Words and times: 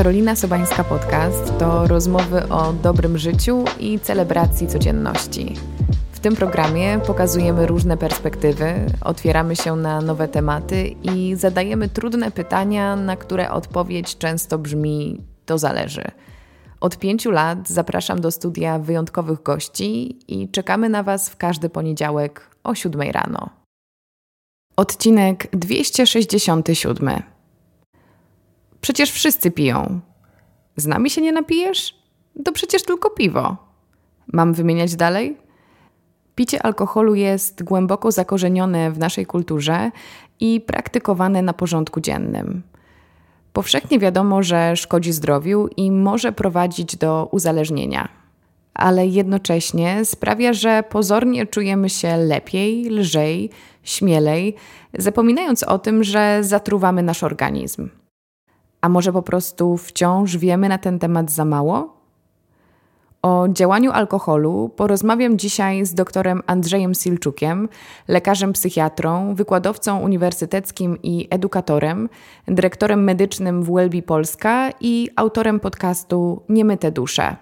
Karolina 0.00 0.36
Sobańska 0.36 0.84
Podcast 0.84 1.58
to 1.58 1.86
rozmowy 1.86 2.48
o 2.48 2.72
dobrym 2.72 3.18
życiu 3.18 3.64
i 3.80 3.98
celebracji 3.98 4.66
codzienności. 4.66 5.54
W 6.12 6.20
tym 6.20 6.36
programie 6.36 7.00
pokazujemy 7.06 7.66
różne 7.66 7.96
perspektywy, 7.96 8.74
otwieramy 9.00 9.56
się 9.56 9.76
na 9.76 10.00
nowe 10.00 10.28
tematy 10.28 10.94
i 11.02 11.34
zadajemy 11.36 11.88
trudne 11.88 12.30
pytania, 12.30 12.96
na 12.96 13.16
które 13.16 13.50
odpowiedź 13.50 14.18
często 14.18 14.58
brzmi: 14.58 15.20
to 15.46 15.58
zależy. 15.58 16.04
Od 16.80 16.98
pięciu 16.98 17.30
lat 17.30 17.68
zapraszam 17.68 18.20
do 18.20 18.30
studia 18.30 18.78
wyjątkowych 18.78 19.42
gości 19.42 20.18
i 20.28 20.48
czekamy 20.48 20.88
na 20.88 21.02
Was 21.02 21.28
w 21.28 21.36
każdy 21.36 21.68
poniedziałek 21.68 22.56
o 22.64 22.74
7 22.74 23.10
rano. 23.10 23.50
Odcinek 24.76 25.48
267. 25.52 27.39
Przecież 28.80 29.10
wszyscy 29.10 29.50
piją. 29.50 30.00
Z 30.76 30.86
nami 30.86 31.10
się 31.10 31.20
nie 31.20 31.32
napijesz? 31.32 31.94
To 32.44 32.52
przecież 32.52 32.82
tylko 32.82 33.10
piwo. 33.10 33.56
Mam 34.32 34.54
wymieniać 34.54 34.96
dalej? 34.96 35.36
Picie 36.34 36.62
alkoholu 36.62 37.14
jest 37.14 37.62
głęboko 37.62 38.12
zakorzenione 38.12 38.90
w 38.90 38.98
naszej 38.98 39.26
kulturze 39.26 39.90
i 40.40 40.60
praktykowane 40.60 41.42
na 41.42 41.52
porządku 41.52 42.00
dziennym. 42.00 42.62
Powszechnie 43.52 43.98
wiadomo, 43.98 44.42
że 44.42 44.76
szkodzi 44.76 45.12
zdrowiu 45.12 45.68
i 45.76 45.90
może 45.90 46.32
prowadzić 46.32 46.96
do 46.96 47.28
uzależnienia, 47.32 48.08
ale 48.74 49.06
jednocześnie 49.06 50.04
sprawia, 50.04 50.52
że 50.52 50.84
pozornie 50.90 51.46
czujemy 51.46 51.90
się 51.90 52.16
lepiej, 52.16 52.90
lżej, 52.90 53.50
śmielej, 53.82 54.54
zapominając 54.98 55.62
o 55.62 55.78
tym, 55.78 56.04
że 56.04 56.38
zatruwamy 56.44 57.02
nasz 57.02 57.22
organizm. 57.22 57.88
A 58.80 58.88
może 58.88 59.12
po 59.12 59.22
prostu 59.22 59.76
wciąż 59.76 60.36
wiemy 60.36 60.68
na 60.68 60.78
ten 60.78 60.98
temat 60.98 61.30
za 61.30 61.44
mało? 61.44 62.00
O 63.22 63.48
działaniu 63.48 63.90
alkoholu 63.90 64.70
porozmawiam 64.76 65.38
dzisiaj 65.38 65.86
z 65.86 65.94
doktorem 65.94 66.42
Andrzejem 66.46 66.94
Silczukiem, 66.94 67.68
lekarzem 68.08 68.52
psychiatrą, 68.52 69.34
wykładowcą 69.34 70.00
uniwersyteckim 70.00 70.98
i 71.02 71.28
edukatorem, 71.30 72.08
dyrektorem 72.48 73.04
medycznym 73.04 73.62
w 73.62 73.72
Welby 73.72 74.02
Polska 74.02 74.70
i 74.80 75.08
autorem 75.16 75.60
podcastu 75.60 76.42
Niemyte 76.48 76.92
dusze. 76.92 77.36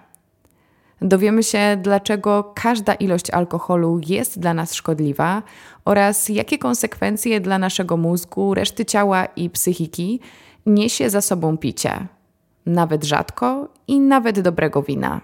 Dowiemy 1.01 1.43
się, 1.43 1.77
dlaczego 1.81 2.51
każda 2.55 2.93
ilość 2.93 3.29
alkoholu 3.31 3.99
jest 4.07 4.39
dla 4.39 4.53
nas 4.53 4.73
szkodliwa 4.73 5.43
oraz 5.85 6.29
jakie 6.29 6.57
konsekwencje 6.57 7.41
dla 7.41 7.59
naszego 7.59 7.97
mózgu, 7.97 8.53
reszty 8.53 8.85
ciała 8.85 9.25
i 9.25 9.49
psychiki 9.49 10.19
niesie 10.65 11.09
za 11.09 11.21
sobą 11.21 11.57
picie, 11.57 12.07
nawet 12.65 13.03
rzadko 13.03 13.67
i 13.87 13.99
nawet 13.99 14.39
dobrego 14.39 14.83
wina. 14.83 15.21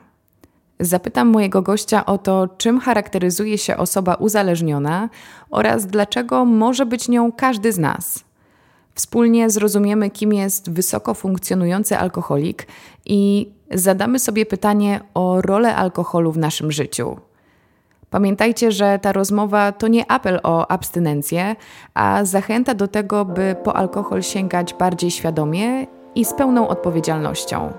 Zapytam 0.80 1.28
mojego 1.28 1.62
gościa 1.62 2.06
o 2.06 2.18
to, 2.18 2.48
czym 2.58 2.80
charakteryzuje 2.80 3.58
się 3.58 3.78
osoba 3.78 4.16
uzależniona 4.16 5.10
oraz 5.50 5.86
dlaczego 5.86 6.46
może 6.46 6.86
być 6.86 7.10
nią 7.10 7.32
każdy 7.32 7.72
z 7.72 7.78
nas. 7.78 8.24
Wspólnie 8.96 9.50
zrozumiemy, 9.50 10.10
kim 10.10 10.34
jest 10.34 10.72
wysoko 10.72 11.14
funkcjonujący 11.14 11.98
alkoholik 11.98 12.68
i 13.06 13.50
zadamy 13.72 14.20
sobie 14.20 14.46
pytanie 14.46 15.02
o 15.14 15.42
rolę 15.42 15.76
alkoholu 15.76 16.32
w 16.32 16.38
naszym 16.38 16.72
życiu. 16.72 17.18
Pamiętajcie, 18.16 18.72
że 18.72 19.00
ta 19.02 19.14
rozmowa 19.14 19.72
to 19.72 19.88
nie 19.88 20.12
apel 20.12 20.40
o 20.44 20.72
abstynencję, 20.72 21.56
a 21.94 22.26
zachęta 22.26 22.74
do 22.74 22.88
tego, 22.88 23.26
by 23.26 23.56
po 23.64 23.76
alkohol 23.76 24.24
sięgać 24.24 24.74
bardziej 24.74 25.12
świadomie 25.12 25.88
i 26.16 26.26
z 26.26 26.34
pełną 26.34 26.68
odpowiedzialnością. 26.68 27.72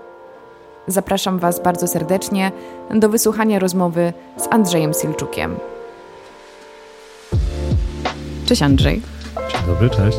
Zapraszam 0.87 1.39
Was 1.39 1.63
bardzo 1.63 1.87
serdecznie 1.87 2.53
do 2.95 3.09
wysłuchania 3.09 3.59
rozmowy 3.59 4.13
z 4.37 4.47
Andrzejem 4.51 4.93
Silczukiem. 4.95 5.57
Cześć 8.47 8.63
Andrzej. 8.63 9.03
Dzień 9.53 9.61
dobry, 9.67 9.91
cześć. 9.91 10.19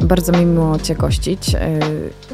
Bardzo 0.00 0.32
mi 0.32 0.46
miło 0.46 0.78
Cię 0.78 0.94
gościć 0.94 1.52
yy, 1.52 1.60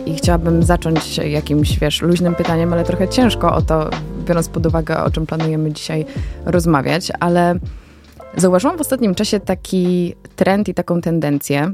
i 0.06 0.14
chciałabym 0.14 0.62
zacząć 0.62 1.18
jakimś, 1.18 1.78
wiesz, 1.78 2.02
luźnym 2.02 2.34
pytaniem, 2.34 2.72
ale 2.72 2.84
trochę 2.84 3.08
ciężko 3.08 3.54
o 3.54 3.62
to, 3.62 3.90
biorąc 4.24 4.48
pod 4.48 4.66
uwagę, 4.66 5.04
o 5.04 5.10
czym 5.10 5.26
planujemy 5.26 5.72
dzisiaj 5.72 6.06
rozmawiać, 6.44 7.12
ale 7.20 7.58
zauważyłam 8.36 8.78
w 8.78 8.80
ostatnim 8.80 9.14
czasie 9.14 9.40
taki 9.40 10.14
trend 10.36 10.68
i 10.68 10.74
taką 10.74 11.00
tendencję, 11.00 11.72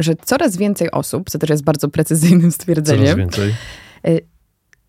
że 0.00 0.14
coraz 0.24 0.56
więcej 0.56 0.90
osób, 0.90 1.30
co 1.30 1.38
też 1.38 1.50
jest 1.50 1.64
bardzo 1.64 1.88
precyzyjnym 1.88 2.52
stwierdzeniem, 2.58 3.04
coraz 3.04 3.16
więcej. 3.16 3.54
Yy, 4.04 4.20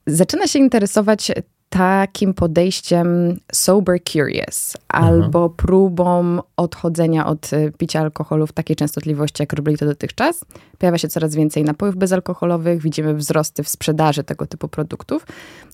zaczyna 0.08 0.48
się 0.48 0.60
interesować 0.60 1.32
takim 1.74 2.34
podejściem 2.34 3.38
sober 3.54 4.00
curious 4.04 4.78
albo 4.88 5.50
próbą 5.50 6.40
odchodzenia 6.58 7.26
od 7.26 7.54
e, 7.54 7.72
picia 7.72 8.00
alkoholu 8.00 8.48
w 8.48 8.52
takiej 8.52 8.76
częstotliwości, 8.76 9.44
jak 9.44 9.54
robili 9.54 9.78
to 9.78 9.86
dotychczas. 9.86 10.46
Pojawia 10.78 10.98
się 10.98 11.08
coraz 11.08 11.36
więcej 11.36 11.64
napojów 11.64 11.96
bezalkoholowych, 11.96 12.82
widzimy 12.82 13.14
wzrosty 13.14 13.64
w 13.64 13.70
sprzedaży 13.70 14.24
tego 14.24 14.46
typu 14.46 14.68
produktów. 14.68 15.26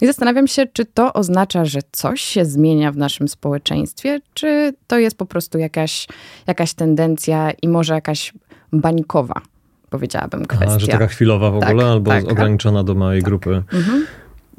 I 0.02 0.06
zastanawiam 0.06 0.48
się, 0.48 0.66
czy 0.74 0.86
to 0.86 1.14
oznacza, 1.14 1.66
że 1.66 1.80
coś 1.92 2.22
się 2.22 2.46
zmienia 2.46 2.92
w 2.92 2.98
naszym 2.98 3.28
społeczeństwie, 3.28 4.20
czy 4.34 4.74
to 4.88 5.00
jest 5.00 5.18
po 5.18 5.26
prostu 5.26 5.58
jakaś, 5.58 6.08
jakaś 6.48 6.74
tendencja 6.74 7.52
i 7.52 7.68
może 7.68 7.94
jakaś 7.94 8.34
bańkowa 8.74 9.42
powiedziałabym, 9.90 10.46
kwestia. 10.46 10.76
A, 10.76 10.80
że 10.80 10.88
taka 10.88 11.08
chwilowa 11.08 11.52
w 11.52 11.60
tak, 11.60 11.70
ogóle, 11.70 11.86
albo 11.86 12.12
tak, 12.12 12.32
ograniczona 12.32 12.84
do 12.84 12.96
małej 12.96 13.20
tak. 13.22 13.26
grupy. 13.26 13.64
Mhm. 13.74 14.06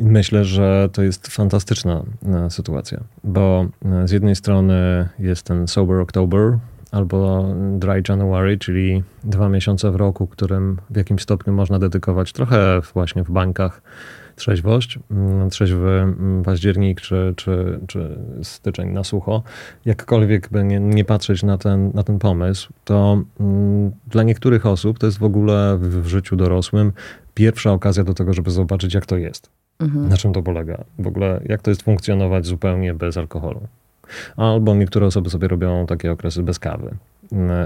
Myślę, 0.03 0.45
że 0.45 0.89
to 0.93 1.03
jest 1.03 1.29
fantastyczna 1.29 2.05
e, 2.27 2.51
sytuacja, 2.51 3.01
bo 3.25 3.67
e, 3.85 4.09
z 4.09 4.11
jednej 4.11 4.37
strony 4.37 5.09
jest 5.19 5.43
ten 5.43 5.69
Sober 5.69 6.01
October 6.01 6.59
albo 6.93 7.49
Dry 7.79 8.03
January, 8.09 8.59
czyli 8.59 9.03
dwa 9.25 9.49
miesiące 9.49 9.91
w 9.91 9.97
roku, 9.97 10.27
którym 10.27 10.77
w 10.91 10.97
jakimś 10.97 11.23
stopniu 11.23 11.53
można 11.53 11.79
dedykować 11.79 12.33
trochę 12.33 12.81
właśnie 12.95 13.25
w 13.25 13.31
bańkach 13.31 13.83
trzeźwość, 14.37 14.99
mm, 15.11 15.51
trzeźwy 15.51 15.91
mm, 15.91 16.43
październik 16.43 17.01
czy, 17.01 17.35
czy, 17.37 17.81
czy 17.87 18.19
styczeń 18.43 18.89
na 18.89 19.05
sucho, 19.05 19.43
jakkolwiek 19.85 20.49
by 20.49 20.65
nie, 20.65 20.81
nie 20.81 21.05
patrzeć 21.05 21.43
na 21.43 21.59
ten, 21.59 21.91
na 21.95 22.03
ten 22.03 22.19
pomysł, 22.19 22.73
to 22.85 23.23
mm, 23.41 23.91
dla 24.07 24.23
niektórych 24.23 24.67
osób 24.67 24.99
to 24.99 25.07
jest 25.07 25.19
w 25.19 25.25
ogóle 25.25 25.79
w, 25.81 26.03
w 26.03 26.07
życiu 26.07 26.37
dorosłym 26.37 26.93
pierwsza 27.35 27.73
okazja 27.73 28.05
do 28.05 28.15
tego, 28.15 28.33
żeby 28.33 28.51
zobaczyć, 28.51 28.95
jak 28.95 29.07
to 29.07 29.17
jest. 29.17 29.60
Mhm. 29.81 30.09
Na 30.09 30.17
czym 30.17 30.33
to 30.33 30.43
polega? 30.43 30.85
W 30.99 31.07
ogóle, 31.07 31.41
jak 31.49 31.63
to 31.63 31.71
jest 31.71 31.83
funkcjonować 31.83 32.47
zupełnie 32.47 32.95
bez 32.95 33.17
alkoholu? 33.17 33.61
Albo 34.37 34.75
niektóre 34.75 35.07
osoby 35.07 35.31
sobie 35.31 35.49
robią 35.49 35.87
takie 35.87 36.13
okresy 36.13 36.43
bez 36.43 36.59
kawy, 36.59 36.95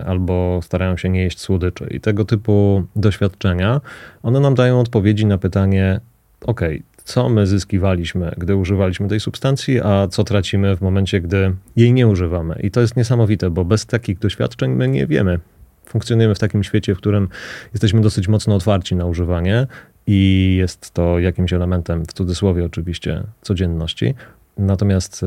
albo 0.06 0.60
starają 0.62 0.96
się 0.96 1.08
nie 1.08 1.22
jeść 1.22 1.40
słodyczy. 1.40 1.86
I 1.90 2.00
tego 2.00 2.24
typu 2.24 2.84
doświadczenia, 2.96 3.80
one 4.22 4.40
nam 4.40 4.54
dają 4.54 4.80
odpowiedzi 4.80 5.26
na 5.26 5.38
pytanie, 5.38 6.00
ok, 6.46 6.60
co 7.04 7.28
my 7.28 7.46
zyskiwaliśmy, 7.46 8.34
gdy 8.38 8.56
używaliśmy 8.56 9.08
tej 9.08 9.20
substancji, 9.20 9.80
a 9.80 10.08
co 10.08 10.24
tracimy 10.24 10.76
w 10.76 10.80
momencie, 10.80 11.20
gdy 11.20 11.54
jej 11.76 11.92
nie 11.92 12.08
używamy. 12.08 12.60
I 12.62 12.70
to 12.70 12.80
jest 12.80 12.96
niesamowite, 12.96 13.50
bo 13.50 13.64
bez 13.64 13.86
takich 13.86 14.18
doświadczeń 14.18 14.70
my 14.70 14.88
nie 14.88 15.06
wiemy. 15.06 15.40
Funkcjonujemy 15.86 16.34
w 16.34 16.38
takim 16.38 16.64
świecie, 16.64 16.94
w 16.94 16.98
którym 16.98 17.28
jesteśmy 17.72 18.00
dosyć 18.00 18.28
mocno 18.28 18.54
otwarci 18.54 18.96
na 18.96 19.06
używanie 19.06 19.66
i 20.06 20.54
jest 20.58 20.90
to 20.90 21.18
jakimś 21.18 21.52
elementem, 21.52 22.04
w 22.04 22.12
cudzysłowie 22.12 22.64
oczywiście, 22.64 23.22
codzienności. 23.42 24.14
Natomiast 24.58 25.22
e, 25.22 25.26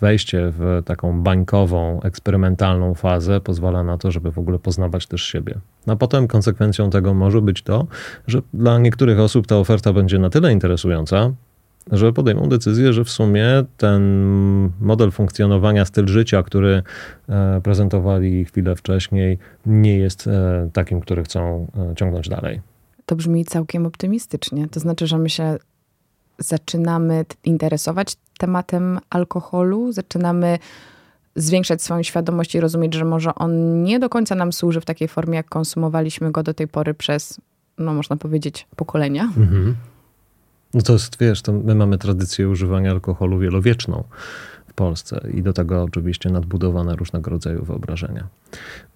wejście 0.00 0.52
w 0.58 0.82
taką 0.84 1.22
bańkową, 1.22 2.02
eksperymentalną 2.02 2.94
fazę 2.94 3.40
pozwala 3.40 3.84
na 3.84 3.98
to, 3.98 4.10
żeby 4.10 4.32
w 4.32 4.38
ogóle 4.38 4.58
poznawać 4.58 5.06
też 5.06 5.22
siebie. 5.22 5.58
A 5.86 5.96
potem 5.96 6.28
konsekwencją 6.28 6.90
tego 6.90 7.14
może 7.14 7.42
być 7.42 7.62
to, 7.62 7.86
że 8.26 8.42
dla 8.54 8.78
niektórych 8.78 9.20
osób 9.20 9.46
ta 9.46 9.56
oferta 9.56 9.92
będzie 9.92 10.18
na 10.18 10.30
tyle 10.30 10.52
interesująca, 10.52 11.32
że 11.92 12.12
podejmą 12.12 12.48
decyzję, 12.48 12.92
że 12.92 13.04
w 13.04 13.10
sumie 13.10 13.46
ten 13.76 14.02
model 14.80 15.10
funkcjonowania, 15.10 15.84
styl 15.84 16.06
życia, 16.06 16.42
który 16.42 16.82
e, 17.28 17.60
prezentowali 17.60 18.44
chwilę 18.44 18.76
wcześniej, 18.76 19.38
nie 19.66 19.98
jest 19.98 20.26
e, 20.26 20.68
takim, 20.72 21.00
który 21.00 21.24
chcą 21.24 21.66
ciągnąć 21.96 22.28
dalej. 22.28 22.73
To 23.06 23.16
brzmi 23.16 23.44
całkiem 23.44 23.86
optymistycznie. 23.86 24.68
To 24.68 24.80
znaczy, 24.80 25.06
że 25.06 25.18
my 25.18 25.30
się 25.30 25.56
zaczynamy 26.38 27.24
interesować 27.44 28.16
tematem 28.38 28.98
alkoholu, 29.10 29.92
zaczynamy 29.92 30.58
zwiększać 31.36 31.82
swoją 31.82 32.02
świadomość 32.02 32.54
i 32.54 32.60
rozumieć, 32.60 32.94
że 32.94 33.04
może 33.04 33.34
on 33.34 33.82
nie 33.82 33.98
do 33.98 34.08
końca 34.08 34.34
nam 34.34 34.52
służy 34.52 34.80
w 34.80 34.84
takiej 34.84 35.08
formie, 35.08 35.36
jak 35.36 35.48
konsumowaliśmy 35.48 36.32
go 36.32 36.42
do 36.42 36.54
tej 36.54 36.68
pory 36.68 36.94
przez, 36.94 37.40
no 37.78 37.94
można 37.94 38.16
powiedzieć, 38.16 38.66
pokolenia. 38.76 39.22
Mhm. 39.24 39.76
No 40.74 40.82
to 40.82 40.92
jest, 40.92 41.18
wiesz, 41.20 41.42
to 41.42 41.52
my 41.52 41.74
mamy 41.74 41.98
tradycję 41.98 42.48
używania 42.48 42.90
alkoholu 42.90 43.38
wielowieczną 43.38 44.04
Polsce 44.74 45.26
i 45.34 45.42
do 45.42 45.52
tego 45.52 45.82
oczywiście 45.82 46.30
nadbudowane 46.30 46.96
różnego 46.96 47.30
rodzaju 47.30 47.64
wyobrażenia, 47.64 48.26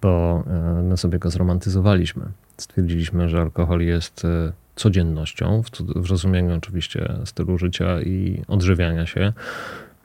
bo 0.01 0.43
e, 0.47 0.83
my 0.83 0.97
sobie 0.97 1.19
go 1.19 1.29
zromantyzowaliśmy. 1.29 2.25
Stwierdziliśmy, 2.57 3.29
że 3.29 3.41
alkohol 3.41 3.81
jest 3.81 4.25
e, 4.25 4.51
codziennością, 4.75 5.63
w, 5.63 5.69
w 6.01 6.09
rozumieniu 6.09 6.55
oczywiście 6.57 7.13
stylu 7.25 7.57
życia 7.57 8.01
i 8.01 8.41
odżywiania 8.47 9.05
się, 9.05 9.33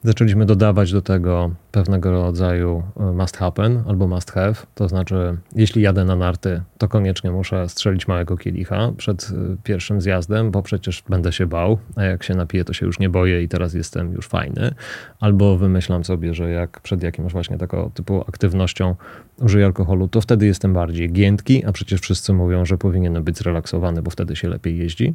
zaczęliśmy 0.05 0.47
dodawać 0.47 0.93
do 0.93 1.03
tego 1.03 1.51
pewnego 1.73 2.11
rodzaju 2.11 2.83
e, 3.01 3.13
must 3.13 3.37
happen 3.37 3.83
albo 3.87 4.09
must 4.09 4.33
have. 4.33 4.55
To 4.75 4.89
znaczy, 4.89 5.37
jeśli 5.57 5.83
jadę 5.83 6.05
na 6.05 6.17
narty, 6.17 6.63
to 6.79 6.89
koniecznie 6.89 7.31
muszę 7.31 7.69
strzelić 7.69 8.09
małego 8.09 8.37
kielicha 8.37 8.93
przed 8.97 9.31
e, 9.31 9.57
pierwszym 9.63 10.01
zjazdem, 10.01 10.51
bo 10.51 10.63
przecież 10.63 11.03
będę 11.09 11.33
się 11.33 11.47
bał, 11.47 11.79
a 11.97 12.03
jak 12.03 12.23
się 12.23 12.35
napiję, 12.35 12.65
to 12.65 12.73
się 12.73 12.87
już 12.87 12.99
nie 12.99 13.09
boję 13.09 13.43
i 13.43 13.49
teraz 13.49 13.75
jestem 13.75 14.13
już 14.13 14.29
fajny. 14.29 14.75
Albo 15.21 15.57
wymyślam 15.57 16.05
sobie, 16.05 16.35
że 16.35 16.51
jak 16.51 16.81
przed 16.81 17.03
jakimś 17.03 17.33
właśnie 17.33 17.59
taką 17.59 17.91
typu 17.91 18.21
aktywnością 18.29 18.97
użyję 19.41 19.67
alkoholu, 19.67 20.09
to 20.09 20.21
wtedy 20.21 20.47
jestem 20.47 20.73
bardziej 20.73 21.13
giętki, 21.13 21.65
a 21.65 21.73
przecież 21.73 22.01
wszyscy 22.01 22.33
mówią, 22.33 22.65
że 22.65 22.79
powinienem 22.79 23.25
być 23.25 23.39
zrelaksowany, 23.39 24.03
bo 24.03 24.11
wtedy 24.11 24.37
się 24.37 24.49
lepiej 24.49 24.79
jeździ. 24.79 25.15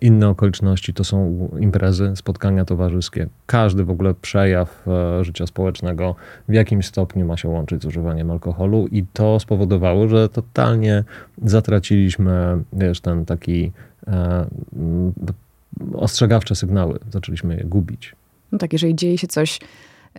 Inne 0.00 0.28
okoliczności 0.28 0.94
to 0.94 1.04
są 1.04 1.48
imprezy, 1.60 2.12
spotkania 2.16 2.64
towarzyskie. 2.64 3.26
Każdy 3.46 3.84
w 3.84 3.90
ogóle 3.90 4.14
przejaw 4.14 4.88
e, 4.88 5.24
życia 5.24 5.46
społecznego 5.46 6.14
w 6.48 6.52
jakimś 6.52 6.86
stopniu 6.86 7.26
ma 7.26 7.36
się 7.36 7.48
łączyć 7.48 7.82
z 7.82 7.86
używaniem 7.86 8.30
alkoholu 8.30 8.86
i 8.86 9.04
to 9.12 9.40
spowodowało, 9.40 10.08
że 10.08 10.28
totalnie 10.28 11.04
zatraciliśmy, 11.44 12.58
wiesz, 12.72 13.00
ten 13.00 13.24
taki 13.24 13.72
e, 14.06 14.46
ostrzegawcze 15.94 16.54
sygnały. 16.54 16.98
Zaczęliśmy 17.10 17.56
je 17.56 17.64
gubić. 17.64 18.16
No 18.52 18.58
tak, 18.58 18.72
jeżeli 18.72 18.94
dzieje 18.94 19.18
się 19.18 19.26
coś 19.26 19.60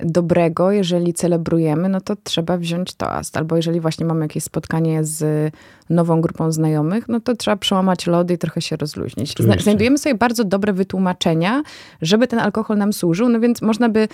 dobrego, 0.04 0.72
jeżeli 0.72 1.14
celebrujemy, 1.14 1.90
no 1.90 2.02
to 2.02 2.16
trzeba 2.16 2.58
wziąć 2.58 2.94
toast. 2.94 3.38
Albo 3.38 3.56
jeżeli 3.56 3.80
właśnie 3.80 4.06
mamy 4.06 4.26
jakieś 4.26 4.44
spotkanie 4.44 5.04
z 5.04 5.52
nową 5.90 6.22
grupą 6.22 6.52
znajomych, 6.52 7.08
no 7.08 7.20
to 7.20 7.36
trzeba 7.36 7.58
przełamać 7.58 8.08
lody 8.08 8.34
i 8.34 8.38
trochę 8.38 8.62
się 8.62 8.76
rozluźnić. 8.76 9.36
Znajdujemy 9.60 9.98
sobie 9.98 10.16
bardzo 10.16 10.44
dobre 10.44 10.74
wytłumaczenia, 10.74 11.64
żeby 12.02 12.28
ten 12.28 12.40
alkohol 12.40 12.78
nam 12.78 12.94
służył, 12.94 13.30
no 13.30 13.40
więc 13.40 13.62
można 13.62 13.90
by 13.90 14.08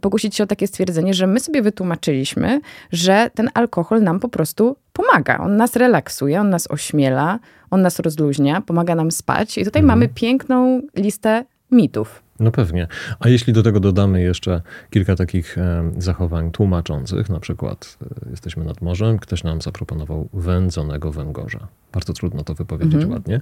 pokusić 0.00 0.34
się 0.34 0.44
o 0.44 0.46
takie 0.46 0.66
stwierdzenie, 0.66 1.14
że 1.14 1.26
my 1.26 1.40
sobie 1.40 1.62
wytłumaczyliśmy, 1.62 2.60
że 2.92 3.30
ten 3.34 3.50
alkohol 3.54 4.02
nam 4.02 4.20
po 4.20 4.28
prostu 4.28 4.76
pomaga. 4.92 5.38
On 5.38 5.56
nas 5.56 5.76
relaksuje, 5.76 6.40
on 6.40 6.50
nas 6.50 6.70
ośmiela, 6.70 7.38
on 7.70 7.82
nas 7.82 7.98
rozluźnia, 7.98 8.60
pomaga 8.60 8.94
nam 8.94 9.10
spać 9.10 9.58
i 9.58 9.64
tutaj 9.64 9.82
mhm. 9.82 9.98
mamy 9.98 10.08
piękną 10.14 10.82
listę 10.96 11.44
mitów. 11.70 12.21
No 12.40 12.50
pewnie. 12.50 12.88
A 13.20 13.28
jeśli 13.28 13.52
do 13.52 13.62
tego 13.62 13.80
dodamy 13.80 14.22
jeszcze 14.22 14.62
kilka 14.90 15.16
takich 15.16 15.58
e, 15.58 15.92
zachowań 15.98 16.50
tłumaczących, 16.50 17.30
na 17.30 17.40
przykład 17.40 17.98
e, 18.26 18.30
jesteśmy 18.30 18.64
nad 18.64 18.82
morzem, 18.82 19.18
ktoś 19.18 19.44
nam 19.44 19.60
zaproponował 19.60 20.28
wędzonego 20.32 21.12
węgorza. 21.12 21.68
Bardzo 21.92 22.12
trudno 22.12 22.44
to 22.44 22.54
wypowiedzieć 22.54 22.94
mhm. 22.94 23.12
ładnie. 23.12 23.40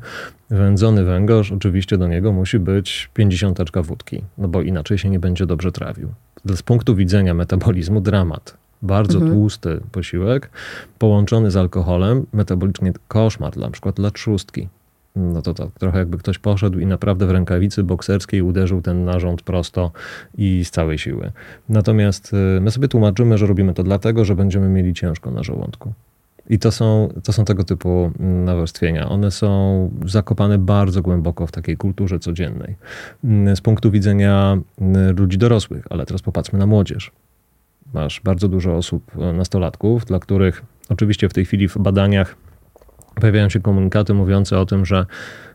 Wędzony 0.50 1.04
węgorz, 1.04 1.52
oczywiście 1.52 1.98
do 1.98 2.08
niego 2.08 2.32
musi 2.32 2.58
być 2.58 3.10
pięćdziesiąteczka 3.14 3.82
wódki, 3.82 4.24
no 4.38 4.48
bo 4.48 4.62
inaczej 4.62 4.98
się 4.98 5.10
nie 5.10 5.20
będzie 5.20 5.46
dobrze 5.46 5.72
trawił. 5.72 6.12
Z 6.44 6.62
punktu 6.62 6.94
widzenia 6.94 7.34
metabolizmu 7.34 8.00
dramat. 8.00 8.56
Bardzo 8.82 9.18
mhm. 9.18 9.32
tłusty 9.32 9.80
posiłek, 9.92 10.50
połączony 10.98 11.50
z 11.50 11.56
alkoholem, 11.56 12.26
metabolicznie 12.32 12.92
koszmar, 13.08 13.56
na 13.56 13.70
przykład 13.70 13.96
dla 13.96 14.10
trzustki 14.10 14.68
no 15.16 15.42
to 15.42 15.54
tak, 15.54 15.68
trochę 15.78 15.98
jakby 15.98 16.18
ktoś 16.18 16.38
poszedł 16.38 16.78
i 16.78 16.86
naprawdę 16.86 17.26
w 17.26 17.30
rękawicy 17.30 17.82
bokserskiej 17.82 18.42
uderzył 18.42 18.82
ten 18.82 19.04
narząd 19.04 19.42
prosto 19.42 19.90
i 20.38 20.64
z 20.64 20.70
całej 20.70 20.98
siły. 20.98 21.32
Natomiast 21.68 22.32
y, 22.32 22.60
my 22.60 22.70
sobie 22.70 22.88
tłumaczymy, 22.88 23.38
że 23.38 23.46
robimy 23.46 23.74
to 23.74 23.82
dlatego, 23.82 24.24
że 24.24 24.36
będziemy 24.36 24.68
mieli 24.68 24.94
ciężko 24.94 25.30
na 25.30 25.42
żołądku. 25.42 25.92
I 26.50 26.58
to 26.58 26.72
są, 26.72 27.08
to 27.24 27.32
są 27.32 27.44
tego 27.44 27.64
typu 27.64 28.10
mm, 28.20 28.44
nawarstwienia. 28.44 29.08
One 29.08 29.30
są 29.30 29.90
zakopane 30.06 30.58
bardzo 30.58 31.02
głęboko 31.02 31.46
w 31.46 31.52
takiej 31.52 31.76
kulturze 31.76 32.18
codziennej. 32.18 32.76
Mm, 33.24 33.56
z 33.56 33.60
punktu 33.60 33.90
widzenia 33.90 34.58
mm, 34.80 35.16
ludzi 35.16 35.38
dorosłych, 35.38 35.86
ale 35.90 36.06
teraz 36.06 36.22
popatrzmy 36.22 36.58
na 36.58 36.66
młodzież. 36.66 37.12
Masz 37.94 38.20
bardzo 38.24 38.48
dużo 38.48 38.76
osób, 38.76 39.10
e, 39.18 39.32
nastolatków, 39.32 40.04
dla 40.04 40.18
których 40.18 40.62
oczywiście 40.88 41.28
w 41.28 41.32
tej 41.32 41.44
chwili 41.44 41.68
w 41.68 41.78
badaniach 41.78 42.36
pojawiają 43.14 43.48
się 43.48 43.60
komunikaty 43.60 44.14
mówiące 44.14 44.58
o 44.58 44.66
tym, 44.66 44.86
że 44.86 45.06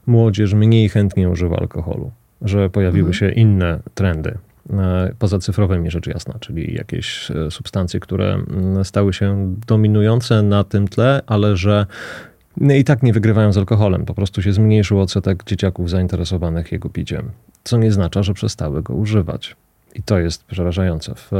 młodzież 0.07 0.53
mniej 0.53 0.89
chętnie 0.89 1.29
używa 1.29 1.57
alkoholu, 1.57 2.11
że 2.41 2.69
pojawiły 2.69 3.09
mhm. 3.09 3.13
się 3.13 3.29
inne 3.41 3.79
trendy. 3.95 4.37
E, 4.73 5.13
poza 5.19 5.39
cyfrowymi 5.39 5.91
rzecz 5.91 6.07
jasna, 6.07 6.33
czyli 6.39 6.73
jakieś 6.73 7.31
e, 7.31 7.51
substancje, 7.51 7.99
które 7.99 8.33
mm, 8.33 8.85
stały 8.85 9.13
się 9.13 9.55
dominujące 9.67 10.41
na 10.41 10.63
tym 10.63 10.87
tle, 10.87 11.21
ale 11.27 11.57
że 11.57 11.85
i 12.61 12.83
tak 12.83 13.03
nie 13.03 13.13
wygrywają 13.13 13.53
z 13.53 13.57
alkoholem. 13.57 14.05
Po 14.05 14.13
prostu 14.13 14.41
się 14.41 14.53
zmniejszył 14.53 15.01
odsetek 15.01 15.43
dzieciaków 15.43 15.89
zainteresowanych 15.89 16.71
jego 16.71 16.89
piciem, 16.89 17.31
co 17.63 17.77
nie 17.77 17.91
znaczy, 17.91 18.23
że 18.23 18.33
przestały 18.33 18.83
go 18.83 18.93
używać. 18.93 19.55
I 19.95 20.03
to 20.03 20.19
jest 20.19 20.43
przerażające. 20.43 21.15
W 21.15 21.31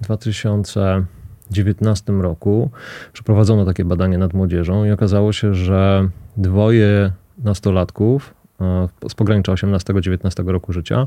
2000 0.00 1.04
2019 1.50 2.12
roku 2.12 2.70
przeprowadzono 3.12 3.64
takie 3.64 3.84
badanie 3.84 4.18
nad 4.18 4.34
młodzieżą 4.34 4.84
i 4.84 4.90
okazało 4.90 5.32
się, 5.32 5.54
że 5.54 6.08
dwoje 6.36 7.12
nastolatków 7.44 8.34
e, 8.60 8.88
z 9.08 9.14
pogranicza 9.14 9.52
18-19 9.52 10.48
roku 10.48 10.72
życia 10.72 11.06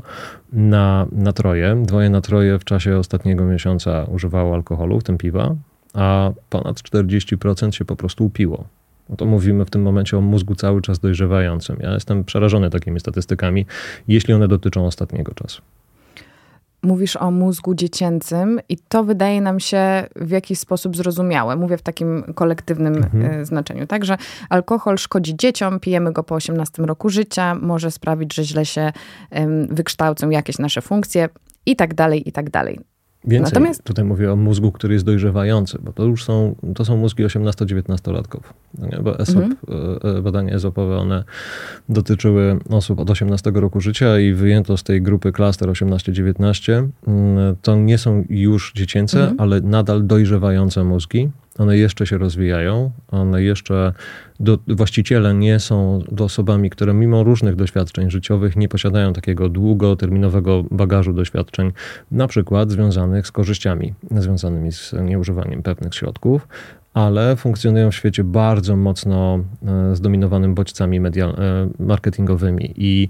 na, 0.52 1.06
na 1.12 1.32
troje, 1.32 1.82
dwoje 1.82 2.10
na 2.10 2.20
troje 2.20 2.58
w 2.58 2.64
czasie 2.64 2.98
ostatniego 2.98 3.44
miesiąca 3.44 4.04
używało 4.04 4.54
alkoholu, 4.54 5.00
w 5.00 5.04
tym 5.04 5.18
piwa, 5.18 5.54
a 5.94 6.30
ponad 6.50 6.76
40% 6.76 7.70
się 7.70 7.84
po 7.84 7.96
prostu 7.96 8.24
upiło. 8.24 8.64
No 9.08 9.16
to 9.16 9.26
mówimy 9.26 9.64
w 9.64 9.70
tym 9.70 9.82
momencie 9.82 10.18
o 10.18 10.20
mózgu 10.20 10.54
cały 10.54 10.82
czas 10.82 10.98
dojrzewającym. 10.98 11.76
Ja 11.80 11.94
jestem 11.94 12.24
przerażony 12.24 12.70
takimi 12.70 13.00
statystykami, 13.00 13.66
jeśli 14.08 14.34
one 14.34 14.48
dotyczą 14.48 14.86
ostatniego 14.86 15.34
czasu 15.34 15.62
mówisz 16.84 17.16
o 17.16 17.30
mózgu 17.30 17.74
dziecięcym 17.74 18.60
i 18.68 18.76
to 18.76 19.04
wydaje 19.04 19.40
nam 19.40 19.60
się 19.60 20.06
w 20.16 20.30
jakiś 20.30 20.58
sposób 20.58 20.96
zrozumiałe. 20.96 21.56
Mówię 21.56 21.76
w 21.76 21.82
takim 21.82 22.22
kolektywnym 22.34 22.96
mhm. 22.96 23.24
E, 23.24 23.44
znaczeniu, 23.44 23.86
tak? 23.86 24.04
Że 24.04 24.16
alkohol 24.48 24.98
szkodzi 24.98 25.36
dzieciom, 25.36 25.80
pijemy 25.80 26.12
go 26.12 26.22
po 26.22 26.34
18 26.34 26.82
roku 26.82 27.08
życia, 27.08 27.54
może 27.54 27.90
sprawić, 27.90 28.34
że 28.34 28.44
źle 28.44 28.66
się 28.66 28.92
wykształcą 29.68 30.30
jakieś 30.30 30.58
nasze 30.58 30.82
funkcje 30.82 31.28
i 31.66 31.76
tak 31.76 31.94
dalej, 31.94 32.28
i 32.28 32.32
tak 32.32 32.50
dalej. 32.50 32.93
Więcej, 33.26 33.52
Natomiast... 33.52 33.82
tutaj 33.82 34.04
mówię 34.04 34.32
o 34.32 34.36
mózgu, 34.36 34.72
który 34.72 34.94
jest 34.94 35.06
dojrzewający, 35.06 35.78
bo 35.82 35.92
to 35.92 36.04
już 36.04 36.24
są, 36.24 36.54
to 36.74 36.84
są 36.84 36.96
mózgi 36.96 37.24
18-19-latków. 37.24 38.40
No 38.78 39.02
bo 39.02 39.18
ESOP, 39.18 39.36
mhm. 39.36 39.56
E, 40.04 40.18
e, 40.18 40.22
badania 40.22 40.54
ESOPowe, 40.54 40.96
one 40.96 41.24
dotyczyły 41.88 42.58
osób 42.70 43.00
od 43.00 43.10
18 43.10 43.50
roku 43.50 43.80
życia 43.80 44.18
i 44.18 44.32
wyjęto 44.32 44.76
z 44.76 44.82
tej 44.82 45.02
grupy 45.02 45.32
klaster 45.32 45.68
18-19. 45.68 46.88
Mm, 47.06 47.56
to 47.62 47.76
nie 47.76 47.98
są 47.98 48.24
już 48.28 48.72
dziecięce, 48.72 49.20
mhm. 49.20 49.40
ale 49.40 49.60
nadal 49.60 50.06
dojrzewające 50.06 50.84
mózgi. 50.84 51.30
One 51.58 51.76
jeszcze 51.76 52.06
się 52.06 52.18
rozwijają, 52.18 52.90
one 53.08 53.42
jeszcze, 53.42 53.92
do, 54.40 54.58
właściciele 54.68 55.34
nie 55.34 55.60
są 55.60 56.02
osobami, 56.20 56.70
które 56.70 56.94
mimo 56.94 57.22
różnych 57.22 57.56
doświadczeń 57.56 58.10
życiowych 58.10 58.56
nie 58.56 58.68
posiadają 58.68 59.12
takiego 59.12 59.48
długoterminowego 59.48 60.64
bagażu 60.70 61.12
doświadczeń, 61.12 61.72
na 62.10 62.26
przykład 62.26 62.70
związanych 62.70 63.26
z 63.26 63.32
korzyściami, 63.32 63.94
związanymi 64.10 64.72
z 64.72 64.92
nieużywaniem 64.92 65.62
pewnych 65.62 65.94
środków, 65.94 66.48
ale 66.94 67.36
funkcjonują 67.36 67.90
w 67.90 67.94
świecie 67.94 68.24
bardzo 68.24 68.76
mocno 68.76 69.38
e, 69.66 69.96
zdominowanym 69.96 70.54
bodźcami 70.54 71.00
medial, 71.00 71.30
e, 71.30 71.68
marketingowymi. 71.78 72.74
I 72.76 73.08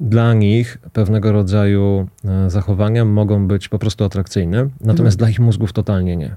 dla 0.00 0.34
nich 0.34 0.78
pewnego 0.92 1.32
rodzaju 1.32 2.08
e, 2.24 2.50
zachowania 2.50 3.04
mogą 3.04 3.48
być 3.48 3.68
po 3.68 3.78
prostu 3.78 4.04
atrakcyjne, 4.04 4.68
natomiast 4.80 5.14
mhm. 5.14 5.18
dla 5.18 5.28
ich 5.30 5.40
mózgów 5.40 5.72
totalnie 5.72 6.16
nie 6.16 6.36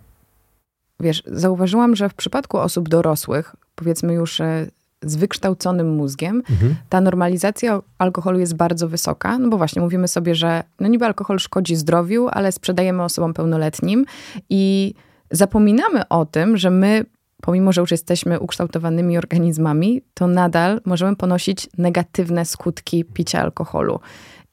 wiesz, 0.99 1.23
zauważyłam, 1.25 1.95
że 1.95 2.09
w 2.09 2.13
przypadku 2.13 2.57
osób 2.57 2.89
dorosłych, 2.89 3.55
powiedzmy 3.75 4.13
już 4.13 4.41
e, 4.41 4.67
z 5.01 5.15
wykształconym 5.15 5.95
mózgiem, 5.95 6.43
mhm. 6.49 6.75
ta 6.89 7.01
normalizacja 7.01 7.81
alkoholu 7.97 8.39
jest 8.39 8.55
bardzo 8.55 8.87
wysoka, 8.87 9.37
no 9.37 9.49
bo 9.49 9.57
właśnie 9.57 9.81
mówimy 9.81 10.07
sobie, 10.07 10.35
że 10.35 10.63
no 10.79 10.87
niby 10.87 11.05
alkohol 11.05 11.39
szkodzi 11.39 11.75
zdrowiu, 11.75 12.27
ale 12.31 12.51
sprzedajemy 12.51 13.03
osobom 13.03 13.33
pełnoletnim 13.33 14.05
i 14.49 14.93
zapominamy 15.31 16.07
o 16.07 16.25
tym, 16.25 16.57
że 16.57 16.69
my 16.69 17.05
pomimo, 17.41 17.73
że 17.73 17.81
już 17.81 17.91
jesteśmy 17.91 18.39
ukształtowanymi 18.39 19.17
organizmami, 19.17 20.01
to 20.13 20.27
nadal 20.27 20.81
możemy 20.85 21.15
ponosić 21.15 21.69
negatywne 21.77 22.45
skutki 22.45 23.05
picia 23.05 23.41
alkoholu. 23.41 23.99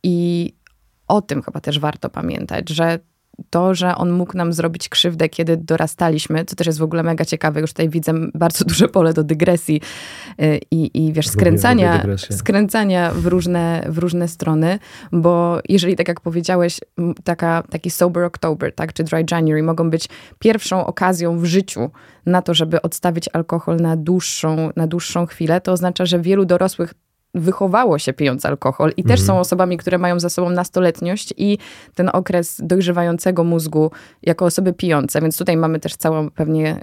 I 0.03 0.53
o 1.09 1.23
tym 1.23 1.43
chyba 1.43 1.61
też 1.61 1.79
warto 1.79 2.11
pamiętać, 2.11 2.69
że 2.69 2.99
to, 3.51 3.75
że 3.75 3.95
on 3.95 4.11
mógł 4.11 4.37
nam 4.37 4.53
zrobić 4.53 4.89
krzywdę, 4.89 5.29
kiedy 5.29 5.57
dorastaliśmy, 5.57 6.45
co 6.45 6.57
też 6.57 6.67
jest 6.67 6.79
w 6.79 6.83
ogóle 6.83 7.03
mega 7.03 7.25
ciekawe. 7.25 7.61
Już 7.61 7.71
tutaj 7.71 7.89
widzę 7.89 8.13
bardzo 8.35 8.65
duże 8.71 8.89
pole 8.89 9.13
do 9.13 9.25
dygresji 9.25 9.81
y, 10.43 10.61
i, 10.71 11.07
i 11.07 11.13
wiesz, 11.13 11.29
skręcania, 11.29 12.07
skręcania 12.31 13.13
w, 13.15 13.27
różne, 13.27 13.85
w 13.89 13.99
różne 13.99 14.29
strony, 14.29 14.79
bo 15.13 15.61
jeżeli, 15.69 15.97
tak 15.97 16.09
jak 16.09 16.21
powiedziałeś, 16.21 16.81
taka, 17.25 17.63
taki 17.71 17.91
sober 17.91 18.25
October, 18.25 18.75
tak, 18.75 18.93
czy 18.93 19.05
dry 19.05 19.25
January 19.31 19.63
mogą 19.63 19.91
być 19.91 20.09
pierwszą 20.39 20.87
okazją 20.87 21.39
w 21.39 21.45
życiu 21.45 21.91
na 22.27 22.43
to, 22.43 22.55
żeby 22.55 22.83
odstawić 22.83 23.29
alkohol 23.33 23.77
na 23.77 23.97
dłuższą, 23.97 24.71
na 24.77 24.87
dłuższą 24.87 25.27
chwilę, 25.27 25.61
to 25.61 25.73
oznacza, 25.73 26.07
że 26.07 26.21
wielu 26.21 26.45
dorosłych 26.45 26.95
wychowało 27.37 27.99
się 27.99 28.13
pijąc 28.13 28.47
alkohol 28.47 28.93
i 28.97 29.03
też 29.03 29.21
mhm. 29.21 29.27
są 29.27 29.41
osobami, 29.41 29.77
które 29.77 29.99
mają 29.99 30.21
za 30.21 30.29
sobą 30.31 30.51
nastoletniość 30.51 31.35
i 31.37 31.59
ten 31.95 32.11
okres 32.13 32.61
dojrzewającego 32.63 33.45
mózgu 33.45 33.91
jako 34.23 34.45
osoby 34.45 34.73
pijące, 34.73 35.21
więc 35.21 35.39
tutaj 35.39 35.57
mamy 35.57 35.81
też 35.81 35.97
całą 35.97 36.31
pewnie 36.31 36.81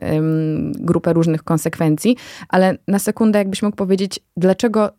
grupę 0.79 1.13
różnych 1.13 1.43
konsekwencji, 1.43 2.17
ale 2.49 2.77
na 2.87 2.99
sekundę 2.99 3.39
jakbyś 3.39 3.61
mógł 3.61 3.77
powiedzieć, 3.77 4.19
dlaczego 4.37 4.89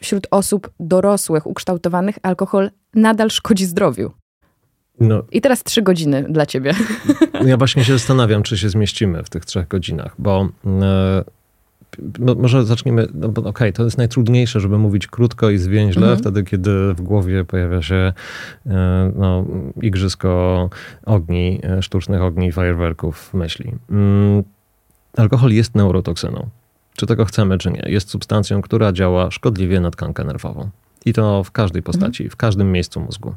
wśród 0.00 0.26
osób 0.30 0.70
dorosłych, 0.80 1.46
ukształtowanych 1.46 2.18
alkohol 2.22 2.70
nadal 2.94 3.30
szkodzi 3.30 3.66
zdrowiu? 3.66 4.12
No, 5.00 5.22
I 5.32 5.40
teraz 5.40 5.62
trzy 5.62 5.82
godziny 5.82 6.26
dla 6.28 6.46
ciebie. 6.46 6.74
Ja 7.44 7.56
właśnie 7.56 7.84
się 7.84 7.92
zastanawiam, 7.92 8.42
czy 8.42 8.58
się 8.58 8.68
zmieścimy 8.68 9.24
w 9.24 9.30
tych 9.30 9.44
trzech 9.44 9.68
godzinach, 9.68 10.14
bo 10.18 10.48
e, 10.66 11.24
może 12.36 12.64
zaczniemy, 12.64 13.08
no 13.14 13.28
bo 13.28 13.40
okej, 13.40 13.50
okay, 13.50 13.72
to 13.72 13.84
jest 13.84 13.98
najtrudniejsze, 13.98 14.60
żeby 14.60 14.78
mówić 14.78 15.06
krótko 15.06 15.50
i 15.50 15.58
zwięźle, 15.58 16.02
mhm. 16.02 16.18
wtedy 16.18 16.44
kiedy 16.44 16.94
w 16.94 17.00
głowie 17.00 17.44
pojawia 17.44 17.82
się 17.82 18.12
e, 18.66 19.12
no, 19.16 19.44
igrzysko 19.82 20.70
ogni, 21.06 21.60
e, 21.62 21.82
sztucznych 21.82 22.22
ogni, 22.22 22.52
fajerwerków 22.52 23.34
myśli. 23.34 23.72
Mm, 23.90 24.42
alkohol 25.16 25.50
jest 25.50 25.74
neurotoksyną. 25.74 26.48
Czy 26.96 27.06
tego 27.06 27.24
chcemy, 27.24 27.58
czy 27.58 27.70
nie. 27.70 27.82
Jest 27.86 28.10
substancją, 28.10 28.62
która 28.62 28.92
działa 28.92 29.30
szkodliwie 29.30 29.80
na 29.80 29.90
tkankę 29.90 30.24
nerwową. 30.24 30.70
I 31.04 31.12
to 31.12 31.44
w 31.44 31.50
każdej 31.50 31.82
postaci, 31.82 32.22
mhm. 32.22 32.30
w 32.30 32.36
każdym 32.36 32.72
miejscu 32.72 33.00
mózgu 33.00 33.34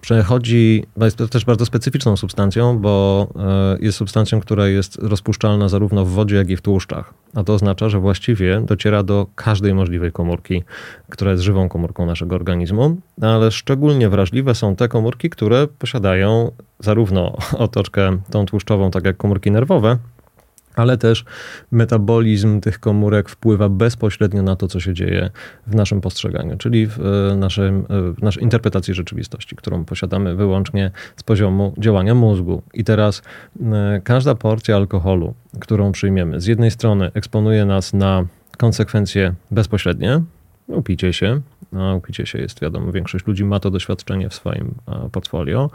przechodzi, 0.00 0.84
jest 1.00 1.18
też 1.30 1.44
bardzo 1.44 1.66
specyficzną 1.66 2.16
substancją, 2.16 2.78
bo 2.78 3.26
e, 3.36 3.78
jest 3.80 3.98
substancją, 3.98 4.40
która 4.40 4.68
jest 4.68 4.96
rozpuszczalna 5.02 5.68
zarówno 5.68 6.04
w 6.04 6.08
wodzie, 6.08 6.36
jak 6.36 6.50
i 6.50 6.56
w 6.56 6.62
tłuszczach. 6.62 7.14
A 7.34 7.44
to 7.44 7.54
oznacza, 7.54 7.88
że 7.88 7.98
właściwie 7.98 8.60
dociera 8.60 9.02
do 9.02 9.26
każdej 9.34 9.74
możliwej 9.74 10.12
komórki, 10.12 10.62
która 11.08 11.30
jest 11.30 11.42
żywą 11.42 11.68
komórką 11.68 12.06
naszego 12.06 12.34
organizmu, 12.36 12.96
ale 13.22 13.50
szczególnie 13.50 14.08
wrażliwe 14.08 14.54
są 14.54 14.76
te 14.76 14.88
komórki, 14.88 15.30
które 15.30 15.66
posiadają 15.66 16.50
zarówno 16.80 17.36
otoczkę 17.58 18.18
tą 18.30 18.46
tłuszczową, 18.46 18.90
tak 18.90 19.04
jak 19.04 19.16
komórki 19.16 19.50
nerwowe, 19.50 19.98
ale 20.78 20.98
też 20.98 21.24
metabolizm 21.70 22.60
tych 22.60 22.80
komórek 22.80 23.28
wpływa 23.28 23.68
bezpośrednio 23.68 24.42
na 24.42 24.56
to, 24.56 24.68
co 24.68 24.80
się 24.80 24.94
dzieje 24.94 25.30
w 25.66 25.74
naszym 25.74 26.00
postrzeganiu, 26.00 26.56
czyli 26.56 26.86
w, 26.86 27.00
e, 27.00 27.36
naszym, 27.36 27.86
e, 27.88 28.12
w 28.12 28.22
naszej 28.22 28.42
interpretacji 28.42 28.94
rzeczywistości, 28.94 29.56
którą 29.56 29.84
posiadamy 29.84 30.34
wyłącznie 30.34 30.90
z 31.16 31.22
poziomu 31.22 31.74
działania 31.78 32.14
mózgu. 32.14 32.62
I 32.74 32.84
teraz 32.84 33.22
e, 33.60 34.00
każda 34.04 34.34
porcja 34.34 34.76
alkoholu, 34.76 35.34
którą 35.60 35.92
przyjmiemy, 35.92 36.40
z 36.40 36.46
jednej 36.46 36.70
strony 36.70 37.10
eksponuje 37.14 37.64
nas 37.64 37.92
na 37.92 38.24
konsekwencje 38.56 39.34
bezpośrednie, 39.50 40.22
upicie 40.68 41.12
się, 41.12 41.40
no, 41.72 41.94
upicie 41.94 42.26
się 42.26 42.38
jest 42.38 42.60
wiadomo, 42.60 42.92
większość 42.92 43.26
ludzi 43.26 43.44
ma 43.44 43.60
to 43.60 43.70
doświadczenie 43.70 44.28
w 44.28 44.34
swoim 44.34 44.74
portfolio. 45.12 45.70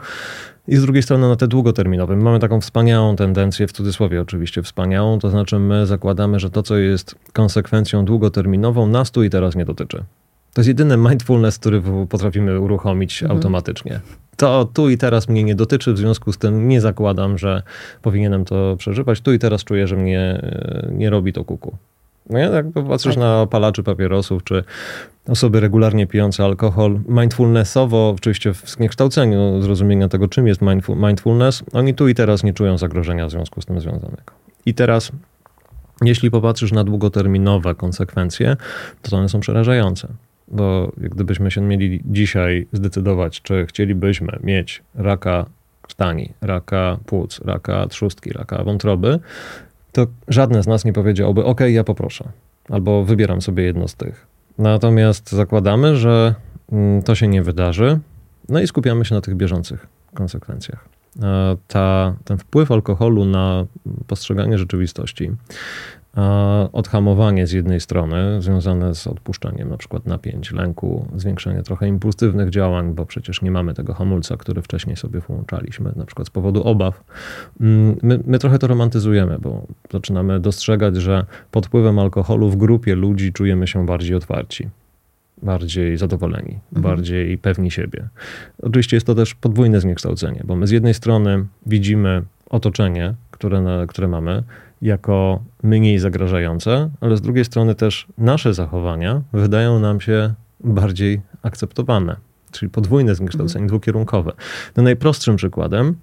I 0.68 0.76
z 0.76 0.82
drugiej 0.82 1.02
strony 1.02 1.28
na 1.28 1.36
te 1.36 1.48
długoterminowe. 1.48 2.16
Mamy 2.16 2.38
taką 2.38 2.60
wspaniałą 2.60 3.16
tendencję, 3.16 3.66
w 3.66 3.72
cudzysłowie 3.72 4.20
oczywiście 4.20 4.62
wspaniałą, 4.62 5.18
to 5.18 5.30
znaczy 5.30 5.58
my 5.58 5.86
zakładamy, 5.86 6.40
że 6.40 6.50
to, 6.50 6.62
co 6.62 6.76
jest 6.76 7.14
konsekwencją 7.32 8.04
długoterminową, 8.04 8.86
nas 8.86 9.10
tu 9.10 9.22
i 9.22 9.30
teraz 9.30 9.56
nie 9.56 9.64
dotyczy. 9.64 10.04
To 10.54 10.60
jest 10.60 10.68
jedyny 10.68 10.96
mindfulness, 10.96 11.58
który 11.58 11.82
potrafimy 12.08 12.60
uruchomić 12.60 13.22
mhm. 13.22 13.38
automatycznie. 13.38 14.00
To 14.36 14.64
tu 14.74 14.90
i 14.90 14.98
teraz 14.98 15.28
mnie 15.28 15.44
nie 15.44 15.54
dotyczy, 15.54 15.92
w 15.92 15.98
związku 15.98 16.32
z 16.32 16.38
tym 16.38 16.68
nie 16.68 16.80
zakładam, 16.80 17.38
że 17.38 17.62
powinienem 18.02 18.44
to 18.44 18.76
przeżywać. 18.76 19.20
Tu 19.20 19.32
i 19.32 19.38
teraz 19.38 19.64
czuję, 19.64 19.86
że 19.86 19.96
mnie 19.96 20.20
e, 20.20 20.88
nie 20.92 21.10
robi 21.10 21.32
to 21.32 21.44
kuku. 21.44 21.76
No 22.30 22.38
ja 22.38 22.48
jak 22.48 22.72
popatrzysz 22.72 23.14
tak. 23.14 23.24
na 23.24 23.46
palaczy 23.46 23.82
papierosów, 23.82 24.44
czy 24.44 24.64
osoby 25.28 25.60
regularnie 25.60 26.06
pijące 26.06 26.44
alkohol, 26.44 27.00
mindfulnessowo, 27.08 28.14
oczywiście 28.16 28.54
w 28.54 28.70
zniekształceniu 28.70 29.62
zrozumienia 29.62 30.08
tego, 30.08 30.28
czym 30.28 30.46
jest 30.46 30.60
mindfulness, 30.88 31.62
oni 31.72 31.94
tu 31.94 32.08
i 32.08 32.14
teraz 32.14 32.44
nie 32.44 32.52
czują 32.52 32.78
zagrożenia 32.78 33.26
w 33.26 33.30
związku 33.30 33.60
z 33.60 33.66
tym 33.66 33.80
związanego. 33.80 34.32
I 34.66 34.74
teraz, 34.74 35.12
jeśli 36.02 36.30
popatrzysz 36.30 36.72
na 36.72 36.84
długoterminowe 36.84 37.74
konsekwencje, 37.74 38.56
to 39.02 39.16
one 39.16 39.28
są 39.28 39.40
przerażające. 39.40 40.08
Bo 40.48 40.92
gdybyśmy 40.96 41.50
się 41.50 41.60
mieli 41.60 42.00
dzisiaj 42.04 42.66
zdecydować, 42.72 43.42
czy 43.42 43.66
chcielibyśmy 43.66 44.38
mieć 44.42 44.82
raka 44.94 45.46
krtani, 45.82 46.32
raka 46.40 46.98
płuc, 47.06 47.40
raka 47.44 47.86
trzustki, 47.86 48.30
raka 48.30 48.64
wątroby, 48.64 49.18
to 49.94 50.06
żadne 50.28 50.62
z 50.62 50.66
nas 50.66 50.84
nie 50.84 50.92
powiedziałoby, 50.92 51.44
OK, 51.44 51.60
ja 51.60 51.84
poproszę, 51.84 52.28
albo 52.68 53.04
wybieram 53.04 53.42
sobie 53.42 53.62
jedno 53.62 53.88
z 53.88 53.94
tych. 53.94 54.26
Natomiast 54.58 55.32
zakładamy, 55.32 55.96
że 55.96 56.34
mm, 56.72 57.02
to 57.02 57.14
się 57.14 57.28
nie 57.28 57.42
wydarzy, 57.42 57.98
no 58.48 58.60
i 58.60 58.66
skupiamy 58.66 59.04
się 59.04 59.14
na 59.14 59.20
tych 59.20 59.34
bieżących 59.34 59.86
konsekwencjach. 60.14 60.88
Ta, 61.68 62.14
ten 62.24 62.38
wpływ 62.38 62.70
alkoholu 62.70 63.24
na 63.24 63.66
postrzeganie 64.06 64.58
rzeczywistości 64.58 65.30
odhamowanie 66.72 67.46
z 67.46 67.52
jednej 67.52 67.80
strony 67.80 68.42
związane 68.42 68.94
z 68.94 69.06
odpuszczeniem 69.06 69.68
na 69.68 69.76
przykład 69.76 70.06
napięć, 70.06 70.52
lęku, 70.52 71.08
zwiększenie 71.16 71.62
trochę 71.62 71.88
impulsywnych 71.88 72.50
działań, 72.50 72.94
bo 72.94 73.06
przecież 73.06 73.42
nie 73.42 73.50
mamy 73.50 73.74
tego 73.74 73.94
hamulca, 73.94 74.36
który 74.36 74.62
wcześniej 74.62 74.96
sobie 74.96 75.20
włączaliśmy, 75.20 75.92
na 75.96 76.04
przykład 76.04 76.28
z 76.28 76.30
powodu 76.30 76.62
obaw. 76.62 77.04
Mm, 77.60 77.96
my, 78.02 78.20
my 78.26 78.38
trochę 78.38 78.58
to 78.58 78.66
romantyzujemy, 78.66 79.38
bo 79.38 79.66
zaczynamy 79.92 80.40
dostrzegać, 80.40 80.96
że 80.96 81.26
pod 81.50 81.66
wpływem 81.66 81.98
alkoholu 81.98 82.50
w 82.50 82.56
grupie 82.56 82.94
ludzi 82.94 83.32
czujemy 83.32 83.66
się 83.66 83.86
bardziej 83.86 84.16
otwarci 84.16 84.68
bardziej 85.42 85.96
zadowoleni, 85.96 86.58
mhm. 86.72 86.82
bardziej 86.82 87.38
pewni 87.38 87.70
siebie. 87.70 88.08
Oczywiście 88.62 88.96
jest 88.96 89.06
to 89.06 89.14
też 89.14 89.34
podwójne 89.34 89.80
zniekształcenie, 89.80 90.42
bo 90.44 90.56
my 90.56 90.66
z 90.66 90.70
jednej 90.70 90.94
strony 90.94 91.46
widzimy 91.66 92.22
otoczenie, 92.50 93.14
które, 93.34 93.60
na, 93.60 93.86
które 93.86 94.08
mamy, 94.08 94.42
jako 94.82 95.42
mniej 95.62 95.98
zagrażające, 95.98 96.90
ale 97.00 97.16
z 97.16 97.20
drugiej 97.20 97.44
strony 97.44 97.74
też 97.74 98.06
nasze 98.18 98.54
zachowania 98.54 99.22
wydają 99.32 99.80
nam 99.80 100.00
się 100.00 100.34
bardziej 100.60 101.20
akceptowane, 101.42 102.16
czyli 102.50 102.70
podwójne 102.70 103.14
zniekształcenie, 103.14 103.62
mhm. 103.62 103.68
dwukierunkowe. 103.68 104.32
No 104.76 104.82
najprostszym 104.82 105.36
przykładem 105.36 105.96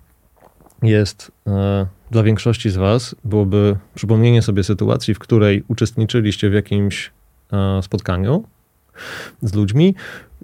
jest 0.84 1.32
e, 1.48 1.86
dla 2.12 2.24
większości 2.24 2.70
z 2.70 2.76
Was 2.76 3.16
byłoby 3.24 3.76
przypomnienie 3.96 4.42
sobie 4.42 4.64
sytuacji, 4.64 5.14
w 5.14 5.20
której 5.20 5.64
uczestniczyliście 5.68 6.50
w 6.50 6.54
jakimś 6.54 7.12
e, 7.54 7.82
spotkaniu 7.82 8.44
z 9.42 9.54
ludźmi, 9.54 9.96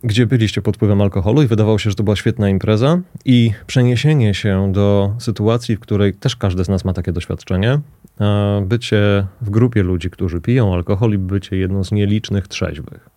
gdzie 0.03 0.25
byliście 0.25 0.61
pod 0.61 0.75
wpływem 0.75 1.01
alkoholu 1.01 1.41
i 1.41 1.47
wydawało 1.47 1.79
się, 1.79 1.89
że 1.89 1.95
to 1.95 2.03
była 2.03 2.15
świetna 2.15 2.49
impreza 2.49 2.99
i 3.25 3.51
przeniesienie 3.67 4.33
się 4.33 4.71
do 4.71 5.15
sytuacji, 5.19 5.75
w 5.75 5.79
której 5.79 6.13
też 6.13 6.35
każdy 6.35 6.63
z 6.63 6.69
nas 6.69 6.85
ma 6.85 6.93
takie 6.93 7.11
doświadczenie, 7.11 7.79
bycie 8.61 9.27
w 9.41 9.49
grupie 9.49 9.83
ludzi, 9.83 10.09
którzy 10.09 10.41
piją 10.41 10.73
alkohol 10.73 11.13
i 11.13 11.17
bycie 11.17 11.57
jedną 11.57 11.83
z 11.83 11.91
nielicznych 11.91 12.47
trzeźwych. 12.47 13.09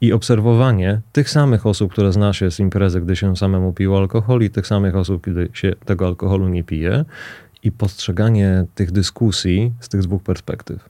I 0.00 0.12
obserwowanie 0.12 1.00
tych 1.12 1.30
samych 1.30 1.66
osób, 1.66 1.92
które 1.92 2.12
zna 2.12 2.32
się 2.32 2.50
z 2.50 2.60
imprezy, 2.60 3.00
gdy 3.00 3.16
się 3.16 3.36
samemu 3.36 3.72
piło 3.72 3.98
alkohol, 3.98 4.42
i 4.42 4.50
tych 4.50 4.66
samych 4.66 4.96
osób, 4.96 5.24
kiedy 5.24 5.48
się 5.52 5.72
tego 5.84 6.06
alkoholu 6.06 6.48
nie 6.48 6.64
pije, 6.64 7.04
i 7.62 7.72
postrzeganie 7.72 8.64
tych 8.74 8.92
dyskusji 8.92 9.72
z 9.80 9.88
tych 9.88 10.00
dwóch 10.00 10.22
perspektyw 10.22 10.89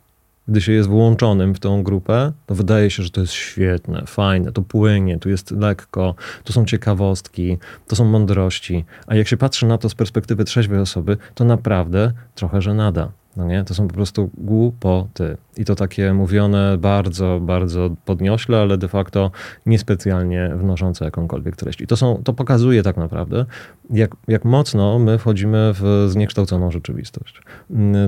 gdy 0.51 0.61
się 0.61 0.73
jest 0.73 0.89
włączonym 0.89 1.55
w 1.55 1.61
tą 1.61 1.83
grupę, 1.83 2.33
to 2.47 2.55
wydaje 2.55 2.91
się, 2.91 3.03
że 3.03 3.11
to 3.11 3.21
jest 3.21 3.33
świetne, 3.33 4.03
fajne, 4.07 4.53
to 4.53 4.63
płynie, 4.63 5.19
tu 5.19 5.29
jest 5.29 5.51
lekko, 5.51 6.15
to 6.45 6.53
są 6.53 6.65
ciekawostki, 6.65 7.59
to 7.87 7.97
są 7.97 8.05
mądrości. 8.05 8.85
A 9.07 9.15
jak 9.15 9.29
się 9.29 9.37
patrzy 9.37 9.67
na 9.67 9.79
to 9.79 9.89
z 9.89 9.95
perspektywy 9.95 10.45
trzeźwej 10.45 10.81
osoby, 10.81 11.17
to 11.35 11.45
naprawdę 11.45 12.13
trochę 12.35 12.63
żenada. 12.63 13.13
No 13.37 13.47
nie? 13.47 13.65
To 13.65 13.75
są 13.75 13.89
po 13.89 13.95
prostu 13.95 14.31
głupoty. 14.35 15.37
I 15.57 15.65
to 15.65 15.75
takie 15.75 16.13
mówione 16.13 16.79
bardzo, 16.79 17.41
bardzo 17.43 17.91
podniośle, 18.05 18.59
ale 18.59 18.79
de 18.79 18.89
facto 18.89 19.31
niespecjalnie 19.67 20.51
wnoszące 20.57 21.05
jakąkolwiek 21.05 21.57
treść. 21.57 21.81
I 21.81 21.87
to, 21.87 21.97
są, 21.97 22.23
to 22.25 22.33
pokazuje 22.33 22.83
tak 22.83 22.97
naprawdę, 22.97 23.47
jak, 23.91 24.17
jak 24.29 24.45
mocno 24.45 24.99
my 24.99 25.19
wchodzimy 25.19 25.71
w 25.75 26.07
zniekształconą 26.09 26.71
rzeczywistość. 26.71 27.43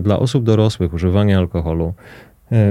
Dla 0.02 0.18
osób 0.18 0.44
dorosłych 0.44 0.94
używanie 0.94 1.38
alkoholu 1.38 1.94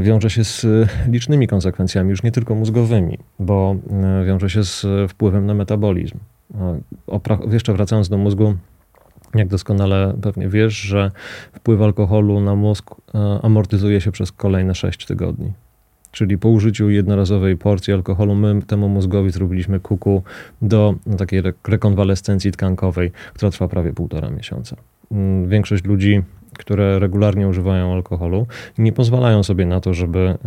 wiąże 0.01 0.29
się 0.29 0.43
z 0.43 0.65
e, 0.65 0.87
licznymi 1.11 1.47
konsekwencjami, 1.47 2.09
już 2.09 2.23
nie 2.23 2.31
tylko 2.31 2.55
mózgowymi, 2.55 3.17
bo 3.39 3.75
e, 4.21 4.25
wiąże 4.25 4.49
się 4.49 4.63
z 4.63 4.85
wpływem 5.09 5.45
na 5.45 5.53
metabolizm. 5.53 6.17
Jeszcze 7.51 7.73
wracając 7.73 8.09
do 8.09 8.17
mózgu, 8.17 8.55
jak 9.35 9.47
doskonale 9.47 10.13
pewnie 10.21 10.49
wiesz, 10.49 10.73
że 10.73 11.11
wpływ 11.53 11.81
alkoholu 11.81 12.41
na 12.41 12.55
mózg 12.55 12.91
e, 13.15 13.39
amortyzuje 13.41 14.01
się 14.01 14.11
przez 14.11 14.31
kolejne 14.31 14.75
6 14.75 15.05
tygodni. 15.05 15.53
Czyli 16.11 16.37
po 16.37 16.49
użyciu 16.49 16.89
jednorazowej 16.89 17.57
porcji 17.57 17.93
alkoholu 17.93 18.35
my 18.35 18.61
temu 18.61 18.89
mózgowi 18.89 19.31
zrobiliśmy 19.31 19.79
kuku 19.79 20.23
do 20.61 20.95
no, 21.05 21.17
takiej 21.17 21.41
rekonwalescencji 21.67 22.51
tkankowej, 22.51 23.11
która 23.33 23.51
trwa 23.51 23.67
prawie 23.67 23.93
półtora 23.93 24.29
miesiąca. 24.29 24.75
Mm, 25.11 25.49
większość 25.49 25.83
ludzi 25.83 26.21
które 26.61 26.99
regularnie 26.99 27.47
używają 27.47 27.93
alkoholu 27.93 28.47
nie 28.77 28.93
pozwalają 28.93 29.43
sobie 29.43 29.65
na 29.65 29.79
to, 29.79 29.93
żeby 29.93 30.19
e, 30.19 30.37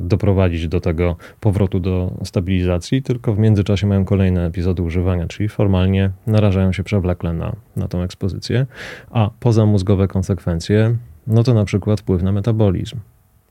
doprowadzić 0.00 0.68
do 0.68 0.80
tego 0.80 1.16
powrotu 1.40 1.80
do 1.80 2.12
stabilizacji, 2.24 3.02
tylko 3.02 3.34
w 3.34 3.38
międzyczasie 3.38 3.86
mają 3.86 4.04
kolejne 4.04 4.46
epizody 4.46 4.82
używania, 4.82 5.26
czyli 5.26 5.48
formalnie 5.48 6.10
narażają 6.26 6.72
się 6.72 6.84
przewlekle 6.84 7.32
na, 7.32 7.56
na 7.76 7.88
tą 7.88 8.02
ekspozycję, 8.02 8.66
a 9.10 9.30
pozamózgowe 9.40 10.08
konsekwencje, 10.08 10.96
no 11.26 11.42
to 11.42 11.54
na 11.54 11.64
przykład 11.64 12.00
wpływ 12.00 12.22
na 12.22 12.32
metabolizm, 12.32 12.96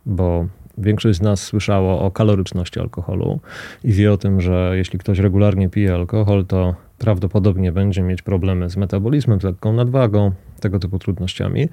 bo 0.05 0.45
Większość 0.81 1.19
z 1.19 1.21
nas 1.21 1.43
słyszało 1.43 2.01
o 2.01 2.11
kaloryczności 2.11 2.79
alkoholu 2.79 3.39
i 3.83 3.91
wie 3.91 4.13
o 4.13 4.17
tym, 4.17 4.41
że 4.41 4.71
jeśli 4.75 4.99
ktoś 4.99 5.19
regularnie 5.19 5.69
pije 5.69 5.93
alkohol, 5.93 6.45
to 6.45 6.75
prawdopodobnie 6.97 7.71
będzie 7.71 8.01
mieć 8.01 8.21
problemy 8.21 8.69
z 8.69 8.77
metabolizmem, 8.77 9.41
z 9.41 9.43
lekką 9.43 9.73
nadwagą, 9.73 10.31
tego 10.59 10.79
typu 10.79 10.99
trudnościami. 10.99 11.69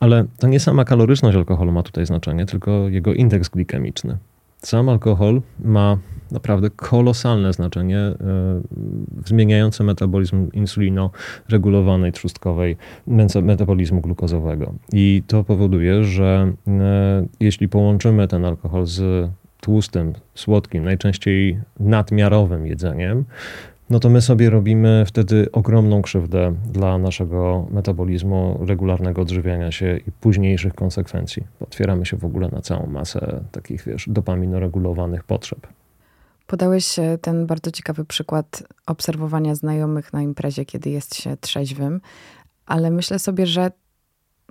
Ale 0.00 0.24
to 0.38 0.46
nie 0.48 0.60
sama 0.60 0.84
kaloryczność 0.84 1.36
alkoholu 1.36 1.72
ma 1.72 1.82
tutaj 1.82 2.06
znaczenie, 2.06 2.46
tylko 2.46 2.88
jego 2.88 3.14
indeks 3.14 3.48
glikemiczny. 3.48 4.18
Sam 4.58 4.88
alkohol 4.88 5.42
ma 5.60 5.98
naprawdę 6.30 6.70
kolosalne 6.70 7.52
znaczenie 7.52 7.98
e, 7.98 8.16
zmieniające 9.26 9.84
metabolizm 9.84 10.50
insulino-regulowanej 10.50 12.12
trzustkowej, 12.12 12.76
metabolizmu 13.42 14.00
glukozowego. 14.00 14.74
I 14.92 15.22
to 15.26 15.44
powoduje, 15.44 16.04
że 16.04 16.52
e, 16.68 17.26
jeśli 17.40 17.68
połączymy 17.68 18.28
ten 18.28 18.44
alkohol 18.44 18.86
z 18.86 19.30
tłustym, 19.60 20.12
słodkim, 20.34 20.84
najczęściej 20.84 21.58
nadmiarowym 21.80 22.66
jedzeniem, 22.66 23.24
no 23.90 24.00
to 24.00 24.08
my 24.08 24.20
sobie 24.20 24.50
robimy 24.50 25.04
wtedy 25.06 25.52
ogromną 25.52 26.02
krzywdę 26.02 26.54
dla 26.72 26.98
naszego 26.98 27.66
metabolizmu, 27.70 28.64
regularnego 28.66 29.22
odżywiania 29.22 29.72
się 29.72 29.96
i 30.06 30.12
późniejszych 30.12 30.74
konsekwencji. 30.74 31.42
Otwieramy 31.60 32.06
się 32.06 32.16
w 32.16 32.24
ogóle 32.24 32.48
na 32.48 32.60
całą 32.60 32.86
masę 32.86 33.44
takich, 33.52 33.84
wiesz, 33.84 34.08
dopaminoregulowanych 34.08 35.24
potrzeb. 35.24 35.66
Podałeś 36.46 36.98
e, 36.98 37.18
ten 37.18 37.46
bardzo 37.46 37.70
ciekawy 37.70 38.04
przykład 38.04 38.62
obserwowania 38.86 39.54
znajomych 39.54 40.12
na 40.12 40.22
imprezie, 40.22 40.64
kiedy 40.64 40.90
jest 40.90 41.14
się 41.14 41.36
trzeźwym, 41.36 42.00
ale 42.66 42.90
myślę 42.90 43.18
sobie, 43.18 43.46
że 43.46 43.70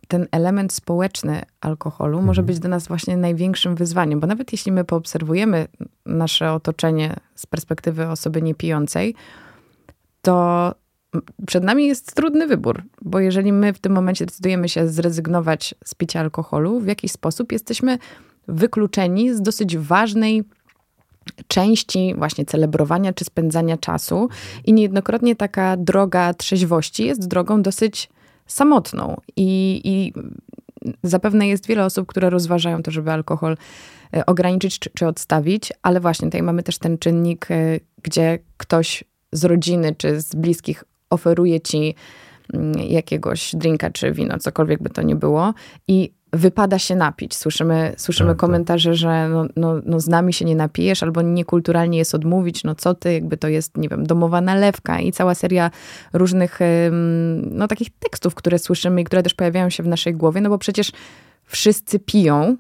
ten 0.08 0.28
element 0.32 0.74
społeczny 0.74 1.42
alkoholu 1.62 2.14
mhm. 2.14 2.26
może 2.26 2.44
być 2.44 2.60
dla 2.60 2.70
nas 2.70 2.88
właśnie 2.88 3.18
największym 3.18 3.76
wyzwaniem, 3.76 4.20
bo 4.20 4.28
nawet 4.28 4.52
jeśli 4.52 4.72
my 4.72 4.84
poobserwujemy 4.84 5.68
nasze 6.06 6.52
otoczenie 6.52 7.16
z 7.36 7.46
perspektywy 7.46 8.08
osoby 8.08 8.42
niepijącej, 8.42 9.16
to 10.22 10.76
przed 11.48 11.64
nami 11.64 11.88
jest 11.88 12.16
trudny 12.16 12.48
wybór, 12.48 12.84
bo 13.02 13.20
jeżeli 13.20 13.54
my 13.54 13.74
w 13.74 13.80
tym 13.80 13.94
momencie 13.94 14.26
decydujemy 14.26 14.70
się 14.70 14.88
zrezygnować 14.88 15.76
z 15.86 15.96
picia 15.96 16.20
alkoholu, 16.20 16.80
w 16.80 16.88
jakiś 16.88 17.12
sposób 17.12 17.52
jesteśmy 17.52 17.98
wykluczeni 18.48 19.34
z 19.34 19.42
dosyć 19.42 19.78
ważnej 19.78 20.44
części 21.48 22.14
właśnie 22.18 22.46
celebrowania 22.46 23.14
czy 23.14 23.26
spędzania 23.26 23.78
czasu. 23.78 24.30
I 24.66 24.74
niejednokrotnie 24.74 25.36
taka 25.36 25.78
droga 25.78 26.34
trzeźwości 26.34 27.06
jest 27.06 27.28
drogą 27.28 27.62
dosyć 27.62 28.10
samotną. 28.48 29.18
I, 29.36 29.82
i 29.84 30.14
zapewne 31.04 31.48
jest 31.48 31.68
wiele 31.68 31.86
osób, 31.86 32.08
które 32.08 32.30
rozważają 32.30 32.84
to, 32.84 32.92
żeby 32.92 33.12
alkohol 33.12 33.58
e, 34.14 34.26
ograniczyć 34.26 34.80
czy, 34.80 34.90
czy 34.90 35.08
odstawić, 35.08 35.74
ale 35.82 36.00
właśnie 36.00 36.28
tutaj 36.28 36.44
mamy 36.44 36.64
też 36.64 36.78
ten 36.78 36.98
czynnik, 36.98 37.52
e, 37.52 37.80
gdzie 38.04 38.40
ktoś 38.58 39.04
z 39.32 39.46
rodziny 39.46 39.96
czy 39.98 40.22
z 40.22 40.36
bliskich 40.36 40.84
oferuje 41.10 41.62
ci 41.62 41.96
mm, 42.54 42.74
jakiegoś 42.74 43.56
drinka 43.56 43.90
czy 43.90 44.12
wino, 44.12 44.40
cokolwiek 44.40 44.84
by 44.84 44.90
to 44.90 45.02
nie 45.02 45.16
było. 45.16 45.54
I 45.88 46.12
wypada 46.36 46.80
się 46.80 46.96
napić. 46.96 47.36
Słyszymy, 47.36 47.94
słyszymy 47.98 48.30
tak, 48.30 48.36
tak. 48.36 48.42
komentarze, 48.42 48.90
tak. 48.90 48.98
że 48.98 49.30
no, 49.30 49.46
no, 49.56 49.82
no 49.86 50.00
z 50.00 50.08
nami 50.08 50.34
się 50.34 50.46
nie 50.46 50.56
napijesz, 50.56 51.04
albo 51.04 51.22
niekulturalnie 51.22 51.98
jest 51.98 52.16
odmówić, 52.16 52.64
no 52.64 52.76
co 52.76 52.94
ty, 52.94 53.14
jakby 53.14 53.38
to 53.38 53.48
jest, 53.48 53.78
nie 53.78 53.90
wiem, 53.90 54.06
domowa 54.06 54.42
nalewka 54.42 55.00
i 55.00 55.12
cała 55.12 55.36
seria 55.36 55.72
różnych 56.14 56.60
no 57.42 57.68
takich 57.68 57.90
tekstów, 58.00 58.36
które 58.36 58.60
słyszymy 58.60 59.02
i 59.02 59.04
które 59.04 59.24
też 59.24 59.34
pojawiają 59.34 59.70
się 59.70 59.84
w 59.84 59.88
naszej 59.88 60.14
głowie, 60.14 60.42
no 60.42 60.50
bo 60.50 60.58
przecież 60.58 60.92
wszyscy 61.44 62.00
piją, 62.00 62.58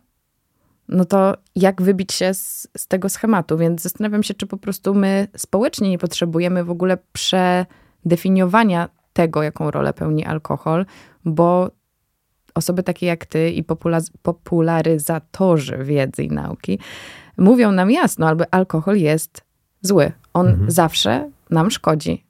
no 0.90 1.06
to 1.06 1.38
jak 1.56 1.82
wybić 1.82 2.14
się 2.14 2.34
z, 2.34 2.68
z 2.78 2.88
tego 2.88 3.10
schematu? 3.10 3.58
Więc 3.58 3.82
zastanawiam 3.82 4.24
się, 4.24 4.34
czy 4.34 4.48
po 4.48 4.58
prostu 4.58 4.94
my 4.94 5.28
społecznie 5.38 5.90
nie 5.90 5.98
potrzebujemy 5.98 6.64
w 6.64 6.72
ogóle 6.72 6.98
przedefiniowania 7.14 8.90
tego, 9.14 9.44
jaką 9.44 9.72
rolę 9.72 9.94
pełni 9.94 10.26
alkohol, 10.26 10.86
bo 11.26 11.72
osoby 12.56 12.84
takie 12.84 13.06
jak 13.06 13.26
ty 13.26 13.50
i 13.50 13.64
popularyzatorzy 14.24 15.78
wiedzy 15.78 16.24
i 16.24 16.28
nauki 16.28 16.80
mówią 17.38 17.72
nam 17.72 17.92
jasno, 17.92 18.28
albo 18.28 18.44
alkohol 18.52 18.98
jest 18.98 19.42
zły. 19.82 20.12
On 20.34 20.48
mhm. 20.48 20.72
zawsze 20.72 21.32
nam 21.50 21.72
szkodzi. 21.72 22.26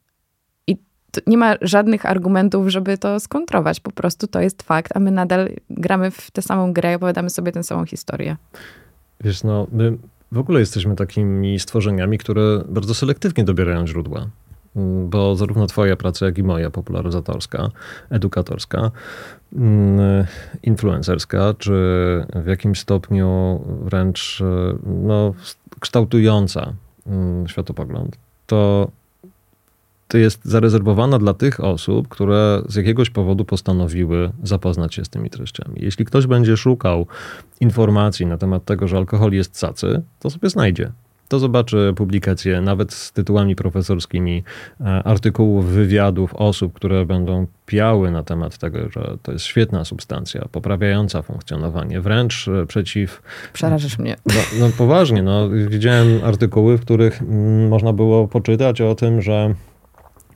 I 0.68 0.78
nie 1.28 1.38
ma 1.38 1.56
żadnych 1.62 2.06
argumentów, 2.06 2.70
żeby 2.70 2.98
to 2.98 3.20
skontrować. 3.20 3.80
Po 3.80 3.92
prostu 3.92 4.28
to 4.28 4.42
jest 4.42 4.64
fakt, 4.64 4.92
a 4.96 5.00
my 5.00 5.12
nadal 5.12 5.50
gramy 5.70 6.12
w 6.12 6.32
tę 6.32 6.42
samą 6.42 6.74
grę 6.74 6.92
i 6.92 6.96
opowiadamy 6.96 7.30
sobie 7.30 7.52
tę 7.52 7.64
samą 7.64 7.86
historię. 7.86 8.38
Wiesz, 9.24 9.44
no, 9.44 9.68
my 9.72 9.98
w 10.32 10.38
ogóle 10.38 10.60
jesteśmy 10.60 10.96
takimi 10.96 11.60
stworzeniami, 11.60 12.18
które 12.18 12.64
bardzo 12.68 12.94
selektywnie 12.94 13.44
dobierają 13.44 13.88
źródła 13.88 14.28
bo 15.06 15.36
zarówno 15.36 15.68
Twoja 15.68 15.96
praca, 15.96 16.26
jak 16.26 16.38
i 16.38 16.44
moja 16.44 16.70
popularyzatorska, 16.70 17.70
edukatorska, 18.10 18.92
mm, 19.56 20.26
influencerska, 20.64 21.54
czy 21.58 21.72
w 22.36 22.48
jakimś 22.48 22.80
stopniu 22.80 23.62
wręcz 23.82 24.44
no, 24.86 25.34
kształtująca 25.80 26.74
mm, 27.08 27.48
światopogląd, 27.48 28.18
to 28.48 28.92
to 30.08 30.18
jest 30.18 30.46
zarezerwowana 30.46 31.20
dla 31.20 31.34
tych 31.34 31.64
osób, 31.64 32.08
które 32.08 32.62
z 32.70 32.76
jakiegoś 32.76 33.10
powodu 33.10 33.46
postanowiły 33.46 34.32
zapoznać 34.44 34.96
się 34.96 35.06
z 35.06 35.10
tymi 35.10 35.30
treściami. 35.30 35.76
Jeśli 35.76 36.06
ktoś 36.06 36.28
będzie 36.28 36.58
szukał 36.58 37.08
informacji 37.62 38.26
na 38.26 38.38
temat 38.38 38.66
tego, 38.66 38.88
że 38.88 38.98
alkohol 38.98 39.32
jest 39.32 39.60
cacy, 39.60 40.02
to 40.20 40.30
sobie 40.30 40.50
znajdzie 40.50 40.92
to 41.28 41.40
zobaczy 41.40 41.94
publikacje 41.96 42.62
nawet 42.62 42.94
z 42.94 43.12
tytułami 43.12 43.56
profesorskimi, 43.56 44.44
e, 44.82 44.84
artykułów, 44.86 45.66
wywiadów 45.66 46.36
osób, 46.36 46.74
które 46.74 47.06
będą 47.06 47.48
piały 47.66 48.12
na 48.12 48.24
temat 48.24 48.58
tego, 48.58 48.90
że 48.90 49.18
to 49.24 49.32
jest 49.32 49.46
świetna 49.46 49.86
substancja, 49.86 50.46
poprawiająca 50.52 51.22
funkcjonowanie, 51.22 52.02
wręcz 52.02 52.48
e, 52.48 52.66
przeciw... 52.66 53.22
Przerażasz 53.54 54.00
mnie. 54.00 54.16
No, 54.26 54.42
no 54.60 54.70
poważnie, 54.78 55.24
no, 55.24 55.50
widziałem 55.50 56.24
artykuły, 56.24 56.78
w 56.78 56.82
których 56.82 57.22
mm, 57.22 57.68
można 57.68 57.94
było 57.94 58.28
poczytać 58.28 58.82
o 58.82 58.96
tym, 58.96 59.22
że 59.22 59.56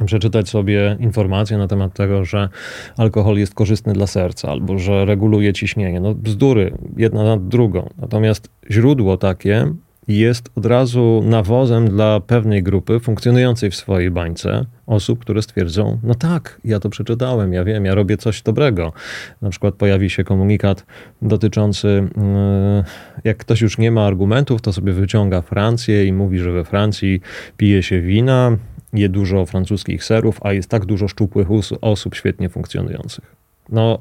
przeczytać 0.05 0.49
sobie 0.49 0.97
informacje 0.99 1.57
na 1.57 1.67
temat 1.67 1.93
tego, 1.93 2.25
że 2.25 2.49
alkohol 2.97 3.37
jest 3.37 3.53
korzystny 3.53 3.93
dla 3.93 4.07
serca 4.07 4.51
albo 4.51 4.79
że 4.79 5.05
reguluje 5.05 5.53
ciśnienie. 5.53 5.99
No 5.99 6.13
bzdury, 6.15 6.77
jedna 6.97 7.23
nad 7.23 7.47
drugą. 7.47 7.89
Natomiast 7.97 8.49
źródło 8.71 9.17
takie 9.17 9.73
jest 10.09 10.49
od 10.55 10.65
razu 10.65 11.21
nawozem 11.25 11.89
dla 11.89 12.19
pewnej 12.19 12.63
grupy 12.63 12.99
funkcjonującej 12.99 13.71
w 13.71 13.75
swojej 13.75 14.11
bańce 14.11 14.65
osób, 14.87 15.19
które 15.19 15.41
stwierdzą, 15.41 15.99
no 16.03 16.15
tak, 16.15 16.61
ja 16.65 16.79
to 16.79 16.89
przeczytałem, 16.89 17.53
ja 17.53 17.63
wiem, 17.63 17.85
ja 17.85 17.95
robię 17.95 18.17
coś 18.17 18.41
dobrego. 18.41 18.93
Na 19.41 19.49
przykład 19.49 19.75
pojawi 19.75 20.09
się 20.09 20.23
komunikat 20.23 20.85
dotyczący, 21.21 21.87
mm, 21.87 22.83
jak 23.23 23.37
ktoś 23.37 23.61
już 23.61 23.77
nie 23.77 23.91
ma 23.91 24.05
argumentów, 24.05 24.61
to 24.61 24.73
sobie 24.73 24.93
wyciąga 24.93 25.41
Francję 25.41 26.05
i 26.05 26.13
mówi, 26.13 26.39
że 26.39 26.51
we 26.51 26.65
Francji 26.65 27.21
pije 27.57 27.83
się 27.83 28.01
wina, 28.01 28.57
je 28.93 29.09
dużo 29.09 29.45
francuskich 29.45 30.03
serów, 30.03 30.39
a 30.41 30.53
jest 30.53 30.69
tak 30.69 30.85
dużo 30.85 31.07
szczupłych 31.07 31.47
osób 31.81 32.15
świetnie 32.15 32.49
funkcjonujących. 32.49 33.35
No, 33.69 33.99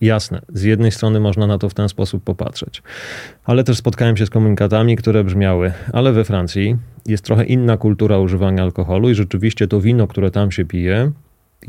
Jasne, 0.00 0.42
z 0.48 0.62
jednej 0.62 0.90
strony 0.90 1.20
można 1.20 1.46
na 1.46 1.58
to 1.58 1.68
w 1.68 1.74
ten 1.74 1.88
sposób 1.88 2.24
popatrzeć, 2.24 2.82
ale 3.44 3.64
też 3.64 3.76
spotkałem 3.76 4.16
się 4.16 4.26
z 4.26 4.30
komunikatami, 4.30 4.96
które 4.96 5.24
brzmiały, 5.24 5.72
ale 5.92 6.12
we 6.12 6.24
Francji 6.24 6.76
jest 7.06 7.24
trochę 7.24 7.44
inna 7.44 7.76
kultura 7.76 8.18
używania 8.18 8.62
alkoholu 8.62 9.10
i 9.10 9.14
rzeczywiście 9.14 9.68
to 9.68 9.80
wino, 9.80 10.06
które 10.06 10.30
tam 10.30 10.50
się 10.50 10.64
pije, 10.64 11.12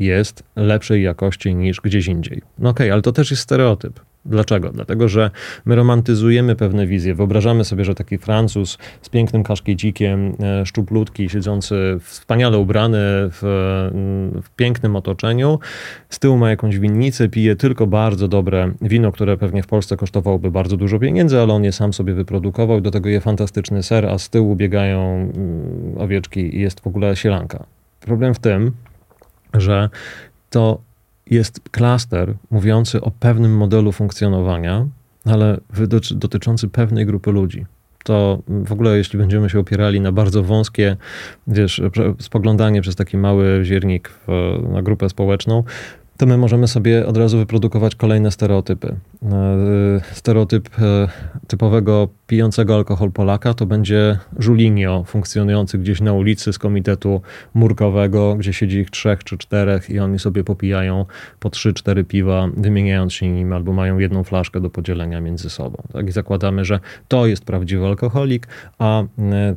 jest 0.00 0.42
lepszej 0.56 1.02
jakości 1.02 1.54
niż 1.54 1.80
gdzieś 1.80 2.06
indziej. 2.06 2.42
No 2.58 2.70
okej, 2.70 2.86
okay, 2.86 2.92
ale 2.92 3.02
to 3.02 3.12
też 3.12 3.30
jest 3.30 3.42
stereotyp. 3.42 4.00
Dlaczego? 4.24 4.70
Dlatego, 4.70 5.08
że 5.08 5.30
my 5.64 5.74
romantyzujemy 5.74 6.56
pewne 6.56 6.86
wizje. 6.86 7.14
Wyobrażamy 7.14 7.64
sobie, 7.64 7.84
że 7.84 7.94
taki 7.94 8.18
Francuz 8.18 8.78
z 9.02 9.08
pięknym 9.08 9.42
kaszkiecikiem, 9.42 10.36
e, 10.40 10.66
szczuplutki, 10.66 11.28
siedzący 11.28 11.98
wspaniale 12.00 12.58
ubrany 12.58 12.98
w, 13.02 13.40
w, 14.42 14.50
pięknym 14.50 14.96
otoczeniu, 14.96 15.58
z 16.08 16.18
tyłu 16.18 16.36
ma 16.36 16.50
jakąś 16.50 16.78
winnicę, 16.78 17.28
pije 17.28 17.56
tylko 17.56 17.86
bardzo 17.86 18.28
dobre 18.28 18.72
wino, 18.82 19.12
które 19.12 19.36
pewnie 19.36 19.62
w 19.62 19.66
Polsce 19.66 19.96
kosztowałoby 19.96 20.50
bardzo 20.50 20.76
dużo 20.76 20.98
pieniędzy, 20.98 21.40
ale 21.40 21.52
on 21.52 21.64
je 21.64 21.72
sam 21.72 21.92
sobie 21.92 22.14
wyprodukował. 22.14 22.80
Do 22.80 22.90
tego 22.90 23.08
je 23.08 23.20
fantastyczny 23.20 23.82
ser, 23.82 24.06
a 24.06 24.18
z 24.18 24.30
tyłu 24.30 24.56
biegają 24.56 25.00
mm, 25.14 25.94
owieczki 25.98 26.56
i 26.56 26.60
jest 26.60 26.80
w 26.80 26.86
ogóle 26.86 27.16
sielanka. 27.16 27.64
Problem 28.00 28.34
w 28.34 28.38
tym, 28.38 28.72
że 29.54 29.90
to 30.50 30.80
jest 31.32 31.60
klaster 31.70 32.34
mówiący 32.50 33.00
o 33.00 33.10
pewnym 33.10 33.56
modelu 33.56 33.92
funkcjonowania, 33.92 34.86
ale 35.24 35.60
dotyczący 36.10 36.68
pewnej 36.68 37.06
grupy 37.06 37.32
ludzi. 37.32 37.66
To 38.04 38.38
w 38.48 38.72
ogóle, 38.72 38.96
jeśli 38.96 39.18
będziemy 39.18 39.50
się 39.50 39.58
opierali 39.58 40.00
na 40.00 40.12
bardzo 40.12 40.42
wąskie, 40.42 40.96
wiesz, 41.46 41.82
spoglądanie 42.20 42.80
przez 42.80 42.96
taki 42.96 43.16
mały 43.16 43.60
ziernik 43.64 44.08
w, 44.08 44.58
na 44.72 44.82
grupę 44.82 45.08
społeczną, 45.08 45.64
to 46.16 46.26
my 46.26 46.38
możemy 46.38 46.68
sobie 46.68 47.06
od 47.06 47.16
razu 47.16 47.38
wyprodukować 47.38 47.94
kolejne 47.94 48.30
stereotypy. 48.30 48.96
E, 49.22 50.00
stereotyp 50.12 50.68
e, 50.78 51.08
typowego 51.46 52.08
pijącego 52.26 52.74
alkohol 52.74 53.12
Polaka 53.12 53.54
to 53.54 53.66
będzie 53.66 54.18
żulinio 54.38 55.04
funkcjonujący 55.06 55.78
gdzieś 55.78 56.00
na 56.00 56.12
ulicy 56.12 56.52
z 56.52 56.58
komitetu 56.58 57.22
murkowego, 57.54 58.34
gdzie 58.34 58.52
siedzi 58.52 58.78
ich 58.78 58.90
trzech 58.90 59.24
czy 59.24 59.38
czterech 59.38 59.90
i 59.90 59.98
oni 59.98 60.18
sobie 60.18 60.44
popijają 60.44 61.06
po 61.40 61.50
trzy, 61.50 61.72
cztery 61.72 62.04
piwa, 62.04 62.48
wymieniając 62.56 63.12
się 63.12 63.28
nim, 63.28 63.52
albo 63.52 63.72
mają 63.72 63.98
jedną 63.98 64.24
flaszkę 64.24 64.60
do 64.60 64.70
podzielenia 64.70 65.20
między 65.20 65.50
sobą. 65.50 65.82
Tak? 65.92 66.08
I 66.08 66.12
zakładamy, 66.12 66.64
że 66.64 66.80
to 67.08 67.26
jest 67.26 67.44
prawdziwy 67.44 67.86
alkoholik, 67.86 68.46
a 68.78 69.02
e, 69.02 69.06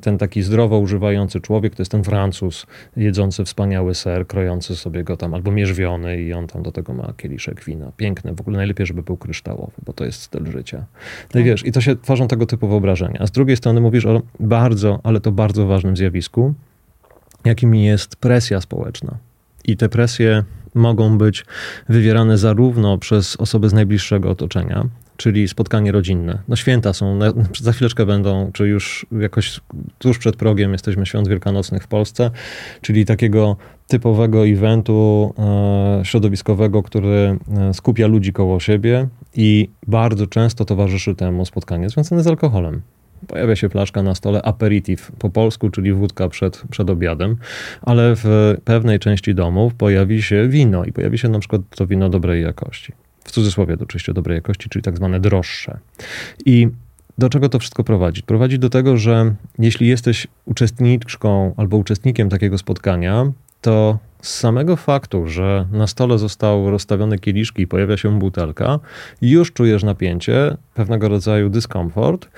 ten 0.01 0.17
taki 0.17 0.41
zdrowo 0.41 0.79
używający 0.79 1.41
człowiek 1.41 1.75
to 1.75 1.81
jest 1.81 1.91
ten 1.91 2.03
Francuz 2.03 2.65
jedzący 2.97 3.45
wspaniały 3.45 3.95
ser, 3.95 4.27
krojący 4.27 4.75
sobie 4.75 5.03
go 5.03 5.17
tam, 5.17 5.33
albo 5.33 5.51
mierzwiony 5.51 6.21
i 6.21 6.33
on 6.33 6.47
tam 6.47 6.63
do 6.63 6.71
tego 6.71 6.93
ma 6.93 7.13
kieliszek 7.17 7.63
wina. 7.63 7.91
Piękne, 7.97 8.33
w 8.33 8.41
ogóle 8.41 8.57
najlepiej, 8.57 8.85
żeby 8.85 9.03
był 9.03 9.17
bo 9.85 9.93
to 9.93 10.05
jest 10.05 10.21
styl 10.21 10.51
życia. 10.51 10.77
No 10.77 10.85
tak. 11.29 11.41
i 11.41 11.45
wiesz, 11.45 11.65
i 11.65 11.71
to 11.71 11.81
się 11.81 11.95
tworzą 11.95 12.27
tego 12.27 12.45
typu 12.45 12.67
wyobrażenia. 12.67 13.19
A 13.19 13.27
z 13.27 13.31
drugiej 13.31 13.57
strony 13.57 13.81
mówisz 13.81 14.05
o 14.05 14.21
bardzo, 14.39 14.99
ale 15.03 15.19
to 15.19 15.31
bardzo 15.31 15.65
ważnym 15.65 15.97
zjawisku, 15.97 16.53
jakim 17.45 17.75
jest 17.75 18.15
presja 18.15 18.61
społeczna. 18.61 19.17
I 19.65 19.77
te 19.77 19.89
presje 19.89 20.43
mogą 20.75 21.17
być 21.17 21.45
wywierane 21.89 22.37
zarówno 22.37 22.97
przez 22.97 23.35
osoby 23.35 23.69
z 23.69 23.73
najbliższego 23.73 24.29
otoczenia, 24.29 24.85
czyli 25.17 25.47
spotkanie 25.47 25.91
rodzinne. 25.91 26.39
No 26.47 26.55
święta 26.55 26.93
są, 26.93 27.19
za 27.61 27.71
chwileczkę 27.71 28.05
będą, 28.05 28.51
czy 28.53 28.67
już 28.67 29.05
jakoś 29.21 29.59
tuż 29.99 30.17
przed 30.17 30.35
progiem 30.35 30.71
jesteśmy 30.71 31.05
świąt 31.05 31.27
wielkanocnych 31.27 31.83
w 31.83 31.87
Polsce, 31.87 32.31
czyli 32.81 33.05
takiego 33.05 33.57
typowego 33.87 34.47
eventu 34.47 35.33
e, 35.39 36.05
środowiskowego, 36.05 36.83
który 36.83 37.37
e, 37.57 37.73
skupia 37.73 38.07
ludzi 38.07 38.33
koło 38.33 38.59
siebie 38.59 39.07
i 39.35 39.69
bardzo 39.87 40.27
często 40.27 40.65
towarzyszy 40.65 41.15
temu 41.15 41.45
spotkanie 41.45 41.89
związane 41.89 42.23
z 42.23 42.27
alkoholem. 42.27 42.81
Pojawia 43.27 43.55
się 43.55 43.69
flaszka 43.69 44.03
na 44.03 44.15
stole, 44.15 44.41
aperitif 44.41 45.11
po 45.19 45.29
polsku, 45.29 45.69
czyli 45.69 45.93
wódka 45.93 46.29
przed, 46.29 46.63
przed 46.69 46.89
obiadem, 46.89 47.35
ale 47.81 48.15
w 48.15 48.55
pewnej 48.65 48.99
części 48.99 49.35
domów 49.35 49.73
pojawi 49.73 50.21
się 50.21 50.49
wino 50.49 50.85
i 50.85 50.91
pojawi 50.91 51.17
się 51.17 51.29
na 51.29 51.39
przykład 51.39 51.61
to 51.75 51.87
wino 51.87 52.09
dobrej 52.09 52.43
jakości 52.43 52.93
w 53.25 53.31
cudzysłowie 53.31 53.77
oczywiście 53.81 54.13
dobrej 54.13 54.35
jakości, 54.35 54.69
czyli 54.69 54.83
tak 54.83 54.97
zwane 54.97 55.19
droższe. 55.19 55.77
I 56.45 56.67
do 57.17 57.29
czego 57.29 57.49
to 57.49 57.59
wszystko 57.59 57.83
prowadzi? 57.83 58.23
Prowadzi 58.23 58.59
do 58.59 58.69
tego, 58.69 58.97
że 58.97 59.35
jeśli 59.59 59.87
jesteś 59.87 60.27
uczestniczką 60.45 61.53
albo 61.57 61.77
uczestnikiem 61.77 62.29
takiego 62.29 62.57
spotkania, 62.57 63.31
to 63.65 63.97
z 64.21 64.39
samego 64.39 64.75
faktu, 64.75 65.27
że 65.27 65.65
na 65.71 65.87
stole 65.87 66.17
zostały 66.17 66.71
rozstawione 66.71 67.19
kieliszki 67.19 67.61
i 67.61 67.67
pojawia 67.67 67.97
się 67.97 68.19
butelka, 68.19 68.79
już 69.21 69.53
czujesz 69.53 69.83
napięcie, 69.83 70.57
pewnego 70.73 71.09
rodzaju 71.09 71.49
dyskomfort, 71.49 72.29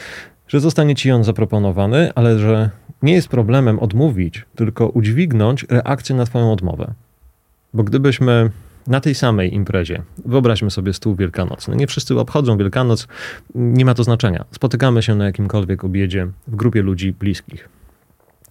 że 0.47 0.59
zostanie 0.59 0.95
ci 0.95 1.11
on 1.11 1.23
zaproponowany, 1.23 2.11
ale 2.15 2.39
że 2.39 2.69
nie 3.01 3.13
jest 3.13 3.27
problemem 3.27 3.79
odmówić, 3.79 4.45
tylko 4.55 4.87
udźwignąć 4.87 5.65
reakcję 5.69 6.15
na 6.15 6.25
twoją 6.25 6.51
odmowę. 6.51 6.93
Bo 7.73 7.83
gdybyśmy 7.83 8.51
na 8.87 9.01
tej 9.01 9.15
samej 9.15 9.53
imprezie. 9.53 10.01
Wyobraźmy 10.25 10.71
sobie 10.71 10.93
stół 10.93 11.15
wielkanocny. 11.15 11.75
Nie 11.75 11.87
wszyscy 11.87 12.19
obchodzą 12.19 12.57
Wielkanoc, 12.57 13.07
nie 13.55 13.85
ma 13.85 13.93
to 13.93 14.03
znaczenia. 14.03 14.45
Spotykamy 14.51 15.03
się 15.03 15.15
na 15.15 15.25
jakimkolwiek 15.25 15.83
obiedzie 15.83 16.27
w 16.47 16.55
grupie 16.55 16.81
ludzi 16.81 17.13
bliskich. 17.13 17.76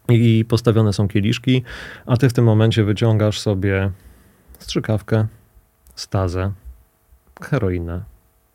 I 0.08 0.44
postawione 0.48 0.92
są 0.92 1.08
kieliszki, 1.08 1.62
a 2.06 2.16
ty 2.16 2.28
w 2.28 2.32
tym 2.32 2.44
momencie 2.44 2.84
wyciągasz 2.84 3.40
sobie 3.40 3.90
strzykawkę, 4.58 5.26
stazę, 5.94 6.52
heroinę, 7.42 8.04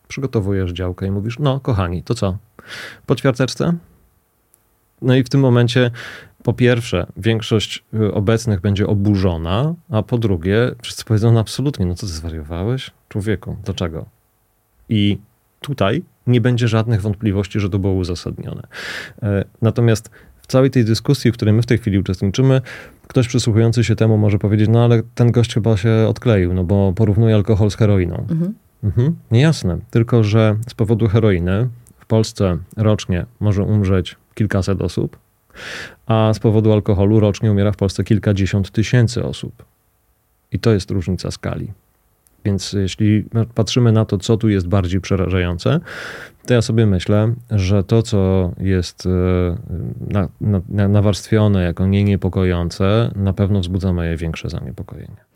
przygotowujesz 0.07 0.71
działkę 0.71 1.07
i 1.07 1.11
mówisz: 1.11 1.39
No, 1.39 1.59
kochani, 1.59 2.03
to 2.03 2.13
co? 2.13 2.37
Po 3.05 3.15
ćwiarteczce? 3.15 3.73
No 5.01 5.15
i 5.15 5.23
w 5.23 5.29
tym 5.29 5.41
momencie 5.41 5.91
po 6.43 6.53
pierwsze, 6.53 7.07
większość 7.17 7.83
y, 7.93 8.13
obecnych 8.13 8.61
będzie 8.61 8.87
oburzona, 8.87 9.73
a 9.89 10.03
po 10.03 10.17
drugie, 10.17 10.71
wszyscy 10.81 11.05
powiedzą, 11.05 11.31
no 11.31 11.39
absolutnie, 11.39 11.85
no 11.85 11.95
co 11.95 12.07
ty 12.07 12.13
zwariowałeś? 12.13 12.91
Człowieku, 13.09 13.57
dlaczego? 13.63 14.05
I 14.89 15.17
tutaj 15.59 16.03
nie 16.27 16.41
będzie 16.41 16.67
żadnych 16.67 17.01
wątpliwości, 17.01 17.59
że 17.59 17.69
to 17.69 17.79
było 17.79 17.93
uzasadnione. 17.93 18.61
E, 19.23 19.43
natomiast 19.61 20.09
w 20.41 20.47
całej 20.47 20.69
tej 20.69 20.85
dyskusji, 20.85 21.31
w 21.31 21.33
której 21.33 21.53
my 21.53 21.61
w 21.61 21.65
tej 21.65 21.77
chwili 21.77 21.99
uczestniczymy, 21.99 22.61
ktoś 23.07 23.27
przysłuchujący 23.27 23.83
się 23.83 23.95
temu 23.95 24.17
może 24.17 24.39
powiedzieć, 24.39 24.69
no 24.69 24.83
ale 24.83 25.01
ten 25.15 25.31
gość 25.31 25.53
chyba 25.53 25.77
się 25.77 25.91
odkleił, 26.09 26.53
no 26.53 26.63
bo 26.63 26.93
porównuje 26.93 27.35
alkohol 27.35 27.71
z 27.71 27.75
heroiną. 27.75 28.25
Mhm. 28.29 28.53
Mhm. 28.83 29.15
Niejasne, 29.31 29.77
tylko 29.91 30.23
że 30.23 30.55
z 30.67 30.73
powodu 30.73 31.07
heroiny 31.07 31.69
w 31.99 32.05
Polsce 32.05 32.57
rocznie 32.77 33.25
może 33.39 33.63
umrzeć 33.63 34.15
kilkaset 34.35 34.81
osób, 34.81 35.17
a 36.05 36.33
z 36.33 36.39
powodu 36.39 36.73
alkoholu 36.73 37.19
rocznie 37.19 37.51
umiera 37.51 37.71
w 37.71 37.77
Polsce 37.77 38.03
kilkadziesiąt 38.03 38.71
tysięcy 38.71 39.23
osób. 39.23 39.65
I 40.51 40.59
to 40.59 40.71
jest 40.71 40.91
różnica 40.91 41.31
skali. 41.31 41.71
Więc 42.45 42.73
jeśli 42.73 43.25
patrzymy 43.55 43.91
na 43.91 44.05
to, 44.05 44.17
co 44.17 44.37
tu 44.37 44.49
jest 44.49 44.67
bardziej 44.67 45.01
przerażające, 45.01 45.79
to 46.45 46.53
ja 46.53 46.61
sobie 46.61 46.85
myślę, 46.85 47.33
że 47.51 47.83
to, 47.83 48.03
co 48.03 48.51
jest 48.57 49.05
e, 49.05 49.09
na, 50.09 50.29
na, 50.69 50.87
nawarstwione 50.87 51.63
jako 51.63 51.87
nie 51.87 52.03
niepokojące, 52.03 53.11
na 53.15 53.33
pewno 53.33 53.59
wzbudza 53.59 53.93
moje 53.93 54.17
większe 54.17 54.49
zaniepokojenie. 54.49 55.31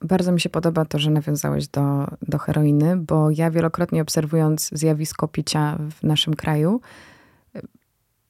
Bardzo 0.00 0.32
mi 0.32 0.40
się 0.40 0.48
podoba 0.48 0.84
to, 0.84 0.98
że 0.98 1.10
nawiązałeś 1.10 1.68
do, 1.68 2.06
do 2.28 2.38
heroiny, 2.38 2.96
bo 2.96 3.30
ja 3.30 3.50
wielokrotnie 3.50 4.02
obserwując 4.02 4.70
zjawisko 4.72 5.28
picia 5.28 5.78
w 5.90 6.02
naszym 6.02 6.34
kraju, 6.34 6.80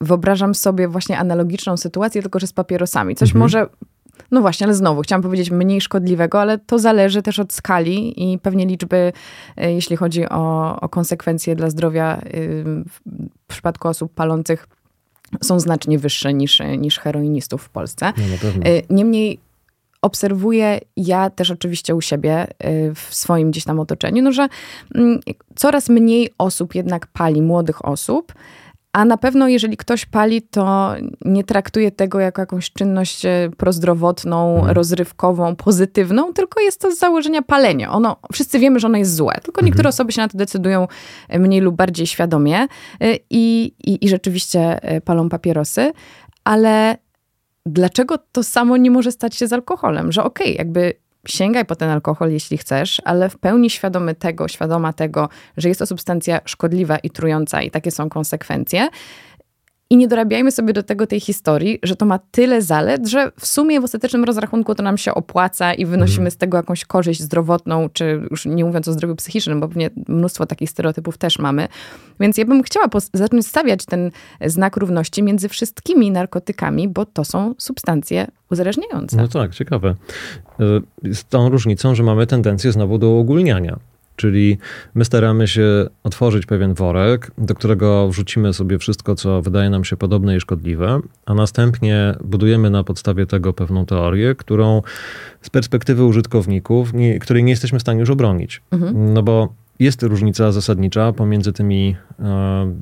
wyobrażam 0.01 0.55
sobie 0.55 0.89
właśnie 0.89 1.19
analogiczną 1.19 1.77
sytuację, 1.77 2.23
tylko 2.23 2.39
że 2.39 2.47
z 2.47 2.53
papierosami. 2.53 3.15
Coś 3.15 3.29
mhm. 3.29 3.41
może 3.41 3.67
no 4.31 4.41
właśnie, 4.41 4.67
ale 4.67 4.75
znowu, 4.75 5.03
chciałam 5.03 5.23
powiedzieć 5.23 5.51
mniej 5.51 5.81
szkodliwego, 5.81 6.41
ale 6.41 6.59
to 6.59 6.79
zależy 6.79 7.23
też 7.23 7.39
od 7.39 7.53
skali 7.53 8.33
i 8.33 8.39
pewnie 8.39 8.67
liczby, 8.67 9.13
e, 9.57 9.73
jeśli 9.73 9.97
chodzi 9.97 10.29
o, 10.29 10.77
o 10.81 10.89
konsekwencje 10.89 11.57
dla 11.57 11.71
zdrowia 11.71 12.17
e, 12.17 12.21
w 12.87 13.01
przypadku 13.49 13.89
osób 13.89 14.15
palących, 14.15 14.69
są 15.43 15.61
znacznie 15.61 15.99
wyższe 15.99 16.35
niż, 16.35 16.61
niż 16.79 16.99
heroinistów 16.99 17.63
w 17.63 17.69
Polsce. 17.69 18.13
No, 18.17 18.25
Niemniej 18.91 19.39
obserwuję 20.03 20.81
ja 20.97 21.31
też 21.31 21.51
oczywiście 21.51 21.95
u 21.95 22.01
siebie 22.01 22.47
w 22.95 23.07
swoim 23.11 23.51
gdzieś 23.51 23.65
tam 23.65 23.81
otoczeniu, 23.81 24.23
no, 24.23 24.33
że 24.33 24.49
mm, 24.95 25.21
coraz 25.57 25.89
mniej 25.89 26.31
osób 26.39 26.75
jednak 26.75 27.07
pali, 27.07 27.43
młodych 27.43 27.85
osób, 27.85 28.33
a 28.93 29.05
na 29.05 29.17
pewno, 29.17 29.49
jeżeli 29.49 29.77
ktoś 29.77 30.07
pali, 30.07 30.43
to 30.43 30.95
nie 31.25 31.45
traktuje 31.45 31.91
tego 31.91 32.21
jako 32.21 32.43
jakąś 32.43 32.73
czynność 32.73 33.27
e, 33.27 33.51
prozdrowotną, 33.57 34.55
mhm. 34.55 34.75
rozrywkową, 34.75 35.57
pozytywną, 35.57 36.33
tylko 36.33 36.61
jest 36.61 36.81
to 36.81 36.93
z 36.93 36.99
założenia 36.99 37.43
palenie. 37.43 37.91
Ono, 37.91 38.17
wszyscy 38.33 38.59
wiemy, 38.59 38.81
że 38.81 38.87
ono 38.87 38.99
jest 38.99 39.15
złe, 39.15 39.35
tylko 39.35 39.61
mhm. 39.61 39.67
niektóre 39.67 39.89
osoby 39.89 40.13
się 40.13 40.21
na 40.21 40.29
to 40.29 40.39
decydują 40.39 40.89
e, 41.29 41.39
mniej 41.39 41.61
lub 41.61 41.77
bardziej 41.77 42.07
świadomie 42.07 42.59
e, 42.61 42.69
i, 43.31 43.65
i, 43.85 44.05
i 44.05 44.09
rzeczywiście 44.09 44.79
palą 45.05 45.29
papierosy, 45.29 45.93
ale 46.45 46.97
dlaczego 47.67 48.19
to 48.33 48.43
samo 48.43 48.77
nie 48.77 48.91
może 48.91 49.13
stać 49.13 49.37
się 49.37 49.47
z 49.47 49.53
alkoholem? 49.53 50.13
Że 50.13 50.25
okej, 50.25 50.47
okay, 50.47 50.59
jakby 50.59 51.02
sięgaj 51.29 51.65
po 51.65 51.77
ten 51.77 51.91
alkohol, 51.91 52.31
jeśli 52.31 52.59
chcesz, 52.59 53.03
ale 53.05 53.29
w 53.29 53.39
pełni 53.39 53.71
świadomy 53.71 54.15
tego, 54.15 54.49
świadoma 54.49 54.93
tego, 54.93 55.29
że 55.57 55.69
jest 55.69 55.79
to 55.79 55.87
substancja 55.87 56.41
szkodliwa 56.45 56.99
i 56.99 57.11
trująca 57.11 57.63
i 57.63 57.71
takie 57.71 57.91
są 57.91 58.09
konsekwencje. 58.09 58.89
I 59.93 59.97
nie 59.97 60.09
dorabiajmy 60.09 60.53
sobie 60.53 60.73
do 60.73 60.83
tego 60.83 61.07
tej 61.07 61.21
historii, 61.21 61.79
że 61.83 61.97
to 61.97 62.07
ma 62.07 62.19
tyle 62.19 62.63
zalet, 62.63 63.09
że 63.09 63.33
w 63.41 63.47
sumie 63.47 63.81
w 63.81 63.85
ostatecznym 63.85 64.25
rozrachunku 64.25 64.75
to 64.75 64.83
nam 64.83 64.99
się 64.99 65.15
opłaca 65.15 65.75
i 65.75 65.87
wynosimy 65.87 66.19
mhm. 66.19 66.31
z 66.31 66.37
tego 66.37 66.57
jakąś 66.57 66.85
korzyść 66.85 67.21
zdrowotną, 67.21 67.89
czy 67.93 68.23
już 68.31 68.47
nie 68.47 68.65
mówiąc 68.65 68.89
o 68.89 68.93
zdrowiu 68.93 69.17
psychicznym, 69.17 69.61
bo 69.61 69.69
pewnie 69.69 69.91
mnóstwo 70.09 70.47
takich 70.47 70.71
stereotypów 70.71 71.19
też 71.19 71.39
mamy. 71.39 71.69
Więc 72.21 72.39
ja 72.39 72.45
bym 72.45 72.63
chciała 72.63 72.87
zacząć 73.13 73.47
stawiać 73.47 73.85
ten 73.85 74.11
znak 74.47 74.77
równości 74.77 75.23
między 75.23 75.49
wszystkimi 75.49 76.11
narkotykami, 76.11 76.89
bo 76.89 77.07
to 77.07 77.25
są 77.25 77.55
substancje 77.59 78.27
uzależniające. 78.51 79.17
No 79.17 79.29
tak, 79.29 79.55
ciekawe. 79.55 79.95
E, 80.61 81.15
z 81.15 81.25
tą 81.25 81.49
różnicą, 81.49 81.95
że 81.95 82.03
mamy 82.03 82.27
tendencję 82.27 82.73
znowu 82.73 82.99
do 82.99 83.19
ogólniania. 83.19 83.79
Czyli 84.17 84.59
my 84.95 85.05
staramy 85.05 85.49
się 85.49 85.87
otworzyć 86.03 86.47
pewien 86.47 86.75
worek, 86.75 87.31
do 87.39 87.55
którego 87.55 88.09
wrzucimy 88.09 88.53
sobie 88.53 88.79
wszystko, 88.79 89.15
co 89.15 89.43
wydaje 89.43 89.71
nam 89.71 89.85
się 89.85 89.97
podobne 89.97 90.37
i 90.37 90.41
szkodliwe, 90.41 91.01
a 91.27 91.35
następnie 91.35 92.15
budujemy 92.25 92.71
na 92.71 92.85
podstawie 92.85 93.27
tego 93.27 93.53
pewną 93.53 93.87
teorię, 93.87 94.35
którą 94.35 94.83
z 95.43 95.51
perspektywy 95.51 96.05
użytkowników, 96.05 96.93
nie, 96.95 97.19
której 97.19 97.45
nie 97.45 97.51
jesteśmy 97.51 97.79
w 97.79 97.83
stanie 97.83 98.01
już 98.01 98.11
obronić. 98.11 98.63
Mhm. 98.71 99.15
No 99.15 99.23
bo 99.23 99.55
jest 99.79 100.03
różnica 100.03 100.53
zasadnicza 100.53 101.13
pomiędzy 101.13 101.53
tymi, 101.53 101.97
e, 102.21 102.75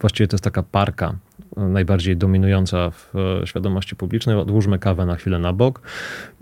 właściwie 0.00 0.28
to 0.28 0.34
jest 0.34 0.44
taka 0.44 0.62
parka 0.62 1.14
najbardziej 1.56 2.16
dominująca 2.16 2.90
w 2.90 3.12
e, 3.42 3.46
świadomości 3.46 3.96
publicznej. 3.96 4.36
Odłóżmy 4.36 4.78
kawę 4.78 5.06
na 5.06 5.16
chwilę 5.16 5.38
na 5.38 5.52
bok, 5.52 5.82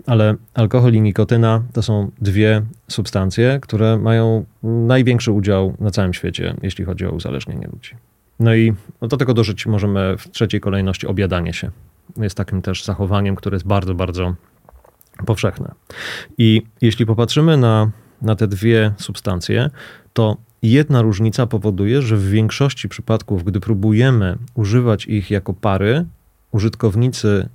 ale 0.07 0.35
alkohol 0.53 0.93
i 0.93 1.01
nikotyna 1.01 1.63
to 1.73 1.81
są 1.81 2.11
dwie 2.21 2.61
substancje, 2.87 3.59
które 3.61 3.97
mają 3.97 4.45
największy 4.63 5.31
udział 5.31 5.73
na 5.79 5.91
całym 5.91 6.13
świecie, 6.13 6.55
jeśli 6.61 6.85
chodzi 6.85 7.05
o 7.05 7.11
uzależnienie 7.11 7.67
ludzi. 7.73 7.95
No 8.39 8.55
i 8.55 8.73
do 9.01 9.17
tego 9.17 9.33
dożyć 9.33 9.65
możemy 9.65 10.17
w 10.17 10.31
trzeciej 10.31 10.61
kolejności 10.61 11.07
obiadanie 11.07 11.53
się. 11.53 11.71
Jest 12.17 12.37
takim 12.37 12.61
też 12.61 12.83
zachowaniem, 12.83 13.35
które 13.35 13.55
jest 13.55 13.67
bardzo, 13.67 13.95
bardzo 13.95 14.35
powszechne. 15.25 15.71
I 16.37 16.61
jeśli 16.81 17.05
popatrzymy 17.05 17.57
na, 17.57 17.91
na 18.21 18.35
te 18.35 18.47
dwie 18.47 18.91
substancje, 18.97 19.69
to 20.13 20.37
Jedna 20.63 21.01
różnica 21.01 21.47
powoduje, 21.47 22.01
że 22.01 22.17
w 22.17 22.29
większości 22.29 22.89
przypadków, 22.89 23.43
gdy 23.43 23.59
próbujemy 23.59 24.37
używać 24.53 25.05
ich 25.05 25.31
jako 25.31 25.53
pary, 25.53 26.05
użytkownicy 26.51 27.49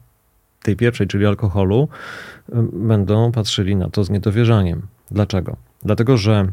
tej 0.62 0.76
pierwszej, 0.76 1.06
czyli 1.06 1.26
alkoholu, 1.26 1.88
będą 2.72 3.32
patrzyli 3.32 3.76
na 3.76 3.90
to 3.90 4.04
z 4.04 4.10
niedowierzaniem. 4.10 4.82
Dlaczego? 5.10 5.56
Dlatego, 5.82 6.16
że 6.16 6.46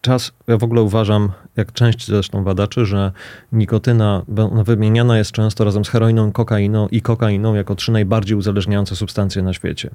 czas, 0.00 0.32
ja 0.46 0.56
w 0.56 0.64
ogóle 0.64 0.82
uważam, 0.82 1.32
jak 1.56 1.72
część 1.72 2.06
zresztą 2.06 2.44
badaczy, 2.44 2.86
że 2.86 3.12
nikotyna 3.52 4.22
wymieniana 4.64 5.18
jest 5.18 5.32
często 5.32 5.64
razem 5.64 5.84
z 5.84 5.88
heroiną, 5.88 6.32
kokainą 6.32 6.88
i 6.88 7.00
kokainą 7.02 7.54
jako 7.54 7.74
trzy 7.74 7.92
najbardziej 7.92 8.36
uzależniające 8.36 8.96
substancje 8.96 9.42
na 9.42 9.52
świecie. 9.52 9.90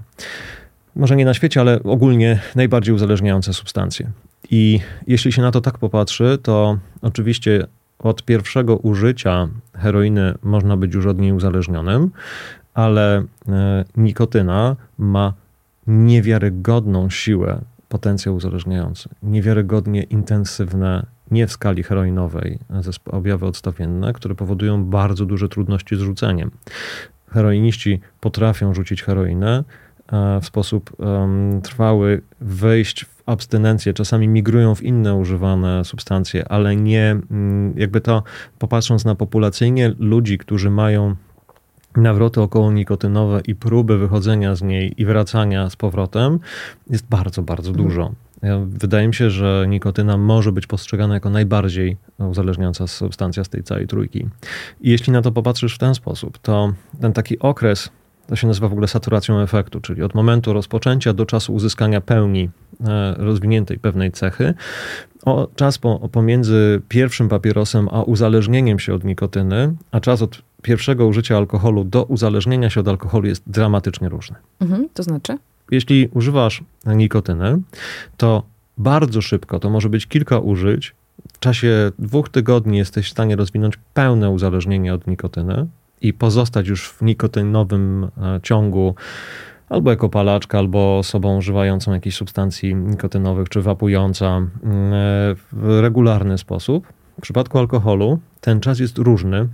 Może 0.96 1.16
nie 1.16 1.26
na 1.26 1.34
świecie, 1.34 1.62
ale 1.62 1.84
ogólnie 1.84 2.40
najbardziej 2.56 2.96
uzależniające 2.96 3.54
substancje. 3.54 4.12
I 4.50 4.80
jeśli 5.08 5.32
się 5.32 5.42
na 5.42 5.52
to 5.52 5.62
tak 5.62 5.78
popatrzy, 5.78 6.38
to 6.44 6.78
oczywiście 7.02 7.68
od 8.00 8.24
pierwszego 8.24 8.78
użycia 8.78 9.48
heroiny 9.74 10.34
można 10.44 10.78
być 10.78 10.94
już 10.94 11.06
od 11.06 11.20
niej 11.20 11.32
uzależnionym, 11.32 12.12
ale 12.74 13.24
e, 13.48 13.86
nikotyna 13.98 14.76
ma 14.98 15.34
niewiarygodną 15.88 17.10
siłę, 17.10 17.62
potencjał 17.90 18.36
uzależniający, 18.36 19.10
niewiarygodnie 19.24 20.04
intensywne, 20.04 21.06
nie 21.32 21.48
w 21.48 21.52
skali 21.52 21.84
heroinowej, 21.84 22.60
objawy 23.06 23.46
odstawienne, 23.46 24.14
które 24.14 24.36
powodują 24.36 24.86
bardzo 24.86 25.26
duże 25.26 25.50
trudności 25.50 25.96
z 25.96 26.00
rzuceniem. 26.00 26.52
Heroiniści 27.30 28.00
potrafią 28.20 28.74
rzucić 28.74 29.04
heroinę, 29.04 29.64
w 30.42 30.46
sposób 30.46 31.00
um, 31.00 31.62
trwały 31.62 32.22
wejść 32.42 33.06
w 33.06 33.24
abstynencję, 33.26 33.94
czasami 33.94 34.28
migrują 34.28 34.76
w 34.76 34.84
inne 34.84 35.16
używane 35.16 35.86
substancje, 35.86 36.48
ale 36.48 36.76
nie, 36.76 37.18
mm, 37.32 37.74
jakby 37.78 38.02
to 38.02 38.24
popatrząc 38.60 39.06
na 39.06 39.16
populacyjnie 39.16 39.94
ludzi, 40.00 40.38
którzy 40.38 40.70
mają 40.70 41.16
nawroty 41.96 42.42
około 42.42 42.72
nikotynowe 42.72 43.42
i 43.48 43.56
próby 43.56 43.98
wychodzenia 43.98 44.56
z 44.56 44.62
niej 44.62 45.02
i 45.02 45.06
wracania 45.06 45.70
z 45.70 45.76
powrotem 45.76 46.40
jest 46.90 47.08
bardzo, 47.10 47.42
bardzo 47.42 47.70
mhm. 47.70 47.88
dużo. 47.88 48.12
Wydaje 48.66 49.08
mi 49.08 49.14
się, 49.14 49.30
że 49.30 49.66
nikotyna 49.70 50.18
może 50.18 50.52
być 50.52 50.68
postrzegana 50.68 51.14
jako 51.14 51.30
najbardziej 51.30 51.98
uzależniająca 52.18 52.88
substancja 52.88 53.44
z 53.44 53.50
tej 53.50 53.64
całej 53.64 53.88
trójki. 53.88 54.28
I 54.82 54.90
jeśli 54.90 55.14
na 55.14 55.22
to 55.22 55.32
popatrzysz 55.32 55.76
w 55.76 55.78
ten 55.78 55.96
sposób, 55.96 56.38
to 56.38 56.74
ten 57.02 57.14
taki 57.14 57.40
okres 57.40 57.90
to 58.32 58.36
się 58.36 58.48
nazywa 58.48 58.68
w 58.68 58.72
ogóle 58.72 58.88
saturacją 58.88 59.40
efektu, 59.40 59.82
czyli 59.82 60.04
od 60.04 60.16
momentu 60.16 60.54
rozpoczęcia 60.54 61.14
do 61.14 61.26
czasu 61.26 61.54
uzyskania 61.54 62.02
pełni 62.02 62.50
e, 62.86 63.16
rozwiniętej 63.18 63.80
pewnej 63.80 64.12
cechy. 64.12 64.54
O, 65.26 65.48
czas 65.56 65.78
po, 65.78 66.10
pomiędzy 66.10 66.82
pierwszym 66.90 67.30
papierosem 67.30 67.88
a 67.92 68.04
uzależnieniem 68.04 68.80
się 68.80 68.94
od 68.94 69.04
nikotyny, 69.04 69.76
a 69.92 70.00
czas 70.00 70.22
od 70.22 70.42
pierwszego 70.62 71.08
użycia 71.08 71.38
alkoholu 71.38 71.84
do 71.84 72.04
uzależnienia 72.04 72.70
się 72.70 72.80
od 72.80 72.88
alkoholu 72.88 73.28
jest 73.28 73.44
dramatycznie 73.48 74.10
różny. 74.10 74.36
Mhm, 74.60 74.90
to 74.94 75.04
znaczy? 75.04 75.38
Jeśli 75.72 76.10
używasz 76.14 76.64
nikotyny, 76.86 77.62
to 78.18 78.44
bardzo 78.78 79.22
szybko, 79.22 79.60
to 79.60 79.70
może 79.70 79.90
być 79.90 80.08
kilka 80.08 80.40
użyć, 80.40 80.96
w 81.34 81.40
czasie 81.40 81.92
dwóch 82.00 82.30
tygodni 82.30 82.78
jesteś 82.78 83.08
w 83.08 83.12
stanie 83.12 83.36
rozwinąć 83.36 83.76
pełne 83.94 84.30
uzależnienie 84.30 84.94
od 84.94 85.08
nikotyny 85.08 85.68
i 86.02 86.14
pozostać 86.14 86.68
już 86.68 86.90
w 86.90 87.02
nikotynowym 87.02 88.04
e, 88.04 88.40
ciągu 88.44 88.96
albo 89.70 89.90
jako 89.90 90.10
palaczka, 90.10 90.58
albo 90.58 90.98
osobą 90.98 91.38
używającą 91.38 91.94
jakichś 91.94 92.16
substancji 92.16 92.76
nikotynowych, 92.76 93.50
czy 93.50 93.62
wapująca 93.62 94.28
mm, 94.28 94.50
e, 94.94 95.36
w 95.52 95.80
regularny 95.82 96.38
sposób. 96.38 96.88
W 97.18 97.22
przypadku 97.22 97.60
alkoholu 97.60 98.20
ten 98.42 98.60
czas 98.60 98.80
jest 98.80 98.98
różny 98.98 99.48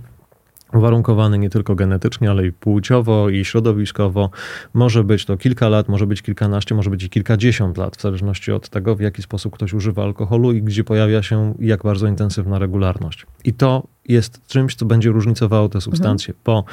uwarunkowany 0.74 1.38
nie 1.38 1.50
tylko 1.50 1.74
genetycznie, 1.74 2.30
ale 2.30 2.46
i 2.46 2.52
płciowo 2.52 3.28
i 3.28 3.44
środowiskowo. 3.44 4.30
Może 4.74 5.04
być 5.04 5.24
to 5.24 5.36
kilka 5.36 5.68
lat, 5.68 5.88
może 5.88 6.06
być 6.06 6.22
kilkanaście, 6.22 6.74
może 6.74 6.90
być 6.90 7.04
i 7.04 7.10
kilkadziesiąt 7.10 7.78
lat, 7.78 7.96
w 7.96 8.02
zależności 8.02 8.52
od 8.52 8.68
tego, 8.68 8.96
w 8.96 9.00
jaki 9.00 9.22
sposób 9.22 9.54
ktoś 9.54 9.72
używa 9.72 10.02
alkoholu 10.02 10.52
i 10.52 10.62
gdzie 10.62 10.84
pojawia 10.84 11.22
się 11.22 11.54
jak 11.60 11.82
bardzo 11.82 12.06
intensywna 12.06 12.58
regularność. 12.58 13.26
I 13.44 13.52
to 13.52 13.86
jest 14.08 14.46
czymś, 14.46 14.74
co 14.74 14.86
będzie 14.86 15.10
różnicowało 15.10 15.68
te 15.68 15.80
substancje, 15.80 16.34
mhm. 16.34 16.42
bo 16.44 16.64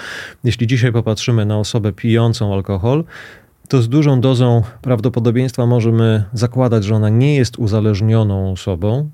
jeśli 0.43 0.67
dzisiaj 0.67 0.91
popatrzymy 0.91 1.45
na 1.45 1.57
osobę 1.57 1.93
pijącą 1.93 2.53
alkohol, 2.53 3.03
to 3.69 3.81
z 3.81 3.89
dużą 3.89 4.21
dozą 4.21 4.63
prawdopodobieństwa 4.81 5.65
możemy 5.65 6.23
zakładać, 6.33 6.83
że 6.83 6.95
ona 6.95 7.09
nie 7.09 7.35
jest 7.35 7.59
uzależnioną 7.59 8.51
osobą, 8.51 9.09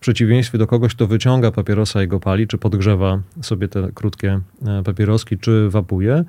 w 0.00 0.02
przeciwieństwie 0.02 0.58
do 0.58 0.66
kogoś, 0.66 0.94
kto 0.94 1.06
wyciąga 1.06 1.50
papierosa 1.50 2.02
i 2.02 2.08
go 2.08 2.20
pali, 2.20 2.46
czy 2.46 2.58
podgrzewa 2.58 3.18
sobie 3.42 3.68
te 3.68 3.88
krótkie 3.94 4.40
e, 4.66 4.82
papieroski, 4.82 5.38
czy 5.38 5.70
wapuje, 5.70 6.24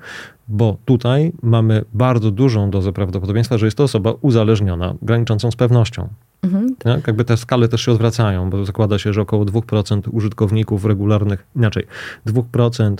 bo 0.48 0.76
tutaj 0.84 1.32
mamy 1.42 1.84
bardzo 1.92 2.30
dużą 2.30 2.70
dozę 2.70 2.92
prawdopodobieństwa, 2.92 3.58
że 3.58 3.66
jest 3.66 3.76
to 3.76 3.84
osoba 3.84 4.12
uzależniona, 4.20 4.94
graniczącą 5.02 5.50
z 5.50 5.56
pewnością. 5.56 6.08
Mhm. 6.42 6.74
Jakby 7.06 7.24
te 7.24 7.36
skale 7.36 7.68
też 7.68 7.80
się 7.84 7.92
odwracają, 7.92 8.50
bo 8.50 8.64
zakłada 8.64 8.98
się, 8.98 9.12
że 9.12 9.20
około 9.20 9.44
2% 9.44 10.00
użytkowników 10.10 10.84
regularnych, 10.84 11.46
inaczej, 11.56 11.86
2% 12.26 12.96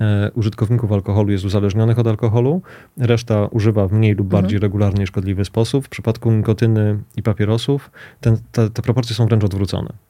e, 0.00 0.30
użytkowników 0.34 0.92
alkoholu 0.92 1.32
jest 1.32 1.44
uzależnionych 1.44 1.98
od 1.98 2.06
alkoholu, 2.06 2.62
reszta 2.96 3.46
używa 3.46 3.88
w 3.88 3.92
mniej 3.92 4.14
lub 4.14 4.26
mhm. 4.26 4.42
bardziej 4.42 4.56
mhm. 4.56 4.62
regularnie 4.62 5.06
szkodliwy 5.06 5.44
sposób. 5.44 5.86
W 5.86 5.88
przypadku 5.88 6.32
nikotyny 6.32 6.98
i 7.16 7.22
papierosów 7.22 7.90
ten, 8.20 8.36
te, 8.52 8.70
te 8.70 8.82
proporcje 8.82 9.16
są 9.16 9.26
wręcz 9.26 9.44
odwrócone. 9.44 10.09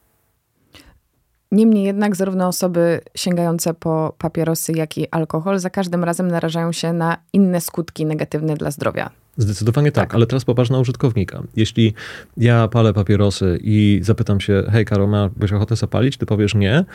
Niemniej 1.51 1.83
jednak 1.83 2.15
zarówno 2.15 2.47
osoby 2.47 3.01
sięgające 3.15 3.73
po 3.73 4.13
papierosy, 4.17 4.73
jak 4.73 4.97
i 4.97 5.09
alkohol 5.11 5.59
za 5.59 5.69
każdym 5.69 6.03
razem 6.03 6.27
narażają 6.27 6.71
się 6.71 6.93
na 6.93 7.17
inne 7.33 7.61
skutki 7.61 8.05
negatywne 8.05 8.55
dla 8.55 8.71
zdrowia. 8.71 9.09
Zdecydowanie 9.37 9.91
tak, 9.91 10.03
tak, 10.03 10.15
ale 10.15 10.27
teraz 10.27 10.45
popatrz 10.45 10.69
na 10.69 10.79
użytkownika. 10.79 11.43
Jeśli 11.55 11.93
ja 12.37 12.67
palę 12.67 12.93
papierosy 12.93 13.59
i 13.61 13.99
zapytam 14.03 14.41
się, 14.41 14.63
hej 14.71 14.85
Karol, 14.85 15.29
byś 15.35 15.53
ochotę 15.53 15.75
zapalić? 15.75 16.17
Ty 16.17 16.25
powiesz 16.25 16.55
nie, 16.55 16.85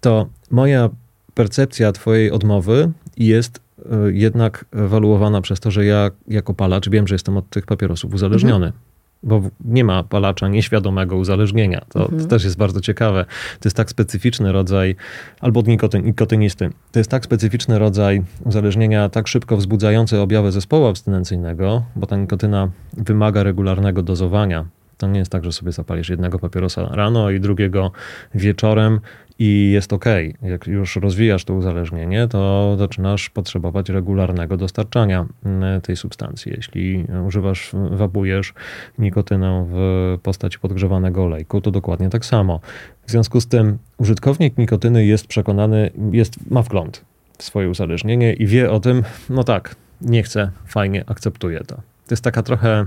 to 0.00 0.26
moja 0.50 0.90
percepcja 1.34 1.92
twojej 1.92 2.30
odmowy 2.30 2.92
jest 3.16 3.60
e, 3.90 4.12
jednak 4.12 4.64
ewaluowana 4.72 5.40
przez 5.40 5.60
to, 5.60 5.70
że 5.70 5.84
ja 5.84 6.10
jako 6.28 6.54
palacz 6.54 6.88
wiem, 6.88 7.08
że 7.08 7.14
jestem 7.14 7.36
od 7.36 7.50
tych 7.50 7.66
papierosów 7.66 8.14
uzależniony. 8.14 8.66
Mhm 8.66 8.95
bo 9.22 9.42
nie 9.64 9.84
ma 9.84 10.02
palacza 10.02 10.48
nieświadomego 10.48 11.16
uzależnienia. 11.16 11.84
To, 11.88 12.00
mhm. 12.00 12.22
to, 12.22 12.28
też 12.28 12.44
jest 12.44 12.56
bardzo 12.56 12.80
ciekawe. 12.80 13.24
To 13.60 13.68
jest 13.68 13.76
tak 13.76 13.90
specyficzny 13.90 14.52
rodzaj, 14.52 14.96
albo 15.40 15.60
od 15.60 15.66
nikotyn, 15.66 16.04
nikotynisty, 16.04 16.70
to 16.92 16.98
jest 17.00 17.10
tak 17.10 17.24
specyficzny 17.24 17.78
rodzaj 17.78 18.22
uzależnienia, 18.44 19.08
tak 19.08 19.28
szybko 19.28 19.56
wzbudzający 19.56 20.20
objawy 20.20 20.52
zespołu 20.52 20.86
abstynencyjnego, 20.86 21.84
bo 21.96 22.06
ta 22.06 22.16
nikotyna 22.16 22.68
wymaga 22.96 23.42
regularnego 23.42 24.02
dozowania. 24.02 24.66
To 24.98 25.06
nie 25.06 25.18
jest 25.18 25.32
tak, 25.32 25.44
że 25.44 25.52
sobie 25.52 25.72
zapalisz 25.72 26.08
jednego 26.08 26.38
papierosa 26.38 26.88
rano 26.92 27.30
i 27.30 27.40
drugiego 27.40 27.92
wieczorem 28.34 29.00
i 29.38 29.70
jest 29.72 29.92
ok. 29.92 30.04
Jak 30.42 30.66
już 30.66 30.96
rozwijasz 30.96 31.44
to 31.44 31.54
uzależnienie, 31.54 32.28
to 32.28 32.74
zaczynasz 32.78 33.30
potrzebować 33.30 33.88
regularnego 33.88 34.56
dostarczania 34.56 35.26
mm, 35.44 35.80
tej 35.80 35.96
substancji. 35.96 36.52
Jeśli 36.56 37.04
używasz, 37.26 37.70
wabujesz 37.90 38.54
nikotynę 38.98 39.66
w 39.70 40.18
postaci 40.22 40.58
podgrzewanego 40.58 41.24
olejku, 41.24 41.60
to 41.60 41.70
dokładnie 41.70 42.10
tak 42.10 42.24
samo. 42.24 42.60
W 43.06 43.10
związku 43.10 43.40
z 43.40 43.46
tym 43.46 43.78
użytkownik 43.98 44.58
nikotyny 44.58 45.06
jest 45.06 45.26
przekonany, 45.26 45.90
jest, 46.12 46.50
ma 46.50 46.62
wgląd 46.62 47.04
w 47.38 47.42
swoje 47.42 47.70
uzależnienie 47.70 48.32
i 48.32 48.46
wie 48.46 48.70
o 48.70 48.80
tym, 48.80 49.02
no 49.30 49.44
tak, 49.44 49.76
nie 50.00 50.22
chcę, 50.22 50.50
fajnie, 50.66 51.04
akceptuję 51.06 51.60
to. 51.60 51.76
To 51.76 52.10
jest 52.10 52.24
taka 52.24 52.42
trochę 52.42 52.86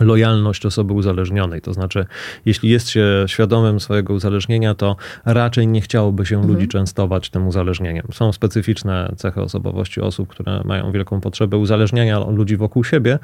lojalność 0.00 0.66
osoby 0.66 0.92
uzależnionej. 0.92 1.60
To 1.60 1.72
znaczy, 1.72 2.06
jeśli 2.44 2.70
jest 2.70 2.88
się 2.88 3.24
świadomym 3.26 3.80
swojego 3.80 4.14
uzależnienia, 4.14 4.74
to 4.74 4.96
raczej 5.24 5.68
nie 5.68 5.80
chciałoby 5.80 6.26
się 6.26 6.36
mhm. 6.36 6.54
ludzi 6.54 6.68
częstować 6.68 7.30
tym 7.30 7.46
uzależnieniem. 7.46 8.06
Są 8.12 8.32
specyficzne 8.32 9.12
cechy 9.16 9.40
osobowości 9.40 10.00
osób, 10.00 10.28
które 10.28 10.62
mają 10.64 10.92
wielką 10.92 11.20
potrzebę 11.20 11.56
uzależniania 11.56 12.18
ludzi 12.18 12.56
wokół 12.56 12.84
siebie, 12.84 13.18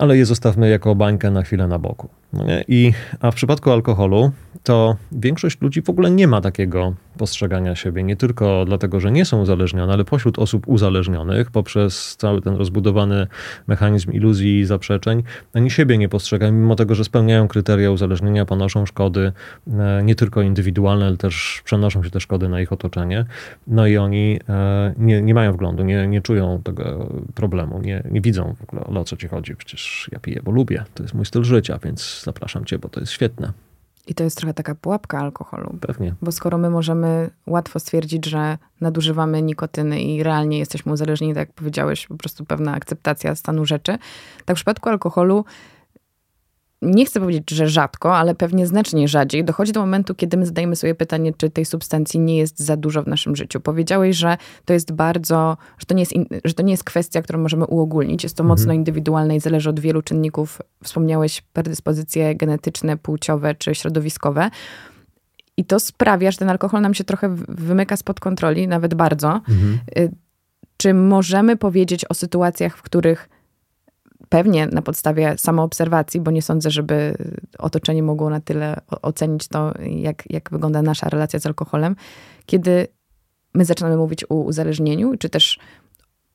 ale 0.00 0.16
je 0.16 0.26
zostawmy 0.26 0.68
jako 0.68 0.94
bańkę 0.94 1.30
na 1.30 1.42
chwilę 1.42 1.66
na 1.66 1.78
boku. 1.78 2.08
No 2.32 2.44
I, 2.68 2.92
a 3.20 3.30
w 3.30 3.34
przypadku 3.34 3.70
alkoholu, 3.70 4.32
to 4.62 4.96
większość 5.12 5.60
ludzi 5.60 5.82
w 5.82 5.90
ogóle 5.90 6.10
nie 6.10 6.26
ma 6.26 6.40
takiego 6.40 6.94
postrzegania 7.18 7.74
siebie. 7.74 8.02
Nie 8.02 8.16
tylko 8.16 8.64
dlatego, 8.66 9.00
że 9.00 9.10
nie 9.10 9.24
są 9.24 9.40
uzależnione, 9.40 9.92
ale 9.92 10.04
pośród 10.04 10.38
osób 10.38 10.68
uzależnionych, 10.68 11.50
poprzez 11.50 12.16
cały 12.16 12.40
ten 12.40 12.54
rozbudowany 12.54 13.26
mechanizm 13.66 14.12
iluzji 14.12 14.58
i 14.58 14.64
zaprzeczeń, 14.64 15.22
ani 15.54 15.70
siebie 15.70 15.98
nie 15.98 16.08
postrzegają, 16.08 16.52
mimo 16.52 16.76
tego, 16.76 16.94
że 16.94 17.04
spełniają 17.04 17.48
kryteria 17.48 17.90
uzależnienia, 17.90 18.44
ponoszą 18.44 18.86
szkody 18.86 19.32
e, 19.78 20.02
nie 20.04 20.14
tylko 20.14 20.42
indywidualne, 20.42 21.06
ale 21.06 21.16
też 21.16 21.62
przenoszą 21.64 22.02
się 22.02 22.10
te 22.10 22.20
szkody 22.20 22.48
na 22.48 22.60
ich 22.60 22.72
otoczenie. 22.72 23.24
No 23.66 23.86
i 23.86 23.96
oni 23.96 24.38
e, 24.48 24.94
nie, 24.98 25.22
nie 25.22 25.34
mają 25.34 25.52
wglądu, 25.52 25.84
nie, 25.84 26.06
nie 26.06 26.20
czują 26.20 26.62
tego 26.64 27.08
problemu, 27.34 27.80
nie, 27.80 28.02
nie 28.10 28.20
widzą 28.20 28.54
w 28.54 28.62
ogóle 28.62 29.00
o 29.00 29.04
co 29.04 29.16
ci 29.16 29.28
chodzi. 29.28 29.56
Przecież 29.56 29.89
ja 30.12 30.18
piję, 30.18 30.40
bo 30.44 30.50
lubię, 30.50 30.84
to 30.94 31.02
jest 31.02 31.14
mój 31.14 31.26
styl 31.26 31.44
życia, 31.44 31.78
więc 31.84 32.22
zapraszam 32.24 32.64
cię, 32.64 32.78
bo 32.78 32.88
to 32.88 33.00
jest 33.00 33.12
świetne. 33.12 33.52
I 34.06 34.14
to 34.14 34.24
jest 34.24 34.36
trochę 34.36 34.54
taka 34.54 34.74
pułapka 34.74 35.18
alkoholu. 35.18 35.78
Pewnie. 35.80 36.14
Bo 36.22 36.32
skoro 36.32 36.58
my 36.58 36.70
możemy 36.70 37.30
łatwo 37.46 37.80
stwierdzić, 37.80 38.26
że 38.26 38.58
nadużywamy 38.80 39.42
nikotyny 39.42 40.02
i 40.02 40.22
realnie 40.22 40.58
jesteśmy 40.58 40.92
uzależnieni, 40.92 41.34
tak 41.34 41.48
jak 41.48 41.56
powiedziałeś, 41.56 42.06
po 42.06 42.16
prostu 42.16 42.44
pewna 42.44 42.74
akceptacja 42.74 43.34
stanu 43.34 43.66
rzeczy, 43.66 43.98
tak 44.44 44.56
w 44.56 44.58
przypadku 44.58 44.88
alkoholu 44.88 45.44
nie 46.82 47.06
chcę 47.06 47.20
powiedzieć, 47.20 47.50
że 47.50 47.68
rzadko, 47.68 48.16
ale 48.16 48.34
pewnie 48.34 48.66
znacznie 48.66 49.08
rzadziej 49.08 49.44
dochodzi 49.44 49.72
do 49.72 49.80
momentu, 49.80 50.14
kiedy 50.14 50.36
my 50.36 50.46
zadajemy 50.46 50.76
sobie 50.76 50.94
pytanie, 50.94 51.32
czy 51.36 51.50
tej 51.50 51.64
substancji 51.64 52.20
nie 52.20 52.36
jest 52.36 52.60
za 52.60 52.76
dużo 52.76 53.02
w 53.02 53.06
naszym 53.06 53.36
życiu. 53.36 53.60
Powiedziałeś, 53.60 54.16
że 54.16 54.36
to 54.64 54.72
jest 54.72 54.92
bardzo, 54.92 55.56
że 55.78 55.86
to 55.86 55.94
nie 55.94 56.02
jest, 56.02 56.12
że 56.44 56.54
to 56.54 56.62
nie 56.62 56.72
jest 56.72 56.84
kwestia, 56.84 57.22
którą 57.22 57.38
możemy 57.38 57.66
uogólnić. 57.66 58.22
Jest 58.22 58.36
to 58.36 58.42
mhm. 58.42 58.58
mocno 58.58 58.72
indywidualne 58.72 59.36
i 59.36 59.40
zależy 59.40 59.70
od 59.70 59.80
wielu 59.80 60.02
czynników. 60.02 60.62
Wspomniałeś 60.84 61.40
predyspozycje 61.40 62.34
genetyczne, 62.34 62.96
płciowe 62.96 63.54
czy 63.54 63.74
środowiskowe. 63.74 64.50
I 65.56 65.64
to 65.64 65.80
sprawia, 65.80 66.30
że 66.30 66.38
ten 66.38 66.50
alkohol 66.50 66.80
nam 66.80 66.94
się 66.94 67.04
trochę 67.04 67.36
wymyka 67.48 67.96
spod 67.96 68.20
kontroli, 68.20 68.68
nawet 68.68 68.94
bardzo. 68.94 69.32
Mhm. 69.32 69.78
Y, 69.98 70.10
czy 70.76 70.94
możemy 70.94 71.56
powiedzieć 71.56 72.04
o 72.04 72.14
sytuacjach, 72.14 72.76
w 72.76 72.82
których 72.82 73.28
pewnie 74.30 74.66
na 74.66 74.82
podstawie 74.82 75.34
samoobserwacji, 75.38 76.20
bo 76.20 76.30
nie 76.30 76.42
sądzę, 76.42 76.70
żeby 76.70 77.14
otoczenie 77.58 78.02
mogło 78.02 78.30
na 78.30 78.40
tyle 78.40 78.80
ocenić 79.02 79.48
to, 79.48 79.74
jak, 79.80 80.22
jak 80.30 80.50
wygląda 80.50 80.82
nasza 80.82 81.08
relacja 81.08 81.40
z 81.40 81.46
alkoholem, 81.46 81.96
kiedy 82.46 82.86
my 83.54 83.64
zaczynamy 83.64 83.96
mówić 83.96 84.24
o 84.28 84.34
uzależnieniu, 84.34 85.16
czy 85.18 85.28
też 85.28 85.58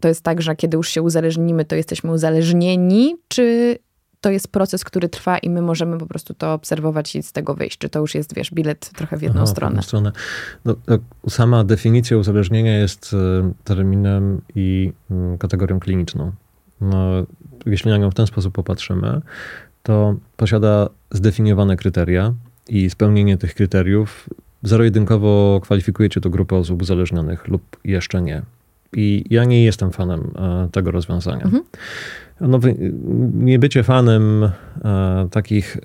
to 0.02 0.08
jest 0.08 0.22
tak, 0.22 0.42
że 0.42 0.56
kiedy 0.56 0.78
już 0.78 0.90
się 0.90 1.02
uzależnimy, 1.02 1.66
to 1.66 1.76
jesteśmy 1.76 2.12
uzależnieni, 2.12 3.16
czy 3.28 3.78
to 4.22 4.30
jest 4.30 4.48
proces, 4.48 4.84
który 4.84 5.10
trwa 5.10 5.38
i 5.38 5.50
my 5.50 5.62
możemy 5.62 5.98
po 5.98 6.06
prostu 6.06 6.34
to 6.34 6.54
obserwować 6.54 7.16
i 7.16 7.24
z 7.24 7.32
tego 7.32 7.54
wyjść? 7.54 7.78
Czy 7.78 7.90
to 7.90 8.00
już 8.00 8.16
jest, 8.16 8.36
wiesz, 8.36 8.52
bilet 8.52 8.90
trochę 8.90 9.18
w 9.18 9.22
jedną 9.22 9.42
Aha, 9.42 9.52
stronę? 9.52 9.82
W 9.82 9.86
stronę. 9.86 10.12
No, 10.66 10.76
sama 11.30 11.64
definicja 11.64 12.18
uzależnienia 12.18 12.78
jest 12.78 13.14
e, 13.14 13.52
terminem 13.64 14.42
i 14.56 14.94
mm, 15.12 15.38
kategorią 15.38 15.80
kliniczną. 15.80 16.32
No, 16.82 17.26
jeśli 17.66 17.92
na 17.92 17.98
nią 17.98 18.12
w 18.12 18.14
ten 18.14 18.28
sposób 18.28 18.54
popatrzymy, 18.54 19.22
to 19.84 20.16
posiada 20.38 20.90
zdefiniowane 21.12 21.78
kryteria 21.78 22.34
i 22.70 22.90
spełnienie 22.90 23.38
tych 23.38 23.56
kryteriów 23.56 24.30
zero-jedynkowo 24.64 25.60
kwalifikujecie 25.64 26.22
to 26.22 26.30
grupę 26.30 26.56
osób 26.56 26.82
uzależnionych 26.82 27.48
lub 27.48 27.62
jeszcze 27.84 28.22
nie. 28.22 28.42
I 28.94 29.26
ja 29.30 29.46
nie 29.46 29.64
jestem 29.64 29.92
fanem 29.92 30.32
e, 30.36 30.70
tego 30.72 30.92
rozwiązania. 30.92 31.44
Mhm. 31.44 31.64
No, 32.42 32.60
nie 33.34 33.60
bycie 33.60 33.84
fanem 33.84 34.44
e, 34.44 35.28
takich 35.32 35.78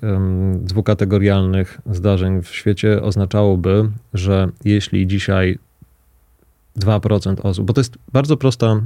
dwukategorialnych 0.53 1.81
zdarzeń 1.91 2.41
w 2.41 2.47
świecie 2.47 3.01
oznaczałoby, 3.01 3.89
że 4.13 4.49
jeśli 4.65 5.07
dzisiaj 5.07 5.59
2% 6.79 7.35
osób, 7.43 7.65
bo 7.65 7.73
to 7.73 7.81
jest 7.81 7.97
bardzo 8.13 8.37
prosta 8.37 8.81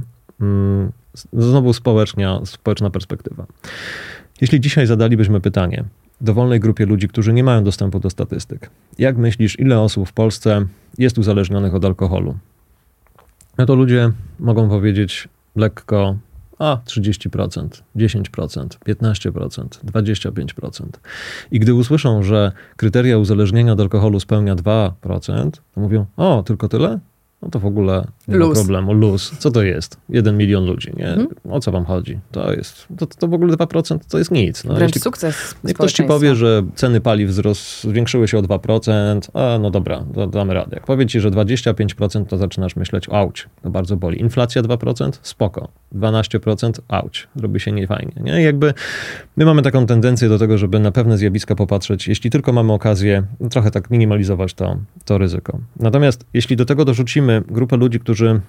znowu 1.32 1.72
społeczna, 1.72 2.40
społeczna 2.44 2.90
perspektywa. 2.90 3.46
Jeśli 4.40 4.60
dzisiaj 4.60 4.86
zadalibyśmy 4.86 5.40
pytanie 5.40 5.84
dowolnej 6.20 6.60
grupie 6.60 6.86
ludzi, 6.86 7.08
którzy 7.08 7.32
nie 7.32 7.44
mają 7.44 7.64
dostępu 7.64 8.00
do 8.00 8.10
statystyk, 8.10 8.70
jak 8.98 9.16
myślisz, 9.16 9.58
ile 9.58 9.80
osób 9.80 10.08
w 10.08 10.12
Polsce 10.12 10.66
jest 10.98 11.18
uzależnionych 11.18 11.74
od 11.74 11.84
alkoholu? 11.84 12.36
No 13.58 13.66
to 13.66 13.74
ludzie 13.74 14.10
mogą 14.40 14.68
powiedzieć 14.68 15.28
lekko, 15.56 16.16
a 16.58 16.78
30%, 16.86 17.82
10%, 17.96 18.68
15%, 18.86 19.68
25%. 19.84 20.86
I 21.50 21.60
gdy 21.60 21.74
usłyszą, 21.74 22.22
że 22.22 22.52
kryteria 22.76 23.18
uzależnienia 23.18 23.72
od 23.72 23.80
alkoholu 23.80 24.20
spełnia 24.20 24.56
2%, 24.56 25.50
to 25.74 25.80
mówią, 25.80 26.06
o, 26.16 26.42
tylko 26.46 26.68
tyle? 26.68 26.98
No 27.46 27.50
to 27.50 27.60
w 27.60 27.66
ogóle 27.66 28.06
nie 28.28 28.36
luz. 28.36 28.48
ma 28.48 28.54
problemu. 28.54 28.92
Luz. 28.92 29.32
Co 29.38 29.50
to 29.50 29.62
jest? 29.62 29.96
Jeden 30.08 30.36
milion 30.36 30.66
ludzi, 30.66 30.92
nie? 30.96 31.08
Mhm. 31.08 31.28
O 31.50 31.60
co 31.60 31.72
wam 31.72 31.84
chodzi? 31.84 32.18
To 32.32 32.52
jest, 32.52 32.86
to, 32.98 33.06
to 33.06 33.28
w 33.28 33.34
ogóle 33.34 33.56
2% 33.56 33.98
to 34.08 34.18
jest 34.18 34.30
nic. 34.30 34.64
No, 34.64 34.74
Wręcz 34.74 34.90
jeśli, 34.90 35.00
sukces 35.00 35.54
Jak 35.64 35.76
ktoś 35.76 35.92
ci 35.92 36.04
powie, 36.04 36.34
że 36.34 36.62
ceny 36.74 37.00
paliw 37.00 37.30
wzros, 37.30 37.82
zwiększyły 37.82 38.28
się 38.28 38.38
o 38.38 38.42
2%, 38.42 39.20
a 39.34 39.58
no 39.58 39.70
dobra, 39.70 40.04
to 40.14 40.26
damy 40.26 40.54
radę. 40.54 40.76
Jak 40.76 40.86
powie 40.86 41.06
ci, 41.06 41.20
że 41.20 41.30
25%, 41.30 42.26
to 42.26 42.36
zaczynasz 42.36 42.76
myśleć, 42.76 43.08
auć, 43.10 43.48
to 43.62 43.70
bardzo 43.70 43.96
boli. 43.96 44.20
Inflacja 44.20 44.62
2%? 44.62 45.10
Spoko. 45.22 45.68
12%? 45.94 46.72
Auć. 46.88 47.28
Robi 47.36 47.60
się 47.60 47.72
niefajnie, 47.72 48.12
nie? 48.20 48.42
Jakby 48.42 48.74
my 49.36 49.44
mamy 49.44 49.62
taką 49.62 49.86
tendencję 49.86 50.28
do 50.28 50.38
tego, 50.38 50.58
żeby 50.58 50.80
na 50.80 50.92
pewne 50.92 51.18
zjawiska 51.18 51.54
popatrzeć, 51.54 52.08
jeśli 52.08 52.30
tylko 52.30 52.52
mamy 52.52 52.72
okazję, 52.72 53.22
trochę 53.50 53.70
tak 53.70 53.90
minimalizować 53.90 54.54
to, 54.54 54.76
to 55.04 55.18
ryzyko. 55.18 55.58
Natomiast 55.80 56.24
jeśli 56.34 56.56
do 56.56 56.64
tego 56.64 56.84
dorzucimy 56.84 57.35
grupę 57.40 57.76
ludzi, 57.76 58.00
którzy 58.00 58.40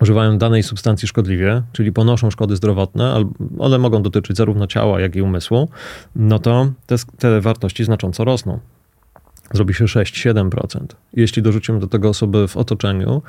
używają 0.00 0.38
danej 0.38 0.62
substancji 0.62 1.08
szkodliwie, 1.08 1.62
czyli 1.72 1.92
ponoszą 1.92 2.30
szkody 2.30 2.56
zdrowotne, 2.56 3.12
ale 3.12 3.30
one 3.58 3.78
mogą 3.78 4.02
dotyczyć 4.02 4.36
zarówno 4.36 4.66
ciała, 4.66 5.00
jak 5.00 5.16
i 5.16 5.22
umysłu, 5.22 5.68
no 6.16 6.38
to 6.38 6.72
te, 6.86 6.96
te 7.18 7.40
wartości 7.40 7.84
znacząco 7.84 8.24
rosną. 8.24 8.58
Zrobi 9.52 9.74
się 9.74 9.84
6-7%. 9.84 10.80
Jeśli 11.12 11.42
dorzucimy 11.42 11.80
do 11.80 11.86
tego 11.86 12.08
osoby 12.08 12.48
w 12.48 12.56
otoczeniu, 12.56 13.22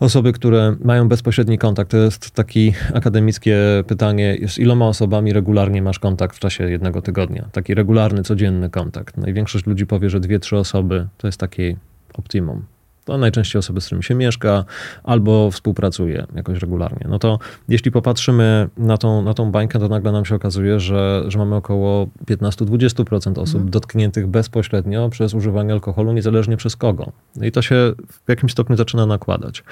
osoby, 0.00 0.32
które 0.32 0.76
mają 0.84 1.08
bezpośredni 1.08 1.58
kontakt, 1.58 1.90
to 1.90 1.96
jest 1.96 2.30
takie 2.30 2.72
akademickie 2.94 3.58
pytanie, 3.86 4.38
z 4.48 4.58
iloma 4.58 4.88
osobami 4.88 5.32
regularnie 5.32 5.82
masz 5.82 5.98
kontakt 5.98 6.36
w 6.36 6.38
czasie 6.38 6.70
jednego 6.70 7.02
tygodnia? 7.02 7.48
Taki 7.52 7.74
regularny, 7.74 8.22
codzienny 8.22 8.70
kontakt. 8.70 9.16
Największość 9.16 9.66
ludzi 9.66 9.86
powie, 9.86 10.10
że 10.10 10.20
dwie, 10.20 10.38
trzy 10.38 10.56
osoby 10.56 11.08
to 11.18 11.28
jest 11.28 11.40
taki 11.40 11.76
optimum 12.14 12.64
to 13.06 13.18
najczęściej 13.18 13.58
osoby, 13.58 13.80
z 13.80 13.86
którymi 13.86 14.04
się 14.04 14.14
mieszka 14.14 14.64
albo 15.04 15.50
współpracuje 15.50 16.26
jakoś 16.34 16.58
regularnie. 16.58 17.06
No 17.08 17.18
to 17.18 17.38
jeśli 17.68 17.90
popatrzymy 17.90 18.68
na 18.76 18.98
tą, 18.98 19.22
na 19.22 19.34
tą 19.34 19.50
bańkę, 19.50 19.78
to 19.78 19.88
nagle 19.88 20.12
nam 20.12 20.24
się 20.24 20.34
okazuje, 20.34 20.80
że, 20.80 21.24
że 21.28 21.38
mamy 21.38 21.56
około 21.56 22.08
15-20% 22.26 23.38
osób 23.38 23.54
mhm. 23.54 23.70
dotkniętych 23.70 24.26
bezpośrednio 24.26 25.08
przez 25.08 25.34
używanie 25.34 25.72
alkoholu, 25.72 26.12
niezależnie 26.12 26.56
przez 26.56 26.76
kogo. 26.76 27.12
No 27.36 27.46
i 27.46 27.52
to 27.52 27.62
się 27.62 27.92
w 28.24 28.28
jakimś 28.28 28.52
stopniu 28.52 28.76
zaczyna 28.76 29.06
nakładać. 29.06 29.64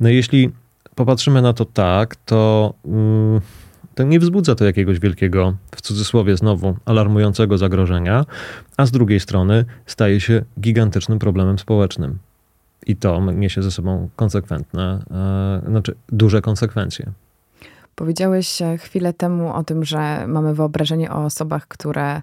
No 0.00 0.08
jeśli 0.08 0.50
popatrzymy 0.94 1.42
na 1.42 1.52
to 1.52 1.64
tak, 1.64 2.16
to... 2.16 2.74
Mm, 2.84 3.40
to 3.94 4.02
nie 4.02 4.20
wzbudza 4.20 4.54
to 4.54 4.64
jakiegoś 4.64 4.98
wielkiego, 4.98 5.54
w 5.74 5.80
cudzysłowie 5.80 6.36
znowu, 6.36 6.76
alarmującego 6.84 7.58
zagrożenia, 7.58 8.24
a 8.76 8.86
z 8.86 8.90
drugiej 8.90 9.20
strony 9.20 9.64
staje 9.86 10.20
się 10.20 10.42
gigantycznym 10.60 11.18
problemem 11.18 11.58
społecznym. 11.58 12.18
I 12.86 12.96
to 12.96 13.32
niesie 13.32 13.62
ze 13.62 13.70
sobą 13.70 14.08
konsekwentne, 14.16 15.04
e, 15.10 15.70
znaczy 15.70 15.94
duże 16.08 16.42
konsekwencje. 16.42 17.12
Powiedziałeś 17.94 18.58
chwilę 18.78 19.12
temu 19.12 19.54
o 19.54 19.64
tym, 19.64 19.84
że 19.84 20.26
mamy 20.26 20.54
wyobrażenie 20.54 21.10
o 21.10 21.24
osobach, 21.24 21.68
które 21.68 22.22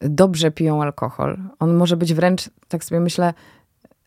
dobrze 0.00 0.50
piją 0.50 0.82
alkohol. 0.82 1.38
On 1.58 1.74
może 1.74 1.96
być 1.96 2.14
wręcz, 2.14 2.50
tak 2.68 2.84
sobie 2.84 3.00
myślę, 3.00 3.34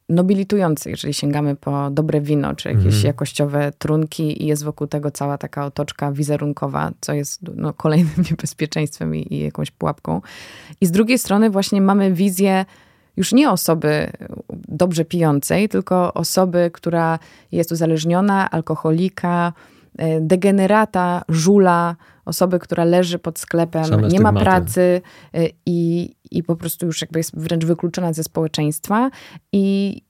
nobilitujący, 0.09 0.89
jeżeli 0.89 1.13
sięgamy 1.13 1.55
po 1.55 1.89
dobre 1.91 2.21
wino, 2.21 2.55
czy 2.55 2.69
jakieś 2.69 2.85
mhm. 2.85 3.05
jakościowe 3.05 3.71
trunki 3.79 4.43
i 4.43 4.45
jest 4.45 4.63
wokół 4.63 4.87
tego 4.87 5.11
cała 5.11 5.37
taka 5.37 5.65
otoczka 5.65 6.11
wizerunkowa, 6.11 6.91
co 7.01 7.13
jest 7.13 7.41
no, 7.55 7.73
kolejnym 7.73 8.23
niebezpieczeństwem 8.31 9.15
i, 9.15 9.33
i 9.33 9.39
jakąś 9.39 9.71
pułapką. 9.71 10.21
I 10.81 10.85
z 10.85 10.91
drugiej 10.91 11.17
strony 11.17 11.49
właśnie 11.49 11.81
mamy 11.81 12.13
wizję 12.13 12.65
już 13.17 13.33
nie 13.33 13.51
osoby 13.51 14.11
dobrze 14.67 15.05
pijącej, 15.05 15.69
tylko 15.69 16.13
osoby, 16.13 16.69
która 16.73 17.19
jest 17.51 17.71
uzależniona, 17.71 18.51
alkoholika, 18.51 19.53
e, 19.97 20.21
degenerata, 20.21 21.21
żula, 21.29 21.95
osoby, 22.25 22.59
która 22.59 22.83
leży 22.83 23.19
pod 23.19 23.39
sklepem, 23.39 23.85
Same 23.85 24.03
nie 24.03 24.09
stygmaty. 24.09 24.35
ma 24.35 24.41
pracy 24.41 25.01
e, 25.33 25.49
i, 25.65 26.09
i 26.31 26.43
po 26.43 26.55
prostu 26.55 26.85
już 26.85 27.01
jakby 27.01 27.19
jest 27.19 27.39
wręcz 27.39 27.65
wykluczona 27.65 28.13
ze 28.13 28.23
społeczeństwa. 28.23 29.09
I 29.51 30.01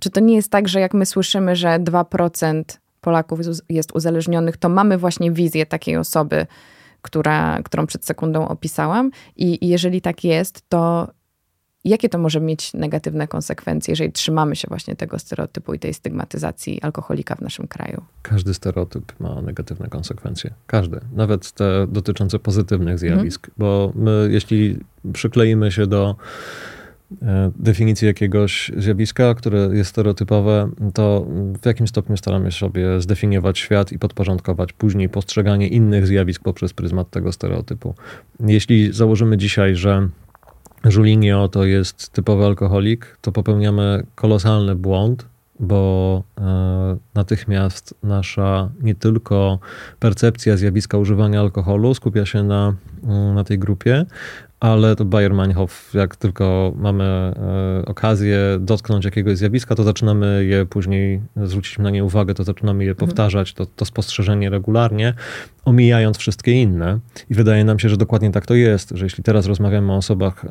czy 0.00 0.10
to 0.10 0.20
nie 0.20 0.34
jest 0.34 0.50
tak, 0.50 0.68
że 0.68 0.80
jak 0.80 0.94
my 0.94 1.06
słyszymy, 1.06 1.56
że 1.56 1.78
2% 1.78 2.62
Polaków 3.00 3.38
jest 3.68 3.92
uzależnionych, 3.94 4.56
to 4.56 4.68
mamy 4.68 4.98
właśnie 4.98 5.32
wizję 5.32 5.66
takiej 5.66 5.96
osoby, 5.96 6.46
która, 7.02 7.62
którą 7.62 7.86
przed 7.86 8.06
sekundą 8.06 8.48
opisałam. 8.48 9.10
I, 9.36 9.64
I 9.64 9.68
jeżeli 9.68 10.00
tak 10.00 10.24
jest, 10.24 10.68
to 10.68 11.08
jakie 11.84 12.08
to 12.08 12.18
może 12.18 12.40
mieć 12.40 12.74
negatywne 12.74 13.28
konsekwencje, 13.28 13.92
jeżeli 13.92 14.12
trzymamy 14.12 14.56
się 14.56 14.68
właśnie 14.68 14.96
tego 14.96 15.18
stereotypu 15.18 15.74
i 15.74 15.78
tej 15.78 15.94
stygmatyzacji 15.94 16.82
alkoholika 16.82 17.34
w 17.34 17.40
naszym 17.40 17.68
kraju? 17.68 18.02
Każdy 18.22 18.54
stereotyp 18.54 19.20
ma 19.20 19.42
negatywne 19.42 19.88
konsekwencje. 19.88 20.54
Każdy. 20.66 21.00
Nawet 21.12 21.52
te 21.52 21.86
dotyczące 21.86 22.38
pozytywnych 22.38 22.98
zjawisk. 22.98 23.48
Mhm. 23.48 23.54
Bo 23.58 23.92
my, 23.94 24.28
jeśli 24.30 24.78
przykleimy 25.12 25.72
się 25.72 25.86
do 25.86 26.16
e, 27.22 27.50
definicji 27.56 28.06
jakiegoś 28.06 28.70
zjawiska, 28.76 29.34
które 29.34 29.58
jest 29.72 29.90
stereotypowe, 29.90 30.70
to 30.94 31.26
w 31.62 31.66
jakim 31.66 31.88
stopniu 31.88 32.16
staramy 32.16 32.52
się 32.52 32.58
sobie 32.58 33.00
zdefiniować 33.00 33.58
świat 33.58 33.92
i 33.92 33.98
podporządkować 33.98 34.72
później 34.72 35.08
postrzeganie 35.08 35.68
innych 35.68 36.06
zjawisk 36.06 36.42
poprzez 36.42 36.72
pryzmat 36.72 37.10
tego 37.10 37.32
stereotypu. 37.32 37.94
Jeśli 38.40 38.92
założymy 38.92 39.36
dzisiaj, 39.36 39.76
że 39.76 40.08
Julinho 40.90 41.48
to 41.48 41.64
jest 41.64 42.08
typowy 42.12 42.44
alkoholik, 42.44 43.18
to 43.20 43.32
popełniamy 43.32 44.06
kolosalny 44.14 44.74
błąd, 44.74 45.26
bo 45.60 46.22
e, 46.38 46.96
natychmiast 47.14 47.94
nasza 48.02 48.70
nie 48.80 48.94
tylko 48.94 49.58
percepcja 49.98 50.56
zjawiska 50.56 50.98
używania 50.98 51.40
alkoholu 51.40 51.94
skupia 51.94 52.26
się 52.26 52.42
na, 52.42 52.74
mm, 53.04 53.34
na 53.34 53.44
tej 53.44 53.58
grupie, 53.58 54.06
ale 54.62 54.96
to 54.96 55.04
Bayer-Meinhof, 55.04 55.94
jak 55.94 56.16
tylko 56.16 56.72
mamy 56.76 57.04
e, 57.04 57.84
okazję 57.86 58.38
dotknąć 58.60 59.04
jakiegoś 59.04 59.38
zjawiska, 59.38 59.74
to 59.74 59.84
zaczynamy 59.84 60.44
je 60.44 60.66
później, 60.66 61.20
zwrócić 61.36 61.78
na 61.78 61.90
nie 61.90 62.04
uwagę, 62.04 62.34
to 62.34 62.44
zaczynamy 62.44 62.84
je 62.84 62.90
mhm. 62.90 63.08
powtarzać, 63.08 63.54
to, 63.54 63.66
to 63.66 63.84
spostrzeżenie 63.84 64.50
regularnie, 64.50 65.14
omijając 65.64 66.16
wszystkie 66.16 66.62
inne. 66.62 66.98
I 67.30 67.34
wydaje 67.34 67.64
nam 67.64 67.78
się, 67.78 67.88
że 67.88 67.96
dokładnie 67.96 68.30
tak 68.30 68.46
to 68.46 68.54
jest, 68.54 68.90
że 68.94 69.06
jeśli 69.06 69.24
teraz 69.24 69.46
rozmawiamy 69.46 69.92
o 69.92 69.96
osobach 69.96 70.44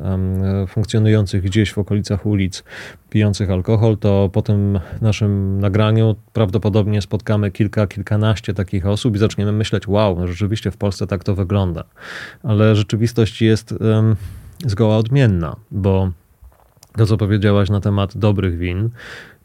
funkcjonujących 0.68 1.42
gdzieś 1.42 1.72
w 1.72 1.78
okolicach 1.78 2.26
ulic, 2.26 2.64
pijących 3.12 3.50
alkohol, 3.50 3.98
to 3.98 4.30
po 4.32 4.42
tym 4.42 4.80
naszym 5.00 5.60
nagraniu 5.60 6.16
prawdopodobnie 6.32 7.02
spotkamy 7.02 7.50
kilka, 7.50 7.86
kilkanaście 7.86 8.54
takich 8.54 8.86
osób 8.86 9.16
i 9.16 9.18
zaczniemy 9.18 9.52
myśleć, 9.52 9.88
wow, 9.88 10.18
no 10.18 10.26
rzeczywiście 10.26 10.70
w 10.70 10.76
Polsce 10.76 11.06
tak 11.06 11.24
to 11.24 11.34
wygląda. 11.34 11.84
Ale 12.42 12.76
rzeczywistość 12.76 13.42
jest 13.42 13.72
um, 13.72 14.16
zgoła 14.66 14.96
odmienna, 14.96 15.56
bo 15.70 16.10
to, 16.96 17.06
co 17.06 17.16
powiedziałaś 17.16 17.70
na 17.70 17.80
temat 17.80 18.16
dobrych 18.16 18.58
win, 18.58 18.90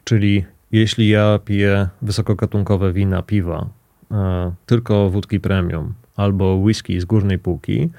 czyli 0.03 0.45
jeśli 0.72 1.09
ja 1.09 1.39
piję 1.45 1.88
wysokogatunkowe 2.01 2.93
wina, 2.93 3.22
piwa, 3.22 3.70
e, 4.11 4.51
tylko 4.65 5.09
wódki 5.09 5.39
premium 5.39 5.93
albo 6.15 6.55
whisky 6.55 7.01
z 7.01 7.05
górnej 7.05 7.39
półki, 7.39 7.89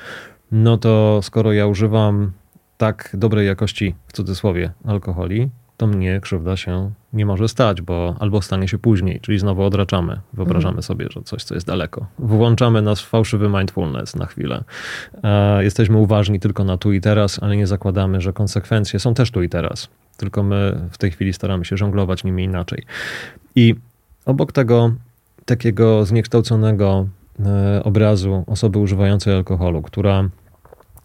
no 0.52 0.78
to 0.78 1.20
skoro 1.22 1.52
ja 1.52 1.66
używam 1.66 2.32
tak 2.78 3.10
dobrej 3.14 3.46
jakości, 3.46 3.94
w 4.06 4.12
cudzysłowie, 4.12 4.70
alkoholi, 4.84 5.50
to 5.76 5.86
mnie 5.86 6.20
krzywda 6.20 6.56
się 6.56 6.90
nie 7.12 7.26
może 7.26 7.48
stać, 7.48 7.82
bo 7.82 8.16
albo 8.20 8.42
stanie 8.42 8.68
się 8.68 8.78
później, 8.78 9.20
czyli 9.20 9.38
znowu 9.38 9.62
odraczamy. 9.62 10.20
Wyobrażamy 10.32 10.68
mhm. 10.68 10.82
sobie, 10.82 11.06
że 11.10 11.22
coś, 11.22 11.44
co 11.44 11.54
jest 11.54 11.66
daleko. 11.66 12.06
Włączamy 12.18 12.82
nasz 12.82 13.06
fałszywy 13.06 13.48
mindfulness 13.48 14.16
na 14.16 14.26
chwilę. 14.26 14.64
E, 15.22 15.64
jesteśmy 15.64 15.96
uważni 15.96 16.40
tylko 16.40 16.64
na 16.64 16.76
tu 16.76 16.92
i 16.92 17.00
teraz, 17.00 17.42
ale 17.42 17.56
nie 17.56 17.66
zakładamy, 17.66 18.20
że 18.20 18.32
konsekwencje 18.32 19.00
są 19.00 19.14
też 19.14 19.30
tu 19.30 19.42
i 19.42 19.48
teraz. 19.48 19.88
Tylko 20.16 20.42
my 20.42 20.88
w 20.90 20.98
tej 20.98 21.10
chwili 21.10 21.32
staramy 21.32 21.64
się 21.64 21.76
żonglować 21.76 22.24
nimi 22.24 22.44
inaczej. 22.44 22.82
I 23.56 23.74
obok 24.26 24.52
tego 24.52 24.92
takiego 25.44 26.04
zniekształconego 26.04 27.08
e, 27.46 27.84
obrazu 27.84 28.44
osoby 28.46 28.78
używającej 28.78 29.34
alkoholu, 29.34 29.82
która 29.82 30.28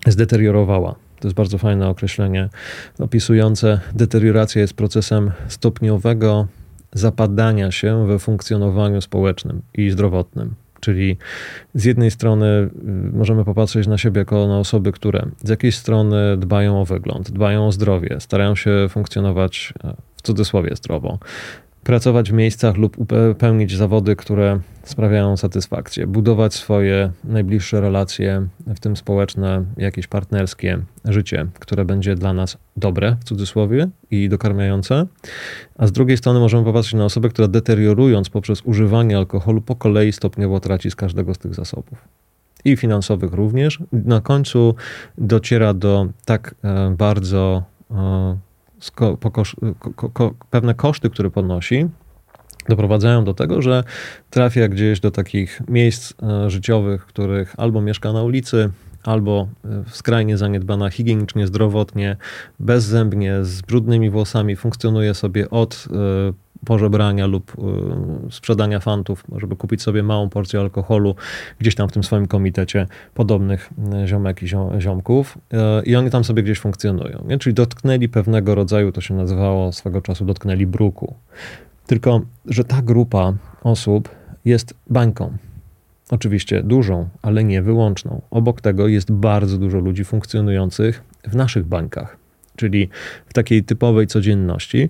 zdeteriorowała 0.08 0.96
to 1.24 1.28
jest 1.28 1.36
bardzo 1.36 1.58
fajne 1.58 1.90
określenie 1.90 2.50
opisujące 3.00 3.80
deteriorację 3.96 4.62
jest 4.62 4.74
procesem 4.74 5.32
stopniowego 5.48 6.48
zapadania 6.94 7.72
się 7.72 8.08
we 8.08 8.20
funkcjonowaniu 8.20 9.02
społecznym 9.02 9.62
i 9.74 9.90
zdrowotnym. 9.90 10.56
Czyli 10.80 11.18
z 11.74 11.86
jednej 11.86 12.12
strony 12.12 12.46
y, 12.46 12.70
możemy 13.14 13.46
popatrzeć 13.46 13.88
na 13.88 13.98
siebie 13.98 14.20
jako 14.20 14.48
na 14.48 14.60
osoby, 14.60 14.92
które 14.92 15.26
z 15.44 15.50
jakiejś 15.50 15.76
strony 15.76 16.38
dbają 16.38 16.82
o 16.82 16.86
wygląd, 16.86 17.32
dbają 17.32 17.68
o 17.68 17.72
zdrowie, 17.72 18.16
starają 18.20 18.56
się 18.56 18.72
funkcjonować 18.90 19.74
e, 19.84 19.94
w 20.16 20.22
cudzysłowie 20.22 20.76
zdrowo, 20.76 21.20
pracować 21.84 22.32
w 22.32 22.34
miejscach 22.34 22.78
lub 22.78 22.98
pełnić 23.38 23.78
zawody, 23.78 24.16
które 24.16 24.60
sprawiają 24.84 25.38
satysfakcję, 25.38 26.08
budować 26.08 26.54
swoje 26.54 27.12
najbliższe 27.24 27.82
relacje, 27.82 28.48
w 28.68 28.80
tym 28.80 28.98
społeczne, 28.98 29.66
jakieś 29.78 30.08
partnerskie 30.08 30.80
życie, 31.06 31.48
które 31.60 31.86
będzie 31.86 32.16
dla 32.16 32.34
nas 32.34 32.58
dobre, 32.78 33.16
w 33.20 33.24
cudzysłowie, 33.24 33.90
i 34.12 34.30
dokarmiające. 34.30 35.06
A 35.78 35.88
z 35.88 35.92
drugiej 35.92 36.18
strony 36.18 36.40
możemy 36.40 36.64
popatrzeć 36.64 36.94
na 36.94 37.06
osobę, 37.06 37.30
która 37.30 37.48
deteriorując 37.48 38.30
poprzez 38.30 38.62
używanie 38.62 39.18
alkoholu 39.18 39.62
po 39.62 39.76
kolei 39.76 40.12
stopniowo 40.12 40.60
traci 40.60 40.92
z 40.92 40.96
każdego 40.96 41.34
z 41.34 41.38
tych 41.38 41.56
zasobów 41.56 42.08
i 42.66 42.78
finansowych 42.78 43.34
również. 43.34 43.80
Na 43.92 44.22
końcu 44.22 44.76
dociera 45.18 45.74
do 45.74 46.08
tak 46.26 46.56
e, 46.64 46.96
bardzo 46.98 47.64
ko, 48.92 49.18
ko, 50.14 50.34
pewne 50.50 50.74
koszty, 50.74 51.10
które 51.10 51.30
ponosi, 51.30 51.88
doprowadzają 52.70 53.24
do 53.24 53.34
tego, 53.34 53.62
że 53.62 53.84
trafia 54.30 54.68
gdzieś 54.68 55.00
do 55.00 55.12
takich 55.12 55.62
miejsc 55.68 56.14
e, 56.24 56.50
życiowych, 56.50 57.06
których 57.06 57.54
albo 57.58 57.82
mieszka 57.82 58.14
na 58.14 58.24
ulicy, 58.24 58.70
albo 59.04 59.48
e, 59.66 59.84
skrajnie 59.88 60.38
zaniedbana 60.38 60.90
higienicznie, 60.90 61.48
zdrowotnie, 61.48 62.18
bezzębnie, 62.60 63.46
z 63.46 63.62
brudnymi 63.62 64.10
włosami, 64.10 64.56
funkcjonuje 64.56 65.14
sobie 65.14 65.50
od 65.50 65.88
e, 65.92 66.34
pożebrania 66.66 67.28
lub 67.28 67.52
y, 68.28 68.32
sprzedania 68.32 68.80
fantów, 68.80 69.24
żeby 69.38 69.56
kupić 69.56 69.82
sobie 69.82 70.04
małą 70.04 70.30
porcję 70.30 70.60
alkoholu 70.60 71.16
gdzieś 71.60 71.76
tam 71.76 71.90
w 71.90 71.92
tym 71.92 72.04
swoim 72.04 72.28
komitecie 72.28 72.88
podobnych 73.14 73.70
y, 74.04 74.08
ziomek 74.08 74.44
i 74.44 74.48
ziomków 74.80 75.38
y, 75.54 75.58
i 75.86 75.96
oni 75.96 76.10
tam 76.10 76.24
sobie 76.24 76.44
gdzieś 76.44 76.60
funkcjonują. 76.60 77.26
Nie? 77.28 77.38
Czyli 77.38 77.54
dotknęli 77.54 78.10
pewnego 78.10 78.56
rodzaju, 78.56 78.92
to 78.92 79.02
się 79.02 79.14
nazywało 79.14 79.72
swego 79.72 80.02
czasu, 80.02 80.26
dotknęli 80.26 80.66
bruku. 80.68 81.16
Tylko, 81.88 82.22
że 82.46 82.64
ta 82.64 82.82
grupa 82.82 83.34
osób 83.64 84.10
jest 84.46 84.74
bańką. 84.90 85.38
Oczywiście 86.12 86.64
dużą, 86.64 87.10
ale 87.22 87.44
nie 87.44 87.62
wyłączną. 87.62 88.22
Obok 88.32 88.62
tego 88.62 88.88
jest 88.88 89.12
bardzo 89.12 89.58
dużo 89.58 89.80
ludzi 89.80 90.06
funkcjonujących 90.06 91.04
w 91.24 91.36
naszych 91.36 91.66
bańkach, 91.66 92.18
czyli 92.56 92.90
w 93.26 93.34
takiej 93.34 93.64
typowej 93.64 94.08
codzienności. 94.08 94.90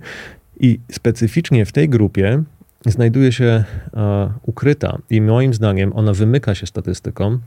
I 0.63 0.79
specyficznie 0.91 1.65
w 1.65 1.71
tej 1.71 1.89
grupie 1.89 2.43
znajduje 2.85 3.31
się 3.31 3.63
e, 3.93 4.33
ukryta 4.41 4.97
i 5.09 5.21
moim 5.21 5.53
zdaniem 5.53 5.93
ona 5.95 6.13
wymyka 6.13 6.55
się 6.55 6.67
statystykom 6.67 7.39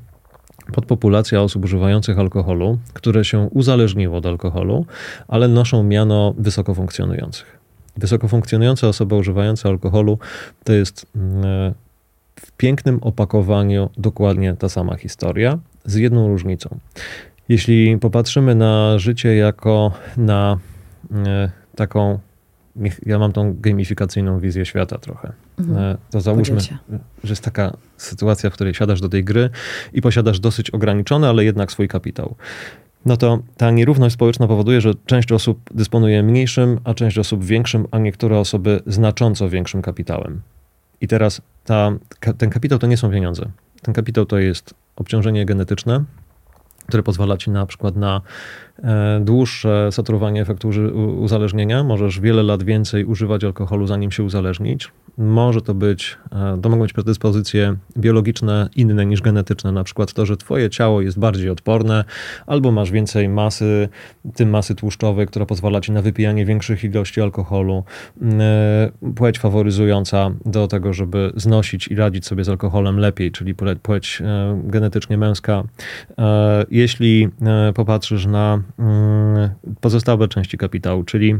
podpopulacja 0.72 1.42
osób 1.42 1.64
używających 1.64 2.18
alkoholu, 2.18 2.78
które 2.92 3.24
się 3.24 3.38
uzależniło 3.38 4.18
od 4.18 4.26
alkoholu, 4.26 4.86
ale 5.28 5.48
noszą 5.48 5.82
miano 5.82 6.34
wysoko 6.38 6.74
funkcjonujących. 6.74 7.58
Wysoko 7.96 8.28
funkcjonujące 8.28 8.88
osoby 8.88 9.14
używające 9.14 9.68
alkoholu 9.68 10.18
to 10.64 10.72
jest 10.72 11.06
mm, 11.16 11.44
e, 11.44 11.74
w 12.36 12.52
pięknym 12.52 12.98
opakowaniu 13.02 13.90
dokładnie 13.98 14.54
ta 14.54 14.68
sama 14.68 14.96
historia, 14.96 15.58
z 15.84 15.94
jedną 15.94 16.28
różnicą. 16.28 16.78
Jeśli 17.48 17.98
popatrzymy 17.98 18.54
na 18.54 18.98
życie 18.98 19.36
jako 19.36 19.92
na 20.16 20.58
e, 21.12 21.50
taką 21.76 22.18
ja 23.06 23.18
mam 23.18 23.32
tą 23.32 23.56
gamifikacyjną 23.60 24.38
wizję 24.38 24.66
świata 24.66 24.98
trochę. 24.98 25.32
Mhm. 25.58 25.78
E, 25.78 25.96
to 26.10 26.20
załóżmy, 26.20 26.60
że 26.60 27.30
jest 27.30 27.44
taka 27.44 27.76
sytuacja, 27.96 28.50
w 28.50 28.52
której 28.52 28.74
siadasz 28.74 29.00
do 29.00 29.08
tej 29.08 29.24
gry 29.24 29.50
i 29.92 30.02
posiadasz 30.02 30.40
dosyć 30.40 30.70
ograniczony, 30.70 31.28
ale 31.28 31.44
jednak 31.44 31.72
swój 31.72 31.88
kapitał. 31.88 32.34
no 33.06 33.16
to 33.16 33.38
ta 33.56 33.70
nierówność 33.70 34.14
społeczna 34.14 34.46
powoduje, 34.46 34.80
że 34.80 34.94
część 35.06 35.32
osób 35.32 35.60
dysponuje 35.74 36.22
mniejszym, 36.22 36.80
a 36.84 36.94
część 36.94 37.18
osób 37.18 37.44
większym, 37.44 37.86
a 37.90 37.98
niektóre 37.98 38.38
osoby 38.38 38.80
znacząco 38.86 39.48
większym 39.48 39.82
kapitałem. 39.82 40.42
I 41.00 41.08
teraz 41.08 41.40
ta, 41.64 41.92
ten 42.38 42.50
kapitał 42.50 42.78
to 42.78 42.86
nie 42.86 42.96
są 42.96 43.10
pieniądze. 43.10 43.50
Ten 43.82 43.94
kapitał 43.94 44.26
to 44.26 44.38
jest 44.38 44.74
obciążenie 44.96 45.46
genetyczne, 45.46 46.04
które 46.86 47.02
pozwala 47.02 47.36
ci 47.36 47.50
na 47.50 47.66
przykład 47.66 47.96
na 47.96 48.20
dłuższe 49.20 49.88
saturowanie 49.92 50.42
efektu 50.42 50.70
uzależnienia. 51.18 51.84
Możesz 51.84 52.20
wiele 52.20 52.42
lat 52.42 52.62
więcej 52.62 53.04
używać 53.04 53.44
alkoholu, 53.44 53.86
zanim 53.86 54.10
się 54.10 54.22
uzależnić. 54.22 54.90
Może 55.18 55.62
to 55.62 55.74
być, 55.74 56.18
e, 56.32 56.58
to 56.62 56.68
mogą 56.68 56.82
być 56.82 56.92
predyspozycje 56.92 57.76
biologiczne 57.96 58.68
inne 58.76 59.06
niż 59.06 59.20
genetyczne, 59.20 59.72
na 59.72 59.84
przykład 59.84 60.12
to, 60.12 60.26
że 60.26 60.36
twoje 60.36 60.70
ciało 60.70 61.00
jest 61.00 61.18
bardziej 61.18 61.50
odporne, 61.50 62.04
albo 62.46 62.72
masz 62.72 62.90
więcej 62.90 63.28
masy, 63.28 63.88
tym 64.34 64.50
masy 64.50 64.74
tłuszczowej, 64.74 65.26
która 65.26 65.46
pozwala 65.46 65.80
ci 65.80 65.92
na 65.92 66.02
wypijanie 66.02 66.46
większych 66.46 66.84
ilości 66.84 67.20
alkoholu. 67.20 67.84
E, 68.22 68.90
płeć 69.14 69.38
faworyzująca 69.38 70.30
do 70.44 70.68
tego, 70.68 70.92
żeby 70.92 71.32
znosić 71.36 71.88
i 71.88 71.94
radzić 71.94 72.26
sobie 72.26 72.44
z 72.44 72.48
alkoholem 72.48 72.98
lepiej, 72.98 73.32
czyli 73.32 73.54
płeć 73.82 74.22
genetycznie 74.64 75.18
męska 75.18 75.64
jeśli 76.70 77.28
e, 77.42 77.72
popatrzysz 77.72 78.26
na 78.26 78.62
pozostałe 79.80 80.28
części 80.28 80.58
kapitału, 80.58 81.04
czyli 81.04 81.34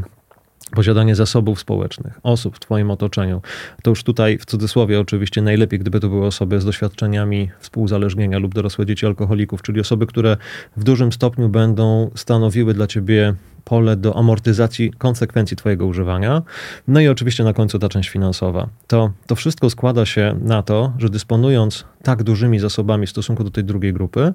posiadanie 0.75 1.15
zasobów 1.15 1.59
społecznych, 1.59 2.19
osób 2.23 2.55
w 2.55 2.59
Twoim 2.59 2.91
otoczeniu, 2.91 3.41
to 3.83 3.89
już 3.89 4.03
tutaj 4.03 4.37
w 4.37 4.45
cudzysłowie 4.45 4.99
oczywiście 4.99 5.41
najlepiej, 5.41 5.79
gdyby 5.79 5.99
to 5.99 6.09
były 6.09 6.25
osoby 6.25 6.61
z 6.61 6.65
doświadczeniami 6.65 7.49
współzależnienia 7.59 8.39
lub 8.39 8.53
dorosłe 8.53 8.85
dzieci 8.85 9.05
alkoholików, 9.05 9.61
czyli 9.61 9.79
osoby, 9.79 10.07
które 10.07 10.37
w 10.77 10.83
dużym 10.83 11.11
stopniu 11.11 11.49
będą 11.49 12.11
stanowiły 12.15 12.73
dla 12.73 12.87
Ciebie 12.87 13.33
pole 13.63 13.95
do 13.95 14.17
amortyzacji 14.17 14.91
konsekwencji 14.97 15.57
Twojego 15.57 15.85
używania. 15.85 16.41
No 16.87 16.99
i 16.99 17.07
oczywiście 17.07 17.43
na 17.43 17.53
końcu 17.53 17.79
ta 17.79 17.89
część 17.89 18.09
finansowa. 18.09 18.69
To, 18.87 19.11
to 19.27 19.35
wszystko 19.35 19.69
składa 19.69 20.05
się 20.05 20.39
na 20.41 20.63
to, 20.63 20.93
że 20.97 21.09
dysponując 21.09 21.85
tak 22.03 22.23
dużymi 22.23 22.59
zasobami 22.59 23.07
w 23.07 23.09
stosunku 23.09 23.43
do 23.43 23.51
tej 23.51 23.63
drugiej 23.63 23.93
grupy, 23.93 24.33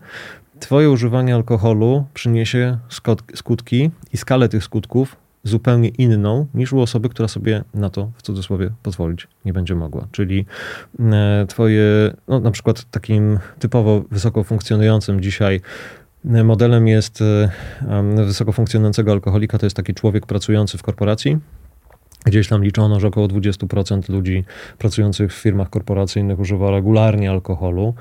Twoje 0.61 0.91
używanie 0.91 1.35
alkoholu 1.35 2.05
przyniesie 2.15 2.79
skutki 3.35 3.91
i 4.13 4.17
skalę 4.17 4.49
tych 4.49 4.65
skutków 4.65 5.17
zupełnie 5.45 5.89
inną 5.89 6.47
niż 6.55 6.73
u 6.73 6.81
osoby, 6.81 7.09
która 7.09 7.29
sobie 7.29 7.65
na 7.75 7.91
to 7.91 8.11
w 8.17 8.23
cudzysłowie 8.23 8.71
pozwolić 8.83 9.29
nie 9.45 9.53
będzie 9.53 9.75
mogła. 9.75 10.09
Czyli 10.13 10.47
e, 11.01 11.47
Twoje, 11.49 11.85
no, 12.29 12.41
na 12.41 12.51
przykład 12.51 12.91
takim 12.91 13.39
typowo 13.59 14.05
wysoko 14.11 14.45
funkcjonującym 14.45 15.21
dzisiaj 15.21 15.61
e, 16.25 16.45
modelem 16.45 16.89
jest 16.89 17.23
e, 17.23 17.51
wysoko 18.27 18.53
funkcjonującego 18.53 19.13
alkoholika, 19.13 19.59
to 19.59 19.67
jest 19.67 19.77
taki 19.77 19.95
człowiek 19.95 20.27
pracujący 20.27 20.79
w 20.79 20.83
korporacji. 20.83 21.39
Gdzieś 22.25 22.49
tam 22.49 22.65
liczono, 22.65 23.01
że 23.01 23.09
około 23.09 23.29
20% 23.29 24.11
ludzi 24.11 24.45
pracujących 24.79 25.33
w 25.33 25.37
firmach 25.37 25.71
korporacyjnych 25.71 26.41
używa 26.41 26.71
regularnie 26.71 27.31
alkoholu. 27.31 27.95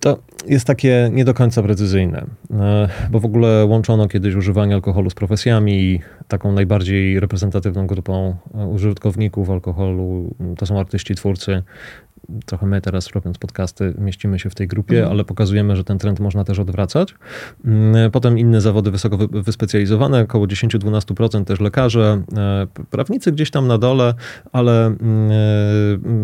To 0.00 0.18
jest 0.46 0.66
takie 0.66 1.10
nie 1.12 1.24
do 1.24 1.34
końca 1.34 1.62
precyzyjne, 1.62 2.26
e, 2.50 2.88
bo 3.10 3.20
w 3.20 3.24
ogóle 3.24 3.64
łączono 3.64 4.08
kiedyś 4.08 4.34
używanie 4.34 4.74
alkoholu 4.74 5.10
z 5.10 5.14
profesjami 5.14 5.82
i 5.82 6.00
taką 6.28 6.52
najbardziej 6.52 7.20
reprezentatywną 7.20 7.86
grupą 7.86 8.36
e, 8.54 8.66
użytkowników 8.66 9.50
alkoholu 9.50 10.34
to 10.58 10.66
są 10.66 10.80
artyści, 10.80 11.14
twórcy, 11.14 11.62
trochę 12.46 12.66
my 12.66 12.80
teraz 12.80 13.10
robiąc 13.10 13.38
podcasty 13.38 13.94
mieścimy 13.98 14.38
się 14.38 14.50
w 14.50 14.54
tej 14.54 14.68
grupie, 14.68 14.96
mhm. 14.96 15.12
ale 15.12 15.24
pokazujemy, 15.24 15.76
że 15.76 15.84
ten 15.84 15.98
trend 15.98 16.20
można 16.20 16.44
też 16.44 16.58
odwracać. 16.58 17.14
Mm, 17.64 18.10
potem 18.10 18.38
inne 18.38 18.60
zawody 18.60 18.90
wysoko 18.90 19.18
wyspecjalizowane, 19.18 20.22
około 20.22 20.46
10-12% 20.46 21.44
też 21.44 21.60
lekarze, 21.60 22.22
e, 22.36 22.66
prawnicy 22.90 23.32
gdzieś 23.32 23.50
tam 23.50 23.66
na 23.66 23.78
dole, 23.78 24.14
ale 24.52 24.86
mm, 24.86 25.30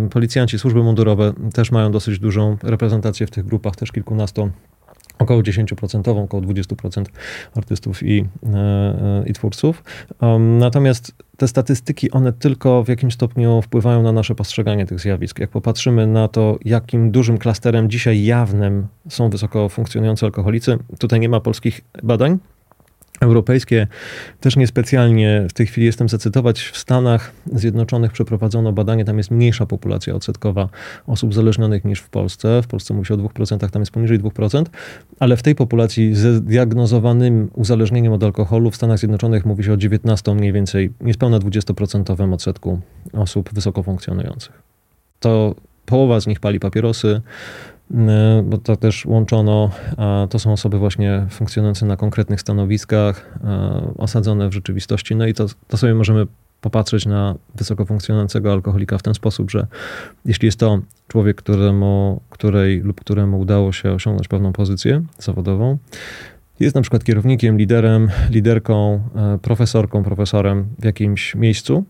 e, 0.06 0.08
policjanci, 0.10 0.58
służby 0.58 0.82
mundurowe 0.82 1.32
też 1.54 1.70
mają 1.70 1.92
dosyć 1.92 2.18
dużą 2.18 2.56
reprezentację 2.62 3.26
w 3.26 3.30
tych 3.30 3.44
grupach, 3.44 3.76
też 3.76 3.92
kilkunastu 3.92 4.50
około 5.18 5.42
10%, 5.42 6.24
około 6.24 6.42
20% 6.42 7.04
artystów 7.56 8.02
i, 8.02 8.24
e, 8.54 9.24
i 9.26 9.32
twórców. 9.32 9.84
Natomiast 10.38 11.14
te 11.36 11.48
statystyki, 11.48 12.10
one 12.10 12.32
tylko 12.32 12.84
w 12.84 12.88
jakimś 12.88 13.14
stopniu 13.14 13.62
wpływają 13.62 14.02
na 14.02 14.12
nasze 14.12 14.34
postrzeganie 14.34 14.86
tych 14.86 15.00
zjawisk. 15.00 15.38
Jak 15.38 15.50
popatrzymy 15.50 16.06
na 16.06 16.28
to, 16.28 16.58
jakim 16.64 17.10
dużym 17.10 17.38
klasterem 17.38 17.90
dzisiaj 17.90 18.24
jawnym 18.24 18.86
są 19.08 19.30
wysoko 19.30 19.68
funkcjonujący 19.68 20.26
alkoholicy, 20.26 20.78
tutaj 20.98 21.20
nie 21.20 21.28
ma 21.28 21.40
polskich 21.40 21.80
badań, 22.02 22.38
europejskie 23.20 23.86
też 24.40 24.56
niespecjalnie 24.56 25.46
w 25.50 25.52
tej 25.52 25.66
chwili 25.66 25.86
jestem 25.86 26.08
zacytować. 26.08 26.60
W 26.60 26.78
Stanach 26.78 27.32
Zjednoczonych 27.52 28.12
przeprowadzono 28.12 28.72
badanie, 28.72 29.04
tam 29.04 29.18
jest 29.18 29.30
mniejsza 29.30 29.66
populacja 29.66 30.14
odsetkowa 30.14 30.68
osób 31.06 31.34
zależnionych 31.34 31.84
niż 31.84 32.00
w 32.00 32.08
Polsce. 32.08 32.62
W 32.62 32.66
Polsce 32.66 32.94
mówi 32.94 33.06
się 33.06 33.14
o 33.14 33.16
2%, 33.16 33.70
tam 33.70 33.82
jest 33.82 33.92
poniżej 33.92 34.20
2%, 34.20 34.64
ale 35.20 35.36
w 35.36 35.42
tej 35.42 35.54
populacji 35.54 36.14
z 36.14 36.36
zdiagnozowanym 36.36 37.50
uzależnieniem 37.54 38.12
od 38.12 38.24
alkoholu 38.24 38.70
w 38.70 38.76
Stanach 38.76 38.98
Zjednoczonych 38.98 39.46
mówi 39.46 39.64
się 39.64 39.72
o 39.72 39.76
19 39.76 40.34
mniej 40.34 40.52
więcej, 40.52 40.90
niespełna 41.00 41.38
20% 41.38 42.32
odsetku 42.34 42.80
osób 43.12 43.50
wysoko 43.52 43.82
funkcjonujących. 43.82 44.62
To 45.20 45.54
połowa 45.86 46.20
z 46.20 46.26
nich 46.26 46.40
pali 46.40 46.60
papierosy, 46.60 47.20
bo 48.44 48.58
to 48.58 48.76
też 48.76 49.06
łączono, 49.06 49.70
to 50.30 50.38
są 50.38 50.52
osoby 50.52 50.78
właśnie 50.78 51.26
funkcjonujące 51.30 51.86
na 51.86 51.96
konkretnych 51.96 52.40
stanowiskach, 52.40 53.38
e, 53.44 53.94
osadzone 53.98 54.48
w 54.48 54.52
rzeczywistości. 54.52 55.16
No 55.16 55.26
i 55.26 55.34
to, 55.34 55.46
to 55.68 55.76
sobie 55.76 55.94
możemy 55.94 56.26
popatrzeć 56.60 57.06
na 57.06 57.34
wysoko 57.54 57.86
funkcjonującego 57.86 58.52
alkoholika 58.52 58.98
w 58.98 59.02
ten 59.02 59.14
sposób, 59.14 59.50
że 59.50 59.66
jeśli 60.24 60.46
jest 60.46 60.58
to 60.58 60.78
człowiek, 61.08 61.36
któremu, 61.36 62.20
której 62.30 62.80
lub 62.80 63.00
któremu 63.00 63.40
udało 63.40 63.72
się 63.72 63.92
osiągnąć 63.92 64.28
pewną 64.28 64.52
pozycję 64.52 65.02
zawodową, 65.18 65.78
jest 66.60 66.74
na 66.74 66.80
przykład 66.80 67.04
kierownikiem, 67.04 67.58
liderem, 67.58 68.10
liderką, 68.30 69.00
e, 69.16 69.38
profesorką, 69.42 70.02
profesorem 70.02 70.66
w 70.78 70.84
jakimś 70.84 71.34
miejscu, 71.34 71.84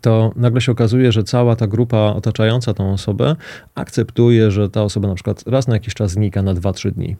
to 0.00 0.32
nagle 0.36 0.60
się 0.60 0.72
okazuje, 0.72 1.12
że 1.12 1.24
cała 1.24 1.56
ta 1.56 1.66
grupa 1.66 1.98
otaczająca 1.98 2.74
tą 2.74 2.92
osobę 2.92 3.36
akceptuje, 3.74 4.50
że 4.50 4.70
ta 4.70 4.82
osoba 4.82 5.08
na 5.08 5.14
przykład 5.14 5.44
raz 5.46 5.68
na 5.68 5.74
jakiś 5.74 5.94
czas 5.94 6.10
znika 6.10 6.42
na 6.42 6.54
2-3 6.54 6.90
dni. 6.90 7.16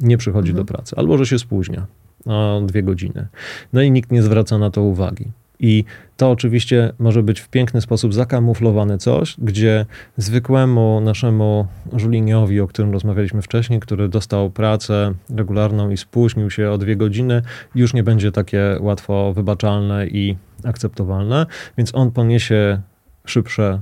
Nie 0.00 0.18
przychodzi 0.18 0.50
mhm. 0.50 0.66
do 0.66 0.72
pracy, 0.72 0.96
albo 0.96 1.18
że 1.18 1.26
się 1.26 1.38
spóźnia 1.38 1.86
o 2.26 2.62
dwie 2.66 2.82
godziny. 2.82 3.26
No 3.72 3.82
i 3.82 3.90
nikt 3.90 4.12
nie 4.12 4.22
zwraca 4.22 4.58
na 4.58 4.70
to 4.70 4.82
uwagi. 4.82 5.30
I 5.60 5.84
to 6.16 6.30
oczywiście 6.30 6.92
może 6.98 7.22
być 7.22 7.40
w 7.40 7.48
piękny 7.48 7.80
sposób 7.80 8.14
zakamuflowane 8.14 8.98
coś, 8.98 9.36
gdzie 9.38 9.86
zwykłemu 10.16 11.00
naszemu 11.00 11.66
żuliniowi, 11.92 12.60
o 12.60 12.66
którym 12.66 12.92
rozmawialiśmy 12.92 13.42
wcześniej, 13.42 13.80
który 13.80 14.08
dostał 14.08 14.50
pracę 14.50 15.12
regularną 15.30 15.90
i 15.90 15.96
spóźnił 15.96 16.50
się 16.50 16.70
o 16.70 16.78
dwie 16.78 16.96
godziny, 16.96 17.42
już 17.74 17.94
nie 17.94 18.02
będzie 18.02 18.32
takie 18.32 18.76
łatwo 18.80 19.32
wybaczalne 19.32 20.06
i 20.06 20.36
akceptowalne, 20.64 21.46
więc 21.78 21.94
on 21.94 22.10
poniesie 22.10 22.80
szybsze, 23.24 23.80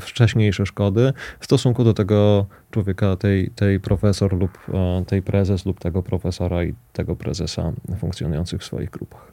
wcześniejsze 0.00 0.66
szkody 0.66 1.12
w 1.40 1.44
stosunku 1.44 1.84
do 1.84 1.94
tego 1.94 2.46
człowieka, 2.70 3.16
tej, 3.16 3.50
tej 3.50 3.80
profesor 3.80 4.32
lub 4.32 4.58
tej 5.06 5.22
prezes 5.22 5.66
lub 5.66 5.80
tego 5.80 6.02
profesora 6.02 6.64
i 6.64 6.74
tego 6.92 7.16
prezesa 7.16 7.72
funkcjonujących 7.98 8.60
w 8.60 8.64
swoich 8.64 8.90
grupach. 8.90 9.31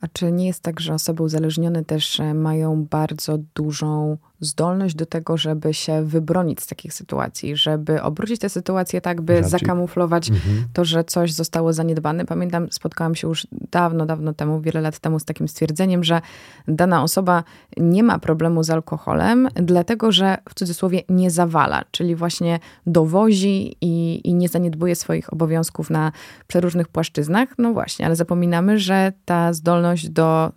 A 0.00 0.08
czy 0.08 0.32
nie 0.32 0.46
jest 0.46 0.62
tak, 0.62 0.80
że 0.80 0.94
osoby 0.94 1.22
uzależnione 1.22 1.84
też 1.84 2.20
e, 2.20 2.34
mają 2.34 2.84
bardzo 2.84 3.38
dużą 3.54 4.18
zdolność 4.40 4.94
do 4.94 5.06
tego, 5.06 5.36
żeby 5.36 5.74
się 5.74 6.04
wybronić 6.04 6.60
z 6.60 6.66
takich 6.66 6.94
sytuacji, 6.94 7.56
żeby 7.56 8.02
obrócić 8.02 8.40
tę 8.40 8.48
sytuację 8.48 9.00
tak, 9.00 9.20
by 9.20 9.44
zakamuflować 9.44 10.28
mhm. 10.28 10.64
to, 10.72 10.84
że 10.84 11.04
coś 11.04 11.32
zostało 11.32 11.72
zaniedbane. 11.72 12.24
Pamiętam, 12.24 12.68
spotkałam 12.70 13.14
się 13.14 13.28
już 13.28 13.46
dawno, 13.70 14.06
dawno 14.06 14.32
temu, 14.32 14.60
wiele 14.60 14.80
lat 14.80 14.98
temu 14.98 15.18
z 15.18 15.24
takim 15.24 15.48
stwierdzeniem, 15.48 16.04
że 16.04 16.20
dana 16.68 17.02
osoba 17.02 17.44
nie 17.76 18.02
ma 18.02 18.18
problemu 18.18 18.62
z 18.62 18.70
alkoholem, 18.70 19.48
dlatego 19.54 20.12
że 20.12 20.38
w 20.48 20.54
cudzysłowie 20.54 21.02
nie 21.08 21.30
zawala, 21.30 21.84
czyli 21.90 22.14
właśnie 22.14 22.58
dowozi 22.86 23.76
i, 23.80 24.20
i 24.24 24.34
nie 24.34 24.48
zaniedbuje 24.48 24.96
swoich 24.96 25.32
obowiązków 25.32 25.90
na 25.90 26.12
przeróżnych 26.46 26.88
płaszczyznach. 26.88 27.48
No 27.58 27.72
właśnie, 27.72 28.06
ale 28.06 28.16
zapominamy, 28.16 28.78
że 28.78 29.12
ta 29.24 29.52
zdolność 29.52 30.08
do, 30.08 30.52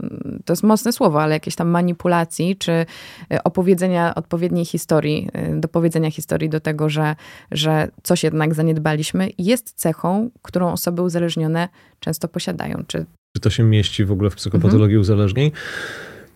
to 0.45 0.53
jest 0.53 0.63
mocne 0.63 0.93
słowo, 0.93 1.21
ale 1.21 1.33
jakieś 1.33 1.55
tam 1.55 1.69
manipulacji, 1.69 2.55
czy 2.55 2.85
opowiedzenia 3.43 3.73
opowiedzenia 3.73 4.15
odpowiedniej 4.15 4.65
historii, 4.65 5.29
y, 5.55 5.59
do 5.59 5.67
powiedzenia 5.67 6.11
historii 6.11 6.49
do 6.49 6.59
tego, 6.59 6.89
że, 6.89 7.15
że 7.51 7.87
coś 8.03 8.23
jednak 8.23 8.53
zaniedbaliśmy, 8.53 9.29
jest 9.37 9.73
cechą, 9.75 10.29
którą 10.41 10.71
osoby 10.71 11.01
uzależnione 11.01 11.69
często 11.99 12.27
posiadają. 12.27 12.83
Czy, 12.87 13.05
Czy 13.35 13.41
to 13.41 13.49
się 13.49 13.63
mieści 13.63 14.05
w 14.05 14.11
ogóle 14.11 14.29
w 14.29 14.35
psychopatologii 14.35 14.95
mhm. 14.95 15.01
uzależnień? 15.01 15.51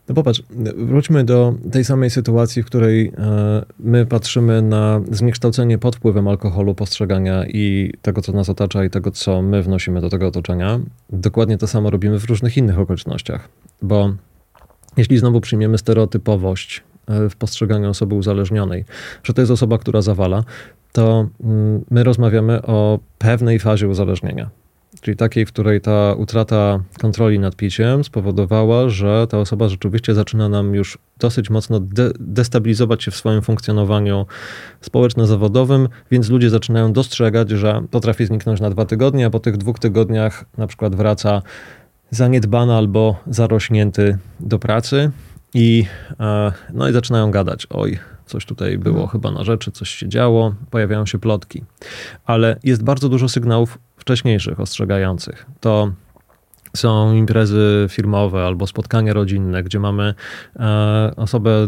No 0.10 0.16
popatrz, 0.16 0.44
wróćmy 0.78 1.24
do 1.24 1.54
tej 1.72 1.86
samej 1.86 2.10
sytuacji, 2.10 2.64
w 2.64 2.66
której 2.66 3.12
e, 3.18 3.66
my 3.80 4.06
patrzymy 4.06 4.62
na 4.62 5.02
zniekształcenie 5.12 5.78
pod 5.78 5.96
wpływem 5.96 6.28
alkoholu, 6.28 6.76
postrzegania 6.76 7.46
i 7.48 7.94
tego, 8.02 8.22
co 8.22 8.32
nas 8.32 8.50
otacza 8.50 8.86
i 8.86 8.90
tego, 8.90 9.12
co 9.12 9.42
my 9.42 9.64
wnosimy 9.64 10.02
do 10.02 10.10
tego 10.10 10.28
otoczenia. 10.28 10.80
Dokładnie 11.10 11.58
to 11.58 11.68
samo 11.68 11.90
robimy 11.90 12.20
w 12.20 12.26
różnych 12.26 12.58
innych 12.58 12.80
okolicznościach, 12.80 13.50
bo 13.82 14.14
jeśli 14.98 15.18
znowu 15.18 15.42
przyjmiemy 15.42 15.78
stereotypowość 15.78 16.84
e, 17.08 17.30
w 17.30 17.36
postrzeganiu 17.36 17.90
osoby 17.90 18.16
uzależnionej, 18.16 18.86
że 19.24 19.34
to 19.34 19.42
jest 19.42 19.52
osoba, 19.52 19.78
która 19.78 20.02
zawala, 20.02 20.44
to 20.92 21.28
mm, 21.44 21.86
my 21.92 22.04
rozmawiamy 22.04 22.62
o 22.62 23.00
pewnej 23.18 23.60
fazie 23.60 23.88
uzależnienia 23.88 24.50
czyli 25.02 25.18
takiej, 25.18 25.46
w 25.46 25.52
której 25.52 25.82
ta 25.82 26.14
utrata 26.14 26.80
kontroli 27.02 27.40
nad 27.40 27.56
piciem 27.56 28.04
spowodowała, 28.04 28.90
że 28.90 29.28
ta 29.30 29.38
osoba 29.38 29.70
rzeczywiście 29.70 30.14
zaczyna 30.14 30.50
nam 30.50 30.76
już 30.76 30.98
dosyć 31.20 31.50
mocno 31.50 31.80
de 31.80 32.12
destabilizować 32.20 33.04
się 33.04 33.12
w 33.12 33.16
swoim 33.16 33.42
funkcjonowaniu 33.42 34.26
społeczno-zawodowym, 34.82 35.90
więc 36.12 36.30
ludzie 36.30 36.50
zaczynają 36.50 36.94
dostrzegać, 36.94 37.50
że 37.50 37.82
potrafi 37.92 38.26
zniknąć 38.26 38.62
na 38.62 38.70
dwa 38.70 38.86
tygodnie, 38.86 39.26
a 39.26 39.30
po 39.30 39.40
tych 39.40 39.58
dwóch 39.58 39.80
tygodniach 39.80 40.46
na 40.58 40.68
przykład 40.68 40.96
wraca 40.96 41.42
zaniedbany 42.12 42.74
albo 42.74 43.16
zarośnięty 43.28 44.18
do 44.40 44.60
pracy 44.60 45.12
i, 45.54 45.86
e, 46.20 46.52
no 46.74 46.90
i 46.90 46.94
zaczynają 46.94 47.32
gadać, 47.32 47.68
oj, 47.70 48.00
coś 48.26 48.46
tutaj 48.46 48.78
było 48.78 48.96
hmm. 48.96 49.10
chyba 49.10 49.32
na 49.32 49.44
rzeczy, 49.44 49.72
coś 49.72 49.90
się 49.90 50.10
działo, 50.10 50.56
pojawiają 50.70 51.06
się 51.06 51.20
plotki. 51.20 51.64
Ale 52.26 52.60
jest 52.64 52.84
bardzo 52.84 53.10
dużo 53.10 53.30
sygnałów 53.30 53.80
wcześniejszych, 54.08 54.60
ostrzegających. 54.60 55.46
To 55.60 55.92
są 56.76 57.14
imprezy 57.14 57.86
firmowe 57.90 58.46
albo 58.46 58.68
spotkania 58.68 59.14
rodzinne, 59.14 59.64
gdzie 59.64 59.80
mamy 59.80 60.14
e, 60.56 61.12
osobę 61.16 61.68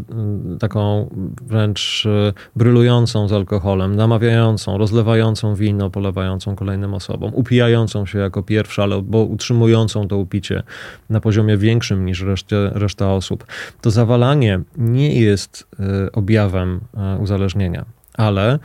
taką 0.59 1.09
wręcz 1.41 2.05
e, 2.05 2.33
brylującą 2.55 3.27
z 3.27 3.33
alkoholem, 3.33 3.95
namawiającą, 3.95 4.77
rozlewającą 4.77 5.55
wino, 5.55 5.89
polewającą 5.89 6.55
kolejnym 6.55 6.93
osobom, 6.93 7.31
upijającą 7.33 8.05
się 8.05 8.19
jako 8.19 8.43
pierwsza, 8.43 8.83
albo 8.83 9.23
utrzymującą 9.23 10.07
to 10.07 10.17
upicie 10.17 10.63
na 11.09 11.19
poziomie 11.19 11.57
większym 11.57 12.05
niż 12.05 12.21
reszcie, 12.21 12.69
reszta 12.73 13.13
osób. 13.13 13.45
To 13.81 13.91
zawalanie 13.91 14.61
nie 14.77 15.21
jest 15.21 15.67
e, 15.79 16.11
objawem 16.11 16.79
uzależnienia, 17.19 17.85
ale 18.13 18.59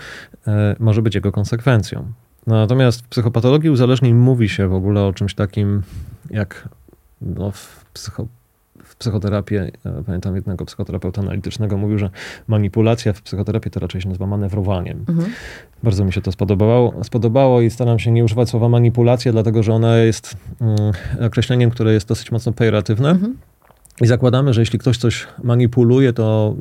może 0.79 1.03
być 1.03 1.15
jego 1.15 1.33
konsekwencją. 1.33 2.13
Natomiast 2.47 3.03
w 3.03 3.09
psychopatologii 3.09 3.71
uzależnień 3.71 4.15
mówi 4.15 4.49
się 4.49 4.69
w 4.69 4.75
ogóle 4.75 5.03
o 5.03 5.13
czymś 5.13 5.35
takim 5.35 5.83
jak 6.31 6.69
no, 7.21 7.51
w, 7.51 7.85
psycho, 7.93 8.27
w 8.85 8.97
psychoterapii, 8.97 9.57
e, 9.57 9.71
pamiętam 10.07 10.37
jednego 10.37 10.65
psychoterapeuta 10.65 11.23
analitycznego, 11.23 11.77
mówił, 11.77 11.99
że 11.99 12.11
manipulacja 12.47 13.13
w 13.13 13.23
psychoterapii 13.23 13.71
to 13.71 13.81
raczej 13.81 14.01
się 14.01 14.09
nazywa 14.09 14.27
manewrowaniem. 14.27 15.05
Mhm. 15.09 15.31
Bardzo 15.83 16.05
mi 16.05 16.13
się 16.13 16.21
to 16.21 16.33
spodobało, 16.33 17.05
spodobało 17.05 17.61
i 17.61 17.71
staram 17.71 17.99
się 17.99 18.11
nie 18.11 18.25
używać 18.25 18.49
słowa 18.49 18.69
manipulacja, 18.69 19.33
dlatego 19.33 19.63
że 19.63 19.73
ona 19.73 19.97
jest 19.97 20.37
mm, 20.61 20.77
określeniem, 21.27 21.71
które 21.71 21.93
jest 21.93 22.09
dosyć 22.09 22.33
mocno 22.33 22.53
pejoratywne. 22.53 23.11
Mhm 23.11 23.37
i 24.01 24.07
zakładamy, 24.07 24.55
że 24.55 24.61
jeśli 24.61 24.79
ktoś 24.79 24.99
coś 24.99 25.27
manipuluje, 25.43 26.13
to 26.13 26.57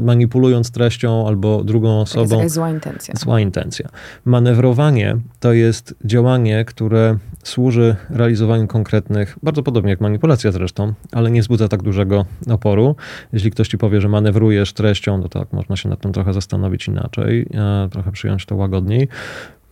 manipulując 0.00 0.70
treścią 0.70 1.28
albo 1.28 1.64
drugą 1.64 2.00
osobą. 2.00 2.36
To 2.36 2.42
jest 2.42 2.54
zła 2.54 2.70
intencja. 2.70 3.14
Zła 3.14 3.40
intencja. 3.40 3.88
Manewrowanie 4.24 5.16
to 5.40 5.52
jest 5.52 5.94
działanie, 6.04 6.64
które 6.64 7.18
służy 7.42 7.96
realizowaniu 8.10 8.66
konkretnych, 8.66 9.36
bardzo 9.42 9.62
podobnie 9.62 9.90
jak 9.90 10.00
manipulacja 10.00 10.52
zresztą, 10.52 10.92
ale 11.12 11.30
nie 11.30 11.42
wzbudza 11.42 11.68
tak 11.68 11.82
dużego 11.82 12.24
oporu. 12.50 12.96
Jeśli 13.32 13.50
ktoś 13.50 13.68
ci 13.68 13.78
powie, 13.78 14.00
że 14.00 14.08
manewrujesz 14.08 14.72
treścią, 14.72 15.22
to 15.22 15.28
tak, 15.28 15.52
można 15.52 15.76
się 15.76 15.88
nad 15.88 16.00
tym 16.00 16.12
trochę 16.12 16.32
zastanowić 16.32 16.88
inaczej, 16.88 17.46
e, 17.54 17.88
trochę 17.90 18.12
przyjąć 18.12 18.46
to 18.46 18.56
łagodniej 18.56 19.08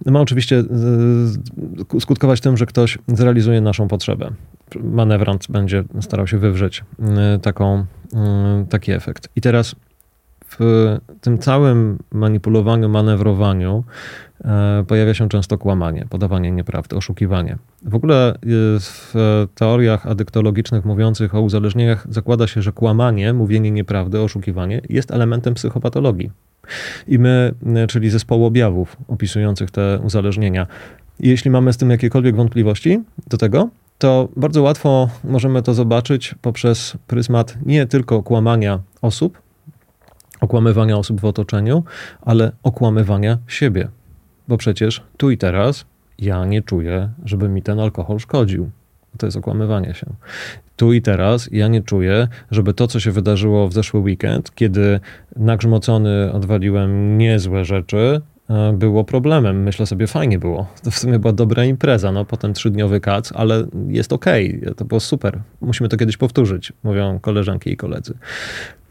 ma 0.06 0.20
oczywiście 0.20 0.64
skutkować 2.00 2.40
tym, 2.40 2.56
że 2.56 2.66
ktoś 2.66 2.98
zrealizuje 3.08 3.60
naszą 3.60 3.88
potrzebę. 3.88 4.30
Manewrant 4.82 5.46
będzie 5.50 5.84
starał 6.00 6.26
się 6.26 6.38
wywrzeć 6.38 6.84
e, 7.00 7.38
taką, 7.38 7.84
e, 8.14 8.66
taki 8.68 8.92
efekt. 8.92 9.28
I 9.36 9.40
teraz 9.40 9.74
w 10.58 10.98
tym 11.20 11.38
całym 11.38 11.98
manipulowaniu, 12.10 12.88
manewrowaniu 12.88 13.84
pojawia 14.88 15.14
się 15.14 15.28
często 15.28 15.58
kłamanie, 15.58 16.06
podawanie 16.10 16.50
nieprawdy, 16.50 16.96
oszukiwanie. 16.96 17.56
W 17.82 17.94
ogóle 17.94 18.34
w 18.80 19.14
teoriach 19.54 20.06
adyktologicznych 20.06 20.84
mówiących 20.84 21.34
o 21.34 21.40
uzależnieniach 21.40 22.06
zakłada 22.10 22.46
się, 22.46 22.62
że 22.62 22.72
kłamanie, 22.72 23.32
mówienie 23.32 23.70
nieprawdy, 23.70 24.20
oszukiwanie 24.20 24.80
jest 24.88 25.10
elementem 25.10 25.54
psychopatologii. 25.54 26.30
I 27.08 27.18
my, 27.18 27.54
czyli 27.88 28.10
zespołu 28.10 28.44
objawów 28.46 28.96
opisujących 29.08 29.70
te 29.70 30.00
uzależnienia, 30.04 30.66
jeśli 31.20 31.50
mamy 31.50 31.72
z 31.72 31.76
tym 31.76 31.90
jakiekolwiek 31.90 32.36
wątpliwości 32.36 33.00
do 33.26 33.36
tego, 33.36 33.68
to 34.02 34.28
bardzo 34.36 34.62
łatwo 34.62 35.08
możemy 35.24 35.62
to 35.62 35.74
zobaczyć 35.74 36.34
poprzez 36.42 36.96
pryzmat 37.06 37.58
nie 37.66 37.86
tylko 37.86 38.22
kłamania 38.22 38.80
osób, 39.02 39.42
okłamywania 40.40 40.96
osób 40.96 41.20
w 41.20 41.24
otoczeniu, 41.24 41.84
ale 42.20 42.52
okłamywania 42.62 43.38
siebie. 43.46 43.88
Bo 44.48 44.56
przecież 44.56 45.02
tu 45.16 45.30
i 45.30 45.38
teraz 45.38 45.84
ja 46.18 46.44
nie 46.44 46.62
czuję, 46.62 47.08
żeby 47.24 47.48
mi 47.48 47.62
ten 47.62 47.80
alkohol 47.80 48.18
szkodził. 48.18 48.70
To 49.18 49.26
jest 49.26 49.36
okłamywanie 49.36 49.94
się 49.94 50.06
tu 50.76 50.92
i 50.92 51.02
teraz 51.02 51.48
ja 51.52 51.68
nie 51.68 51.82
czuję, 51.82 52.28
żeby 52.50 52.74
to, 52.74 52.86
co 52.86 53.00
się 53.00 53.10
wydarzyło 53.10 53.68
w 53.68 53.72
zeszły 53.72 54.00
weekend, 54.00 54.54
kiedy 54.54 55.00
nagrzmocony 55.36 56.32
odwaliłem 56.32 57.18
niezłe 57.18 57.64
rzeczy, 57.64 58.20
było 58.74 59.04
problemem. 59.04 59.62
Myślę 59.62 59.86
sobie, 59.86 60.06
fajnie 60.06 60.38
było. 60.38 60.66
To 60.82 60.90
w 60.90 60.98
sumie 60.98 61.18
była 61.18 61.32
dobra 61.32 61.64
impreza. 61.64 62.12
No, 62.12 62.24
potem 62.24 62.52
trzydniowy 62.52 63.00
kac, 63.00 63.32
ale 63.34 63.66
jest 63.88 64.12
okej. 64.12 64.60
Okay. 64.62 64.74
To 64.74 64.84
było 64.84 65.00
super. 65.00 65.40
Musimy 65.60 65.88
to 65.88 65.96
kiedyś 65.96 66.16
powtórzyć, 66.16 66.72
mówią 66.84 67.18
koleżanki 67.20 67.70
i 67.70 67.76
koledzy. 67.76 68.14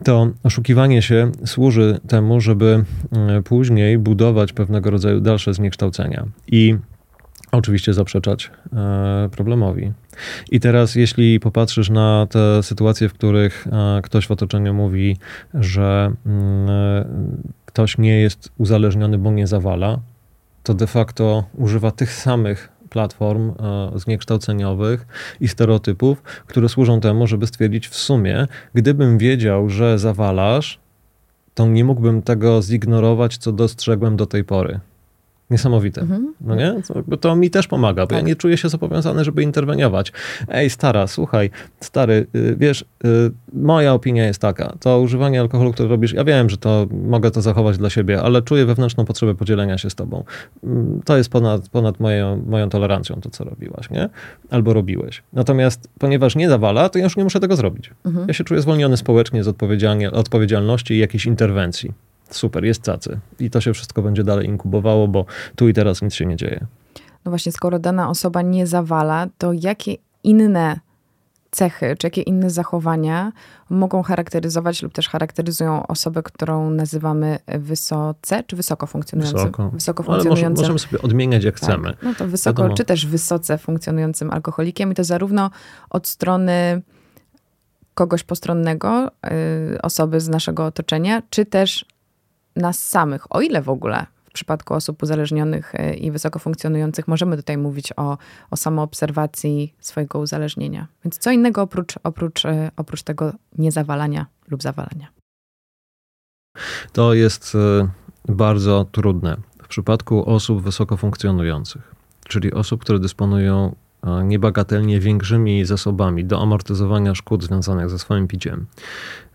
To 0.03 0.27
oszukiwanie 0.43 1.01
się 1.01 1.31
służy 1.45 1.99
temu, 2.07 2.41
żeby 2.41 2.83
e, 3.11 3.41
później 3.41 3.97
budować 3.97 4.53
pewnego 4.53 4.91
rodzaju 4.91 5.19
dalsze 5.19 5.53
zniekształcenia. 5.53 6.25
I 6.47 6.75
oczywiście 7.51 7.93
zaprzeczać 7.93 8.51
e, 8.73 9.29
problemowi. 9.31 9.91
I 10.51 10.59
teraz, 10.59 10.95
jeśli 10.95 11.39
popatrzysz 11.39 11.89
na 11.89 12.27
te 12.29 12.63
sytuacje, 12.63 13.09
w 13.09 13.13
których 13.13 13.67
e, 13.67 14.01
ktoś 14.01 14.27
w 14.27 14.31
otoczeniu 14.31 14.73
mówi, 14.73 15.17
że 15.53 16.11
mm, 16.25 16.69
e, 16.69 17.05
ktoś 17.73 17.97
nie 17.97 18.21
jest 18.21 18.51
uzależniony, 18.57 19.17
bo 19.17 19.31
nie 19.31 19.47
zawala, 19.47 19.99
to 20.63 20.73
de 20.73 20.87
facto 20.87 21.43
używa 21.57 21.91
tych 21.91 22.13
samych 22.13 22.69
platform 22.89 23.53
zniekształceniowych 23.95 25.07
i 25.39 25.47
stereotypów, 25.47 26.21
które 26.21 26.69
służą 26.69 26.99
temu, 26.99 27.27
żeby 27.27 27.47
stwierdzić 27.47 27.87
w 27.87 27.95
sumie, 27.95 28.47
gdybym 28.73 29.17
wiedział, 29.17 29.69
że 29.69 29.99
zawalasz, 29.99 30.79
to 31.53 31.67
nie 31.67 31.85
mógłbym 31.85 32.21
tego 32.21 32.61
zignorować, 32.61 33.37
co 33.37 33.51
dostrzegłem 33.51 34.15
do 34.15 34.25
tej 34.25 34.43
pory. 34.43 34.79
Niesamowite. 35.51 36.01
Mhm. 36.01 36.33
No 36.41 36.55
nie? 36.55 36.75
To, 37.09 37.17
to, 37.17 37.35
mi 37.35 37.49
też 37.49 37.67
pomaga, 37.67 38.03
bo 38.03 38.07
tak. 38.07 38.17
ja 38.17 38.23
nie 38.27 38.35
czuję 38.35 38.57
się 38.57 38.69
zobowiązany, 38.69 39.23
żeby 39.23 39.43
interweniować. 39.43 40.11
Ej, 40.47 40.69
stara, 40.69 41.07
słuchaj, 41.07 41.49
stary, 41.79 42.27
y, 42.35 42.55
wiesz, 42.59 42.81
y, 42.81 43.31
moja 43.53 43.93
opinia 43.93 44.25
jest 44.25 44.41
taka, 44.41 44.75
to 44.79 44.99
używanie 44.99 45.41
alkoholu, 45.41 45.73
które 45.73 45.89
robisz, 45.89 46.13
ja 46.13 46.23
wiem, 46.23 46.49
że 46.49 46.57
to 46.57 46.87
mogę 46.91 47.31
to 47.31 47.41
zachować 47.41 47.77
dla 47.77 47.89
siebie, 47.89 48.21
ale 48.21 48.41
czuję 48.41 48.65
wewnętrzną 48.65 49.05
potrzebę 49.05 49.35
podzielenia 49.35 49.77
się 49.77 49.89
z 49.89 49.95
tobą. 49.95 50.23
Mm, 50.63 51.01
to 51.05 51.17
jest 51.17 51.29
ponad, 51.29 51.69
ponad 51.69 51.99
moją, 51.99 52.43
moją 52.47 52.69
tolerancją, 52.69 53.21
to 53.21 53.29
co 53.29 53.43
robiłaś, 53.43 53.89
nie? 53.89 54.09
Albo 54.49 54.73
robiłeś. 54.73 55.23
Natomiast 55.33 55.89
ponieważ 55.99 56.35
nie 56.35 56.49
zawala, 56.49 56.89
to 56.89 56.97
ja 56.99 57.03
już 57.03 57.17
nie 57.17 57.23
muszę 57.23 57.39
tego 57.39 57.55
zrobić. 57.55 57.91
Mhm. 58.05 58.27
Ja 58.27 58.33
się 58.33 58.43
czuję 58.43 58.61
zwolniony 58.61 58.97
społecznie 58.97 59.43
z 59.43 59.47
odpowiedzialności 60.13 60.93
i 60.93 60.97
jakiejś 60.97 61.25
interwencji 61.25 61.93
super, 62.35 62.65
jest 62.65 62.81
cacy. 62.81 63.19
I 63.39 63.49
to 63.49 63.61
się 63.61 63.73
wszystko 63.73 64.01
będzie 64.01 64.23
dalej 64.23 64.47
inkubowało, 64.47 65.07
bo 65.07 65.25
tu 65.55 65.69
i 65.69 65.73
teraz 65.73 66.01
nic 66.01 66.13
się 66.13 66.25
nie 66.25 66.35
dzieje. 66.35 66.65
No 67.25 67.31
właśnie, 67.31 67.51
skoro 67.51 67.79
dana 67.79 68.09
osoba 68.09 68.41
nie 68.41 68.67
zawala, 68.67 69.27
to 69.37 69.53
jakie 69.53 69.95
inne 70.23 70.79
cechy, 71.51 71.95
czy 71.97 72.07
jakie 72.07 72.21
inne 72.21 72.49
zachowania 72.49 73.31
mogą 73.69 74.03
charakteryzować 74.03 74.83
lub 74.83 74.93
też 74.93 75.09
charakteryzują 75.09 75.87
osobę, 75.87 76.23
którą 76.23 76.69
nazywamy 76.69 77.39
wysoce, 77.47 78.43
czy 78.47 78.55
wysoko 78.55 78.87
funkcjonującym? 78.87 79.39
Wysoko. 79.39 79.69
wysoko 79.69 80.03
funkcjonującym. 80.03 80.65
Ale 80.65 80.73
możemy 80.73 80.79
sobie 80.79 81.01
odmieniać 81.01 81.43
jak 81.43 81.59
tak. 81.59 81.69
chcemy. 81.69 81.93
No 82.03 82.13
to 82.15 82.27
wysoko, 82.27 82.61
Wiadomo. 82.61 82.77
czy 82.77 82.85
też 82.85 83.05
wysoce 83.05 83.57
funkcjonującym 83.57 84.31
alkoholikiem 84.31 84.91
i 84.91 84.95
to 84.95 85.03
zarówno 85.03 85.49
od 85.89 86.07
strony 86.07 86.81
kogoś 87.93 88.23
postronnego, 88.23 89.11
y, 89.75 89.81
osoby 89.81 90.19
z 90.19 90.29
naszego 90.29 90.65
otoczenia, 90.65 91.21
czy 91.29 91.45
też 91.45 91.85
nas 92.55 92.89
samych, 92.89 93.35
o 93.35 93.41
ile 93.41 93.61
w 93.61 93.69
ogóle 93.69 94.05
w 94.25 94.33
przypadku 94.33 94.73
osób 94.73 95.03
uzależnionych 95.03 95.75
e, 95.75 95.93
i 95.93 96.11
wysoko 96.11 96.39
funkcjonujących 96.39 97.07
możemy 97.07 97.37
tutaj 97.37 97.57
mówić 97.57 97.93
o, 97.97 98.17
o 98.51 98.57
samoobserwacji 98.57 99.75
swojego 99.79 100.19
uzależnienia. 100.19 100.87
Więc 101.05 101.17
co 101.17 101.31
innego 101.31 101.61
oprócz, 101.61 101.95
oprócz, 102.03 102.45
e, 102.45 102.71
oprócz 102.77 103.03
tego 103.03 103.33
niezawalania 103.57 104.25
lub 104.49 104.63
zawalania? 104.63 105.07
To 106.93 107.13
jest 107.13 107.57
bardzo 108.29 108.85
trudne 108.91 109.37
w 109.63 109.67
przypadku 109.67 110.29
osób 110.29 110.61
wysoko 110.61 110.97
funkcjonujących, 110.97 111.95
czyli 112.27 112.53
osób, 112.53 112.81
które 112.81 112.99
dysponują 112.99 113.75
niebagatelnie 114.23 114.99
większymi 114.99 115.65
zasobami 115.65 116.25
do 116.25 116.41
amortyzowania 116.41 117.15
szkód 117.15 117.43
związanych 117.43 117.89
ze 117.89 117.99
swoim 117.99 118.27
piciem 118.27 118.65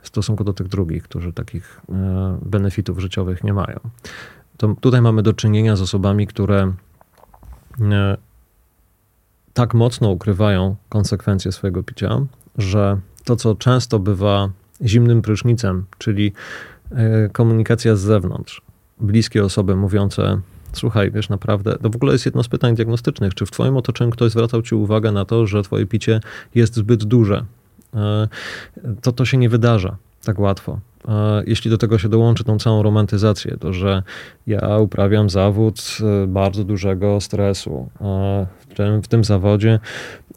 w 0.07 0.09
stosunku 0.09 0.44
do 0.44 0.52
tych 0.52 0.68
drugich, 0.68 1.02
którzy 1.02 1.32
takich 1.32 1.80
e, 1.88 2.38
benefitów 2.42 2.98
życiowych 2.98 3.44
nie 3.44 3.52
mają. 3.52 3.80
To 4.57 4.76
tutaj 4.80 5.02
mamy 5.02 5.22
do 5.22 5.32
czynienia 5.32 5.76
z 5.76 5.80
osobami, 5.80 6.26
które 6.26 6.72
e, 7.80 8.16
tak 9.54 9.74
mocno 9.74 10.11
ukrywają 10.11 10.76
konsekwencje 10.88 11.52
swojego 11.52 11.82
picia, 11.82 12.20
że 12.59 13.00
to, 13.24 13.36
co 13.36 13.54
często 13.54 13.98
bywa 13.98 14.50
zimnym 14.84 15.22
prysznicem, 15.22 15.84
czyli 15.98 16.32
e, 16.90 17.28
komunikacja 17.28 17.96
z 17.96 18.00
zewnątrz, 18.00 18.62
bliskie 19.00 19.44
osoby 19.44 19.76
mówiące, 19.76 20.40
słuchaj, 20.72 21.11
wiesz, 21.11 21.28
naprawdę, 21.28 21.78
to 21.82 21.90
w 21.90 21.96
ogóle 21.96 22.12
jest 22.12 22.26
jedno 22.26 22.42
z 22.42 22.48
pytań 22.48 22.74
diagnostycznych, 22.74 23.34
czy 23.34 23.46
w 23.46 23.50
twoim 23.50 23.76
otoczeniu 23.76 24.11
ktoś 24.11 24.32
zwracał 24.32 24.62
ci 24.62 24.74
uwagę 24.74 25.12
na 25.12 25.24
to, 25.24 25.46
że 25.46 25.62
twoje 25.62 25.86
picie 25.86 26.20
jest 26.54 26.74
zbyt 26.74 27.04
duże, 27.04 27.44
to 29.03 29.12
to 29.12 29.24
się 29.24 29.37
nie 29.37 29.49
wydarza 29.49 29.97
tak 30.24 30.39
łatwo. 30.39 30.80
E, 31.09 31.43
jeśli 31.47 31.70
do 31.70 31.78
tego 31.78 31.99
się 31.99 32.09
dołączy 32.09 32.45
tą 32.45 32.59
całą 32.59 32.82
romantyzację, 32.82 33.57
to 33.61 33.72
że 33.72 34.03
ja 34.47 34.78
uprawiam 34.78 35.30
zawód 35.30 35.80
e, 36.01 36.26
bardzo 36.26 36.64
dużego 36.64 37.20
stresu, 37.20 37.89
w 39.03 39.09
tym 39.09 39.24
zawodzie 39.24 39.78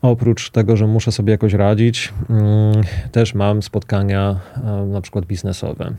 oprócz 0.02 0.50
tego, 0.50 0.78
że 0.78 0.88
muszę 0.88 1.12
sobie 1.12 1.32
jakoś 1.32 1.54
radzić, 1.54 2.14
mm, 2.30 2.84
też 3.12 3.34
mam 3.34 3.62
spotkania 3.62 4.40
na 4.88 5.02
przykład 5.02 5.26
biznesowe 5.26 5.94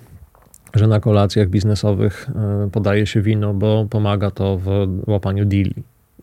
że 0.75 0.87
na 0.87 1.01
kolacjach 1.01 1.49
biznesowych 1.49 2.29
e, 2.65 2.71
podaje 2.71 3.07
się 3.07 3.23
wino, 3.23 3.55
bo 3.55 3.87
pomaga 3.91 4.31
to 4.31 4.59
w 4.59 4.69
łapaniu 5.07 5.45
deali. 5.45 5.75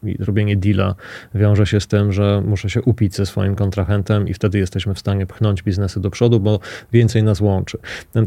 I 0.07 0.17
zrobienie 0.19 0.57
deala 0.57 0.95
wiąże 1.35 1.65
się 1.65 1.79
z 1.79 1.87
tym, 1.87 2.11
że 2.11 2.43
muszę 2.45 2.69
się 2.69 2.81
upić 2.81 3.15
ze 3.15 3.25
swoim 3.25 3.55
kontrahentem 3.55 4.27
i 4.27 4.33
wtedy 4.33 4.59
jesteśmy 4.59 4.93
w 4.93 4.99
stanie 4.99 5.25
pchnąć 5.25 5.63
biznesy 5.63 5.99
do 5.99 6.09
przodu, 6.09 6.39
bo 6.39 6.59
więcej 6.93 7.23
nas 7.23 7.41
łączy. 7.41 7.77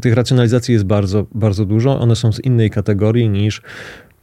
Tych 0.01 0.15
racjonalizacji 0.15 0.73
jest 0.73 0.85
bardzo, 0.85 1.27
bardzo 1.35 1.65
dużo. 1.65 2.01
One 2.01 2.17
są 2.17 2.33
z 2.33 2.41
innej 2.41 2.71
kategorii 2.71 3.29
niż 3.29 3.63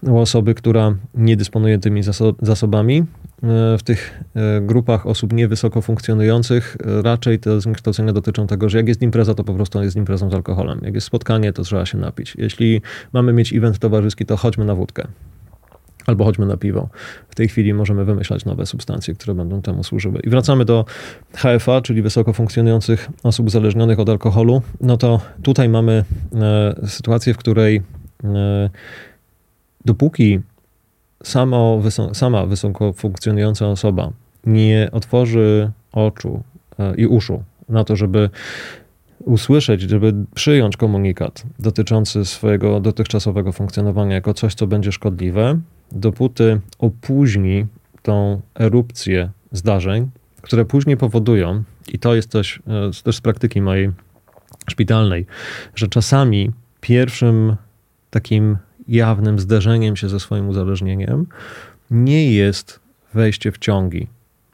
u 0.02 0.18
osoby, 0.18 0.54
która 0.54 0.96
nie 1.16 1.38
dysponuje 1.38 1.80
tymi 1.80 2.02
zasobami. 2.42 3.06
E, 3.44 3.78
w 3.78 3.84
tych 3.84 4.24
e, 4.36 4.62
grupach 4.62 5.08
osób 5.08 5.34
niewysoko 5.34 5.82
funkcjonujących 5.82 6.78
e, 6.86 7.02
raczej 7.02 7.40
te 7.40 7.62
zniekształcenia 7.62 8.14
dotyczą 8.14 8.48
tego, 8.48 8.70
że 8.70 8.78
jak 8.78 8.88
jest 8.88 9.02
impreza, 9.02 9.34
to 9.34 9.44
po 9.44 9.54
prostu 9.54 9.84
jest 9.84 9.96
imprezą 9.96 10.30
z 10.30 10.34
alkoholem. 10.34 10.80
Jak 10.84 10.96
jest 10.96 11.08
spotkanie, 11.08 11.54
to 11.54 11.64
trzeba 11.64 11.86
się 11.86 11.98
napić. 11.98 12.36
Jeśli 12.38 12.82
mamy 13.14 13.34
mieć 13.34 13.54
event 13.54 13.80
towarzyski, 13.80 14.26
to 14.26 14.38
chodźmy 14.38 14.66
na 14.66 14.76
wódkę. 14.76 15.08
Albo 16.08 16.26
chodźmy 16.26 16.46
na 16.46 16.58
piwo. 16.58 16.90
W 17.30 17.36
tej 17.36 17.48
chwili 17.48 17.74
możemy 17.74 18.06
wymyślać 18.06 18.46
nowe 18.46 18.66
substancje, 18.66 19.14
które 19.14 19.36
będą 19.36 19.62
temu 19.62 19.84
służyły. 19.84 20.20
I 20.24 20.30
wracamy 20.30 20.66
do 20.66 20.86
HFA, 21.34 21.82
czyli 21.82 22.02
wysoko 22.02 22.34
funkcjonujących 22.34 23.10
osób 23.24 23.48
uzależnionych 23.48 24.00
od 24.00 24.10
alkoholu. 24.10 24.62
No 24.82 24.98
to 24.98 25.22
tutaj 25.44 25.70
mamy 25.70 26.04
e, 26.36 26.76
sytuację, 26.88 27.34
w 27.34 27.38
której 27.38 27.82
e, 28.24 28.70
dopóki 29.86 30.40
samo, 31.24 31.82
sama 32.14 32.46
wysoko 32.46 32.94
funkcjonująca 32.94 33.68
osoba 33.68 34.12
nie 34.46 34.90
otworzy 34.92 35.72
oczu 35.92 36.44
e, 36.80 36.96
i 36.96 37.08
uszu 37.08 37.44
na 37.70 37.84
to, 37.84 37.96
żeby 37.96 38.30
usłyszeć, 39.26 39.82
żeby 39.82 40.14
przyjąć 40.36 40.78
komunikat 40.78 41.44
dotyczący 41.60 42.26
swojego 42.26 42.80
dotychczasowego 42.80 43.52
funkcjonowania 43.52 44.16
jako 44.16 44.34
coś, 44.34 44.56
co 44.56 44.68
będzie 44.68 44.92
szkodliwe, 44.92 45.60
dopóty 45.92 46.60
opóźni 46.80 47.66
tą 48.02 48.42
erupcję 48.60 49.30
zdarzeń, 49.52 50.10
które 50.42 50.66
później 50.66 50.98
powodują, 50.98 51.64
i 51.88 52.00
to 52.00 52.16
jest 52.16 52.32
coś 52.32 52.60
e, 52.68 53.04
też 53.04 53.16
z 53.16 53.22
praktyki 53.22 53.62
mojej 53.62 53.92
szpitalnej, 54.70 55.26
że 55.76 55.88
czasami 55.88 56.52
pierwszym 56.82 57.56
takim 58.10 58.58
jawnym 58.88 59.40
zderzeniem 59.40 59.96
się 59.96 60.10
ze 60.10 60.20
swoim 60.20 60.50
uzależnieniem 60.50 61.26
nie 61.92 62.32
jest 62.34 62.80
wejście 63.14 63.52
w 63.52 63.58
ciągi. 63.58 64.08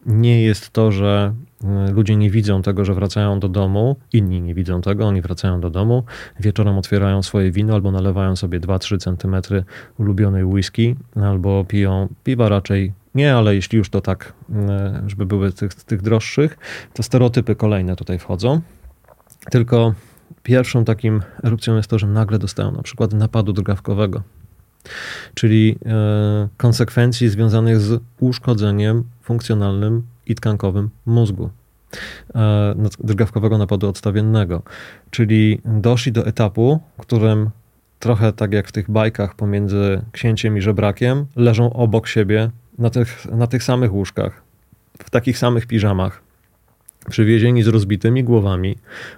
Nie 0.06 0.44
jest 0.44 0.70
to, 0.70 0.92
że 0.92 1.34
e, 1.64 1.92
ludzie 1.92 2.16
nie 2.16 2.30
widzą 2.30 2.62
tego, 2.62 2.86
że 2.86 2.94
wracają 2.94 3.40
do 3.40 3.50
domu, 3.50 3.96
inni 4.14 4.42
nie 4.42 4.54
widzą 4.54 4.82
tego, 4.82 5.08
oni 5.08 5.22
wracają 5.22 5.62
do 5.62 5.70
domu, 5.70 6.04
wieczorem 6.40 6.78
otwierają 6.78 7.24
swoje 7.24 7.52
wino 7.52 7.74
albo 7.74 7.92
nalewają 7.92 8.36
sobie 8.36 8.60
2-3 8.60 8.98
centymetry 8.98 9.64
ulubionej 9.98 10.46
whisky, 10.46 10.96
albo 11.16 11.66
piją 11.66 12.08
piwa 12.24 12.50
raczej 12.50 12.94
nie, 13.16 13.36
ale 13.36 13.56
jeśli 13.56 13.78
już 13.78 13.90
to 13.90 14.02
tak, 14.02 14.34
e, 14.56 15.04
żeby 15.08 15.26
były 15.26 15.52
tych, 15.52 15.74
tych 15.74 16.02
droższych, 16.02 16.58
to 16.94 17.04
stereotypy 17.04 17.56
kolejne 17.56 17.96
tutaj 17.96 18.20
wchodzą. 18.20 18.62
Tylko 19.52 19.94
Pierwszą 20.44 20.86
takim 20.86 21.22
erupcją 21.44 21.76
jest 21.76 21.90
to, 21.90 22.00
że 22.00 22.08
nagle 22.08 22.40
dostają 22.40 22.72
na 22.72 22.82
przykład 22.84 23.14
napadu 23.14 23.54
drgawkowego, 23.54 24.22
czyli 25.34 25.76
e, 25.86 26.48
konsekwencji 26.58 27.30
związanych 27.30 27.80
z 27.80 28.02
uszkodzeniem 28.20 29.04
funkcjonalnym 29.22 30.04
i 30.26 30.36
tkankowym 30.36 30.90
mózgu 31.06 31.50
e, 32.36 32.76
drgawkowego 33.00 33.58
napadu 33.58 33.90
odstawiennego. 33.90 34.64
Czyli 35.12 35.62
doszli 35.66 36.12
do 36.12 36.26
etapu, 36.26 36.80
w 36.98 37.02
którym 37.02 37.50
trochę 38.00 38.34
tak 38.34 38.54
jak 38.54 38.68
w 38.68 38.72
tych 38.72 38.92
bajkach 38.92 39.36
pomiędzy 39.36 40.02
księciem 40.12 40.58
i 40.58 40.62
żebrakiem, 40.62 41.26
leżą 41.36 41.74
obok 41.74 42.08
siebie 42.08 42.50
na 42.78 42.90
tych, 42.90 43.26
na 43.32 43.48
tych 43.48 43.64
samych 43.64 43.94
łóżkach, 43.94 44.42
w 45.04 45.10
takich 45.10 45.38
samych 45.38 45.66
piżamach, 45.66 46.23
przywiezieni 47.10 47.64
z 47.64 47.68
rozbitymi 47.68 48.24
głowami. 48.24 48.76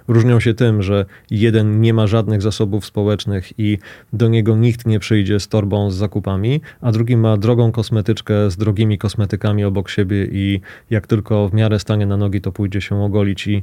Różnią 0.08 0.40
się 0.40 0.54
tym, 0.54 0.82
że 0.82 1.04
jeden 1.30 1.80
nie 1.80 1.94
ma 1.94 2.06
żadnych 2.06 2.42
zasobów 2.42 2.86
społecznych 2.86 3.58
i 3.58 3.78
do 4.12 4.28
niego 4.28 4.56
nikt 4.56 4.86
nie 4.86 4.98
przyjdzie 4.98 5.40
z 5.40 5.48
torbą 5.48 5.90
z 5.90 5.94
zakupami, 5.94 6.60
a 6.80 6.92
drugi 6.92 7.16
ma 7.16 7.36
drogą 7.36 7.72
kosmetyczkę 7.72 8.50
z 8.50 8.56
drogimi 8.56 8.98
kosmetykami 8.98 9.64
obok 9.64 9.88
siebie 9.88 10.28
i 10.32 10.60
jak 10.90 11.06
tylko 11.06 11.48
w 11.48 11.54
miarę 11.54 11.78
stanie 11.78 12.06
na 12.06 12.16
nogi, 12.16 12.40
to 12.40 12.52
pójdzie 12.52 12.80
się 12.80 13.02
ogolić 13.02 13.46
i, 13.46 13.62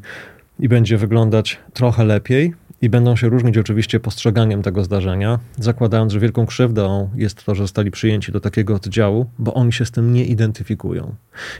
i 0.60 0.70
będzie 0.70 0.98
wyglądać 0.98 1.60
trochę 1.74 2.04
lepiej 2.04 2.54
i 2.84 2.90
będą 2.90 3.16
się 3.16 3.30
różnić 3.30 3.58
oczywiście 3.58 4.00
postrzeganiem 4.00 4.62
tego 4.62 4.84
zdarzenia, 4.84 5.40
zakładając, 5.58 6.14
że 6.14 6.20
wielką 6.20 6.46
krzywdą 6.46 7.10
jest 7.16 7.46
to, 7.46 7.56
że 7.56 7.64
zostali 7.64 7.92
przyjęci 7.92 8.32
do 8.32 8.40
takiego 8.40 8.76
oddziału, 8.76 9.26
bo 9.40 9.54
oni 9.54 9.74
się 9.74 9.86
z 9.86 9.92
tym 9.92 10.14
nie 10.14 10.26
identyfikują. 10.26 11.16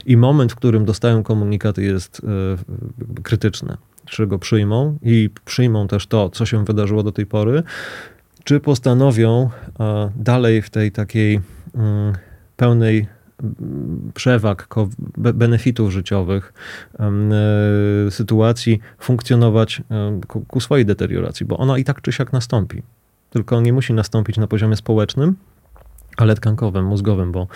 I 0.06 0.16
moment, 0.16 0.52
w 0.52 0.54
którym 0.54 0.84
dostają 0.84 1.22
komunikaty, 1.22 1.82
jest 1.82 2.22
y, 3.18 3.22
krytyczny. 3.22 3.76
Czy 4.06 4.26
go 4.26 4.38
przyjmą 4.38 4.98
i 5.02 5.30
przyjmą 5.44 5.88
też 5.88 6.06
to, 6.06 6.30
co 6.30 6.46
się 6.46 6.64
wydarzyło 6.64 7.02
do 7.02 7.12
tej 7.12 7.26
pory, 7.26 7.62
czy 8.44 8.60
postanowią 8.60 9.50
y, 9.68 9.72
dalej 10.16 10.62
w 10.62 10.70
tej 10.70 10.92
takiej 10.92 11.36
y, 11.36 11.40
pełnej 12.56 13.06
przewag, 14.14 14.68
benefitów 15.16 15.92
życiowych, 15.92 16.52
e, 17.00 18.10
sytuacji 18.10 18.80
funkcjonować 18.98 19.82
ku 20.48 20.60
swojej 20.60 20.86
deterioracji, 20.86 21.46
bo 21.46 21.56
ona 21.56 21.78
i 21.78 21.84
tak 21.84 22.02
czy 22.02 22.12
siak 22.12 22.32
nastąpi. 22.32 22.82
Tylko 23.30 23.60
nie 23.60 23.72
musi 23.72 23.92
nastąpić 23.92 24.36
na 24.36 24.46
poziomie 24.46 24.76
społecznym, 24.76 25.36
ale 26.16 26.34
tkankowym, 26.34 26.84
mózgowym, 26.84 27.32
bo 27.32 27.46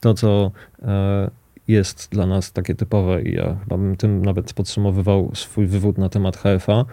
to, 0.00 0.14
co 0.14 0.50
e, 0.82 1.30
jest 1.68 2.08
dla 2.12 2.26
nas 2.26 2.52
takie 2.52 2.74
typowe, 2.74 3.22
i 3.22 3.34
ja 3.34 3.56
chyba 3.60 3.78
bym 3.78 3.96
tym 3.96 4.24
nawet 4.24 4.52
podsumowywał 4.52 5.30
swój 5.34 5.66
wywód 5.66 5.98
na 5.98 6.08
temat 6.08 6.36
HFA, 6.36 6.84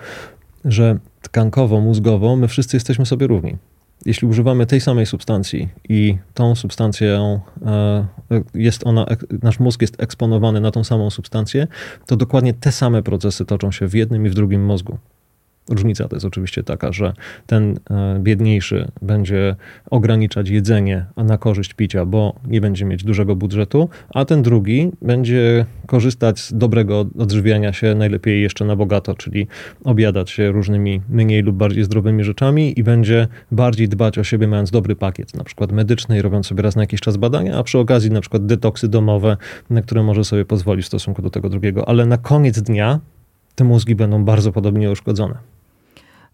że 0.66 1.00
tkankowo-mózgowo 1.22 2.38
my 2.38 2.48
wszyscy 2.48 2.76
jesteśmy 2.76 3.06
sobie 3.06 3.28
równi 3.28 3.58
jeśli 4.06 4.28
używamy 4.28 4.66
tej 4.66 4.82
samej 4.82 5.06
substancji 5.06 5.70
i 5.90 6.18
tą 6.34 6.56
substancję 6.56 7.42
e, 7.66 8.08
jest 8.54 8.88
ona, 8.88 9.06
nasz 9.44 9.60
mózg 9.60 9.82
jest 9.82 10.04
eksponowany 10.04 10.62
na 10.62 10.72
tą 10.72 10.84
samą 10.84 11.10
substancję, 11.10 11.68
to 12.06 12.18
dokładnie 12.18 12.54
te 12.54 12.72
same 12.72 13.04
procesy 13.04 13.46
toczą 13.46 13.72
się 13.72 13.88
w 13.88 13.94
jednym 13.94 14.26
i 14.26 14.30
w 14.30 14.36
drugim 14.36 14.66
mózgu. 14.66 14.98
Różnica 15.70 16.08
to 16.08 16.16
jest 16.16 16.26
oczywiście 16.26 16.64
taka, 16.64 16.92
że 16.92 17.14
ten 17.46 17.80
e, 17.90 18.20
biedniejszy 18.20 18.92
będzie 19.02 19.56
ograniczać 19.90 20.50
jedzenie 20.50 21.06
na 21.18 21.38
korzyść 21.38 21.74
picia, 21.74 22.06
bo 22.06 22.36
nie 22.48 22.62
będzie 22.62 22.86
mieć 22.86 23.04
dużego 23.04 23.36
budżetu, 23.36 23.90
a 24.10 24.26
ten 24.26 24.42
drugi 24.42 24.92
będzie 25.02 25.66
korzystać 25.86 26.40
z 26.40 26.54
dobrego 26.54 27.06
odżywiania 27.20 27.74
się, 27.74 27.96
najlepiej 27.96 28.42
jeszcze 28.42 28.66
na 28.66 28.76
bogato, 28.76 29.14
czyli 29.14 29.48
obiadać 29.84 30.30
się 30.30 30.52
różnymi 30.52 31.02
mniej 31.10 31.42
lub 31.42 31.56
bardziej 31.56 31.84
zdrowymi 31.84 32.24
rzeczami 32.24 32.80
i 32.80 32.84
będzie 32.84 33.28
bardziej 33.52 33.90
dbać 33.90 34.18
o 34.18 34.24
siebie, 34.24 34.48
mając 34.48 34.72
dobry 34.72 34.96
pakiet, 34.96 35.34
na 35.36 35.44
przykład 35.44 35.72
medyczny 35.72 36.18
i 36.18 36.22
robiąc 36.22 36.48
sobie 36.48 36.64
raz 36.64 36.76
na 36.76 36.84
jakiś 36.84 37.02
czas 37.02 37.18
badania, 37.18 37.58
a 37.58 37.64
przy 37.64 37.80
okazji 37.80 38.12
na 38.12 38.22
przykład 38.22 38.46
detoksy 38.46 38.88
domowe, 38.88 39.38
na 39.70 39.82
które 39.82 40.04
może 40.04 40.24
sobie 40.24 40.46
pozwolić 40.46 40.86
w 40.86 40.88
stosunku 40.88 41.22
do 41.22 41.30
tego 41.30 41.50
drugiego. 41.50 41.90
Ale 41.90 42.06
na 42.06 42.18
koniec 42.18 42.62
dnia 42.62 43.00
te 43.56 43.64
mózgi 43.64 43.96
będą 43.96 44.26
bardzo 44.26 44.52
podobnie 44.52 44.92
uszkodzone. 44.92 45.38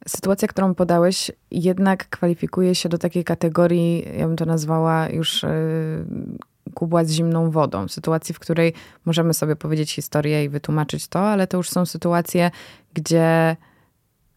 Sytuacja, 0.07 0.47
którą 0.47 0.75
podałeś, 0.75 1.31
jednak 1.51 2.09
kwalifikuje 2.09 2.75
się 2.75 2.89
do 2.89 2.97
takiej 2.97 3.23
kategorii, 3.23 4.05
ja 4.17 4.27
bym 4.27 4.35
to 4.35 4.45
nazwała 4.45 5.09
już 5.09 5.43
yy, 5.43 5.49
kubła 6.73 7.05
z 7.05 7.11
zimną 7.11 7.51
wodą. 7.51 7.87
Sytuacji, 7.87 8.35
w 8.35 8.39
której 8.39 8.73
możemy 9.05 9.33
sobie 9.33 9.55
powiedzieć 9.55 9.93
historię 9.93 10.43
i 10.43 10.49
wytłumaczyć 10.49 11.07
to, 11.07 11.19
ale 11.19 11.47
to 11.47 11.57
już 11.57 11.69
są 11.69 11.85
sytuacje, 11.85 12.51
gdzie 12.93 13.55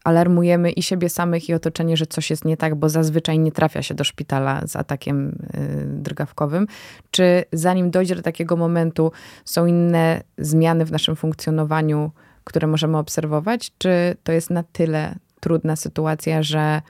alarmujemy 0.03 0.71
i 0.71 0.83
siebie 0.83 1.09
samych, 1.09 1.49
i 1.49 1.53
otoczenie, 1.53 1.97
że 1.97 2.05
coś 2.05 2.29
jest 2.29 2.45
nie 2.45 2.57
tak, 2.57 2.75
bo 2.75 2.89
zazwyczaj 2.89 3.39
nie 3.39 3.51
trafia 3.51 3.81
się 3.81 3.93
do 3.93 4.03
szpitala 4.03 4.61
z 4.67 4.75
atakiem 4.75 5.37
yy, 5.53 5.85
drgawkowym. 5.85 6.67
Czy 7.11 7.43
zanim 7.53 7.91
dojdzie 7.91 8.15
do 8.15 8.21
takiego 8.21 8.55
momentu, 8.55 9.11
są 9.45 9.65
inne 9.65 10.23
zmiany 10.37 10.85
w 10.85 10.91
naszym 10.91 11.15
funkcjonowaniu, 11.15 12.11
które 12.43 12.67
możemy 12.67 12.97
obserwować, 12.97 13.71
czy 13.77 14.15
to 14.23 14.31
jest 14.31 14.49
na 14.49 14.63
tyle 14.63 15.15
trudna 15.39 15.75
sytuacja, 15.75 16.43
że 16.43 16.81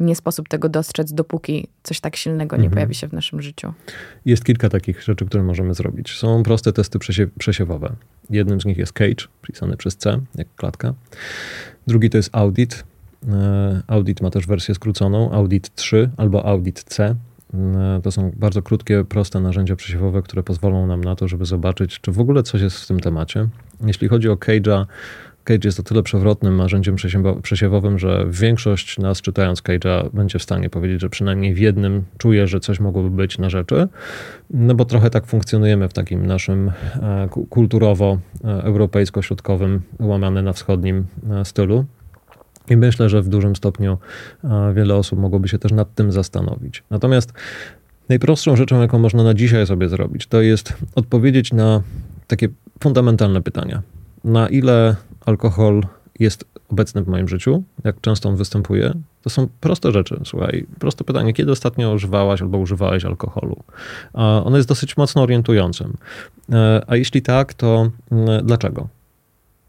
nie 0.00 0.16
sposób 0.16 0.48
tego 0.48 0.68
dostrzec, 0.68 1.12
dopóki 1.12 1.68
coś 1.82 2.00
tak 2.00 2.16
silnego 2.16 2.56
nie 2.56 2.64
mhm. 2.64 2.72
pojawi 2.72 2.94
się 2.94 3.08
w 3.08 3.12
naszym 3.12 3.42
życiu. 3.42 3.72
Jest 4.24 4.44
kilka 4.44 4.68
takich 4.68 5.02
rzeczy, 5.02 5.26
które 5.26 5.42
możemy 5.42 5.74
zrobić. 5.74 6.12
Są 6.16 6.42
proste 6.42 6.72
testy 6.72 6.98
przesiewowe. 7.38 7.92
Jednym 8.30 8.60
z 8.60 8.64
nich 8.64 8.78
jest 8.78 8.92
CAGE, 8.92 9.28
pisany 9.42 9.76
przez 9.76 9.96
C, 9.96 10.20
jak 10.34 10.48
klatka. 10.56 10.94
Drugi 11.86 12.10
to 12.10 12.16
jest 12.16 12.30
Audit. 12.32 12.84
E, 13.28 13.82
audit 13.86 14.20
ma 14.20 14.30
też 14.30 14.46
wersję 14.46 14.74
skróconą, 14.74 15.32
Audit 15.32 15.74
3 15.74 16.10
albo 16.16 16.46
Audit 16.46 16.84
C. 16.84 17.16
E, 17.54 18.00
to 18.02 18.12
są 18.12 18.32
bardzo 18.36 18.62
krótkie, 18.62 19.04
proste 19.04 19.40
narzędzia 19.40 19.76
przesiewowe, 19.76 20.22
które 20.22 20.42
pozwolą 20.42 20.86
nam 20.86 21.04
na 21.04 21.16
to, 21.16 21.28
żeby 21.28 21.44
zobaczyć, 21.44 22.00
czy 22.00 22.12
w 22.12 22.20
ogóle 22.20 22.42
coś 22.42 22.60
jest 22.60 22.80
w 22.80 22.86
tym 22.86 23.00
temacie. 23.00 23.48
Jeśli 23.86 24.08
chodzi 24.08 24.28
o 24.28 24.34
Cage'a, 24.34 24.86
Cage 25.44 25.68
jest 25.68 25.80
o 25.80 25.82
tyle 25.82 26.02
przewrotnym 26.02 26.56
narzędziem 26.56 26.96
przesiewowym, 27.42 27.98
że 27.98 28.26
większość 28.30 28.98
nas 28.98 29.20
czytając 29.20 29.62
Cage'a 29.62 30.10
będzie 30.12 30.38
w 30.38 30.42
stanie 30.42 30.70
powiedzieć, 30.70 31.00
że 31.00 31.08
przynajmniej 31.08 31.54
w 31.54 31.58
jednym 31.58 32.04
czuje, 32.18 32.46
że 32.46 32.60
coś 32.60 32.80
mogłoby 32.80 33.10
być 33.10 33.38
na 33.38 33.50
rzeczy, 33.50 33.88
no 34.50 34.74
bo 34.74 34.84
trochę 34.84 35.10
tak 35.10 35.26
funkcjonujemy 35.26 35.88
w 35.88 35.92
takim 35.92 36.26
naszym 36.26 36.72
e, 37.02 37.28
kulturowo-europejsko-środkowym, 37.50 39.80
łamane 40.00 40.42
na 40.42 40.52
wschodnim 40.52 41.06
e, 41.30 41.44
stylu. 41.44 41.84
I 42.70 42.76
myślę, 42.76 43.08
że 43.08 43.22
w 43.22 43.28
dużym 43.28 43.56
stopniu 43.56 43.98
wiele 44.74 44.94
osób 44.94 45.18
mogłoby 45.18 45.48
się 45.48 45.58
też 45.58 45.72
nad 45.72 45.94
tym 45.94 46.12
zastanowić. 46.12 46.82
Natomiast 46.90 47.32
najprostszą 48.08 48.56
rzeczą, 48.56 48.80
jaką 48.80 48.98
można 48.98 49.22
na 49.22 49.34
dzisiaj 49.34 49.66
sobie 49.66 49.88
zrobić, 49.88 50.26
to 50.26 50.40
jest 50.40 50.72
odpowiedzieć 50.94 51.52
na 51.52 51.82
takie 52.26 52.48
fundamentalne 52.80 53.42
pytania. 53.42 53.82
Na 54.24 54.48
ile 54.48 54.96
alkohol 55.26 55.82
jest 56.18 56.44
obecny 56.68 57.02
w 57.02 57.08
moim 57.08 57.28
życiu, 57.28 57.62
jak 57.84 58.00
często 58.00 58.28
on 58.28 58.36
występuje, 58.36 58.92
to 59.22 59.30
są 59.30 59.48
proste 59.60 59.92
rzeczy. 59.92 60.20
Słuchaj, 60.24 60.66
proste 60.78 61.04
pytanie, 61.04 61.32
kiedy 61.32 61.52
ostatnio 61.52 61.92
używałaś 61.92 62.42
albo 62.42 62.58
używałeś 62.58 63.04
alkoholu? 63.04 63.56
Ono 64.14 64.56
jest 64.56 64.68
dosyć 64.68 64.96
mocno 64.96 65.22
orientującym. 65.22 65.96
E, 66.52 66.82
a 66.86 66.96
jeśli 66.96 67.22
tak, 67.22 67.54
to 67.54 67.90
mm, 68.10 68.46
dlaczego? 68.46 68.88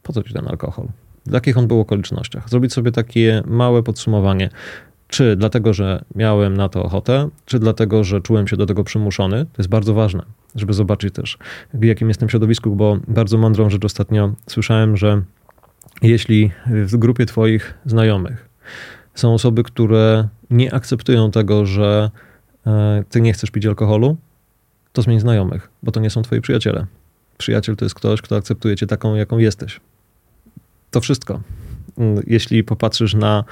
Po 0.04 0.14
co 0.14 0.24
ci 0.24 0.34
ten 0.34 0.48
alkohol? 0.48 0.88
W 1.26 1.34
jakich 1.34 1.58
on 1.58 1.68
był 1.68 1.80
okolicznościach? 1.80 2.50
Zrobić 2.50 2.74
sobie 2.74 2.92
takie 2.92 3.44
małe 3.46 3.84
podsumowanie. 3.84 4.50
Czy 5.08 5.36
dlatego, 5.36 5.74
że 5.74 6.06
miałem 6.16 6.58
na 6.58 6.70
to 6.70 6.84
ochotę, 6.84 7.30
czy 7.46 7.60
dlatego, 7.60 8.04
że 8.04 8.22
czułem 8.22 8.48
się 8.48 8.58
do 8.58 8.66
tego 8.66 8.84
przymuszony? 8.84 9.46
To 9.46 9.56
jest 9.58 9.70
bardzo 9.70 9.94
ważne, 9.94 10.24
żeby 10.56 10.74
zobaczyć 10.74 11.14
też, 11.14 11.38
w 11.74 11.84
jakim 11.84 12.08
jestem 12.08 12.30
środowisku, 12.30 12.76
bo 12.76 12.98
bardzo 13.08 13.38
mądrą 13.38 13.70
rzecz 13.70 13.86
ostatnio 13.86 14.34
słyszałem, 14.48 14.98
że 14.98 15.22
jeśli 16.02 16.52
w 16.66 16.98
grupie 16.98 17.26
Twoich 17.26 17.74
znajomych 17.86 18.50
są 19.16 19.34
osoby, 19.34 19.64
które 19.64 20.28
nie 20.50 20.74
akceptują 20.74 21.32
tego, 21.32 21.66
że 21.66 22.12
e, 22.68 23.04
Ty 23.10 23.22
nie 23.22 23.34
chcesz 23.34 23.52
pić 23.52 23.66
alkoholu, 23.66 24.18
to 24.94 25.02
zmień 25.02 25.20
znajomych, 25.20 25.70
bo 25.84 25.92
to 25.92 26.00
nie 26.00 26.10
są 26.10 26.22
Twoi 26.22 26.42
przyjaciele. 26.42 26.86
Przyjaciel 27.38 27.76
to 27.76 27.86
jest 27.86 27.96
ktoś, 27.96 28.22
kto 28.22 28.36
akceptuje 28.36 28.76
Cię 28.76 28.88
taką, 28.88 29.16
jaką 29.16 29.38
jesteś. 29.38 29.80
To 30.92 31.02
wszystko. 31.02 31.40
Mm, 31.98 32.24
jeśli 32.28 32.64
popatrzysz 32.64 33.14
na 33.14 33.44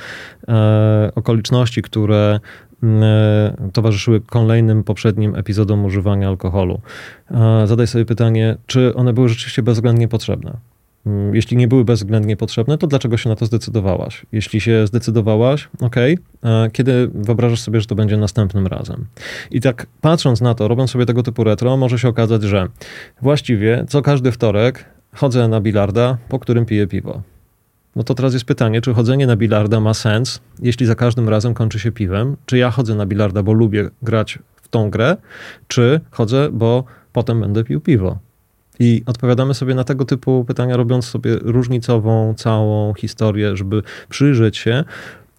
e, 0.48 1.12
okoliczności, 1.16 1.82
które 1.82 2.40
mm, 2.84 3.04
e, 3.04 3.72
towarzyszyły 3.74 4.22
kolejnym 4.22 4.84
poprzednim 4.84 5.36
epizodom 5.36 5.86
używania 5.86 6.28
alkoholu, 6.28 6.82
e, 7.32 7.68
zadaj 7.68 7.88
sobie 7.88 8.06
pytanie, 8.06 8.58
czy 8.66 8.96
one 8.96 9.14
były 9.14 9.30
rzeczywiście 9.30 9.64
bezwzględnie 9.64 10.08
potrzebne. 10.08 10.58
Mm, 11.06 11.36
jeśli 11.36 11.58
nie 11.58 11.68
były 11.68 11.86
bezwzględnie 11.86 12.38
potrzebne, 12.38 12.78
to 12.78 12.88
dlaczego 12.88 13.18
się 13.18 13.30
na 13.30 13.36
to 13.36 13.46
zdecydowałaś? 13.46 14.26
Jeśli 14.32 14.62
się 14.62 14.88
zdecydowałaś, 14.88 15.70
ok, 15.82 15.96
kiedy 16.72 17.10
wyobrażasz 17.14 17.62
sobie, 17.62 17.82
że 17.82 17.88
to 17.88 17.96
będzie 17.96 18.18
następnym 18.18 18.68
razem? 18.68 19.06
I 19.52 19.62
tak 19.62 19.88
patrząc 20.02 20.42
na 20.42 20.56
to, 20.56 20.68
robiąc 20.68 20.92
sobie 20.92 21.06
tego 21.06 21.24
typu 21.24 21.44
retro, 21.44 21.78
może 21.78 22.00
się 22.00 22.08
okazać, 22.08 22.44
że 22.44 22.68
właściwie 23.22 23.86
co 23.88 24.02
każdy 24.02 24.32
wtorek 24.32 24.86
chodzę 25.16 25.47
na 25.47 25.62
bilarda, 25.62 26.18
po 26.30 26.39
którym 26.39 26.66
piję 26.66 26.88
piwo. 26.88 27.22
No 27.95 28.03
to 28.03 28.16
teraz 28.16 28.34
jest 28.34 28.45
pytanie, 28.45 28.82
czy 28.82 28.93
chodzenie 28.93 29.28
na 29.28 29.36
bilarda 29.36 29.80
ma 29.80 29.93
sens, 29.93 30.41
jeśli 30.62 30.86
za 30.86 30.95
każdym 30.95 31.30
razem 31.30 31.53
kończy 31.53 31.80
się 31.80 31.91
piwem? 31.91 32.36
Czy 32.45 32.57
ja 32.57 32.72
chodzę 32.72 32.95
na 32.95 33.05
bilarda, 33.05 33.43
bo 33.43 33.53
lubię 33.53 33.89
grać 34.01 34.39
w 34.55 34.68
tą 34.68 34.89
grę, 34.89 35.18
czy 35.68 35.99
chodzę, 36.12 36.49
bo 36.51 36.84
potem 37.14 37.41
będę 37.41 37.64
pił 37.64 37.82
piwo? 37.82 38.18
I 38.80 39.03
odpowiadamy 39.05 39.53
sobie 39.53 39.76
na 39.76 39.84
tego 39.84 40.05
typu 40.05 40.45
pytania, 40.45 40.78
robiąc 40.78 41.05
sobie 41.05 41.36
różnicową 41.41 42.34
całą 42.34 42.93
historię, 42.93 43.57
żeby 43.57 43.84
przyjrzeć 44.10 44.57
się, 44.57 44.84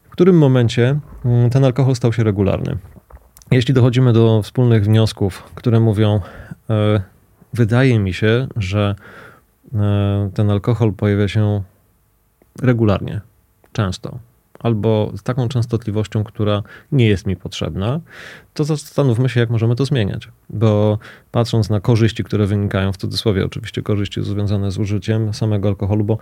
w 0.03 0.11
którym 0.11 0.39
momencie 0.39 1.01
mm, 1.25 1.51
ten 1.51 1.65
alkohol 1.65 1.95
stał 1.95 2.13
się 2.13 2.25
regularny. 2.25 2.79
Jeśli 3.51 3.75
dochodzimy 3.75 4.13
do 4.13 4.43
wspólnych 4.43 4.85
wniosków, 4.85 5.43
które 5.55 5.81
mówią, 5.81 6.21
e, 6.71 7.03
wydaje 7.55 7.99
mi 7.99 8.13
się, 8.13 8.47
że 8.57 8.95
ten 10.35 10.51
alkohol 10.51 10.93
pojawia 10.93 11.29
się 11.29 11.63
regularnie, 12.63 13.21
często, 13.73 14.19
albo 14.59 15.13
z 15.17 15.23
taką 15.23 15.49
częstotliwością, 15.49 16.25
która 16.25 16.63
nie 16.93 17.09
jest 17.09 17.27
mi 17.27 17.37
potrzebna, 17.37 18.01
to 18.55 18.65
zastanówmy 18.65 19.29
się, 19.29 19.41
jak 19.41 19.51
możemy 19.51 19.77
to 19.77 19.85
zmieniać. 19.85 20.29
Bo 20.51 20.99
patrząc 21.31 21.71
na 21.71 21.81
korzyści, 21.81 22.25
które 22.25 22.47
wynikają, 22.47 22.93
w 22.93 22.97
cudzysłowie 22.97 23.45
oczywiście 23.45 23.83
korzyści 23.83 24.23
związane 24.23 24.71
z 24.71 24.79
użyciem 24.79 25.35
samego 25.35 25.69
alkoholu, 25.69 26.05
bo 26.05 26.19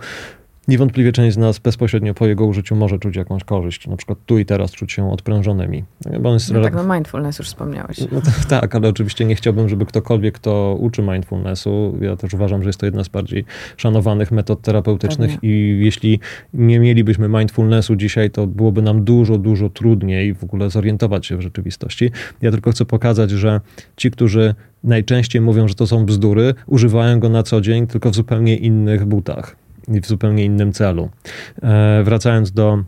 Niewątpliwie 0.69 1.11
część 1.11 1.35
z 1.35 1.37
nas 1.37 1.59
bezpośrednio 1.59 2.13
po 2.13 2.27
jego 2.27 2.45
użyciu 2.45 2.75
może 2.75 2.99
czuć 2.99 3.15
jakąś 3.15 3.43
korzyść, 3.43 3.87
na 3.87 3.97
przykład 3.97 4.19
tu 4.25 4.39
i 4.39 4.45
teraz 4.45 4.71
czuć 4.71 4.91
się 4.91 5.11
odprężonymi. 5.11 5.83
Bo 6.19 6.33
jest 6.33 6.53
no 6.53 6.61
tak, 6.61 6.73
no 6.73 6.93
mindfulness 6.93 7.39
już 7.39 7.47
wspomniałeś. 7.47 7.99
No 8.11 8.21
to, 8.21 8.31
tak, 8.59 8.75
ale 8.75 8.89
oczywiście 8.89 9.25
nie 9.25 9.35
chciałbym, 9.35 9.69
żeby 9.69 9.85
ktokolwiek, 9.85 10.35
kto 10.35 10.77
uczy 10.79 11.01
mindfulnessu, 11.01 11.97
ja 12.01 12.15
też 12.15 12.33
uważam, 12.33 12.63
że 12.63 12.69
jest 12.69 12.79
to 12.79 12.85
jedna 12.85 13.03
z 13.03 13.09
bardziej 13.09 13.45
szanowanych 13.77 14.31
metod 14.31 14.61
terapeutycznych 14.61 15.31
Pewnie. 15.31 15.49
i 15.49 15.79
jeśli 15.85 16.19
nie 16.53 16.79
mielibyśmy 16.79 17.29
mindfulnessu 17.29 17.95
dzisiaj, 17.95 18.31
to 18.31 18.47
byłoby 18.47 18.81
nam 18.81 19.03
dużo, 19.03 19.37
dużo 19.37 19.69
trudniej 19.69 20.33
w 20.33 20.43
ogóle 20.43 20.69
zorientować 20.69 21.25
się 21.25 21.37
w 21.37 21.41
rzeczywistości. 21.41 22.11
Ja 22.41 22.51
tylko 22.51 22.71
chcę 22.71 22.85
pokazać, 22.85 23.31
że 23.31 23.61
ci, 23.97 24.11
którzy 24.11 24.55
najczęściej 24.83 25.41
mówią, 25.41 25.67
że 25.67 25.75
to 25.75 25.87
są 25.87 26.05
bzdury, 26.05 26.53
używają 26.67 27.19
go 27.19 27.29
na 27.29 27.43
co 27.43 27.61
dzień, 27.61 27.87
tylko 27.87 28.09
w 28.09 28.15
zupełnie 28.15 28.55
innych 28.55 29.05
butach 29.05 29.55
w 29.87 30.07
zupełnie 30.07 30.45
innym 30.45 30.73
celu. 30.73 31.09
E, 31.63 32.03
wracając 32.03 32.51
do 32.51 32.83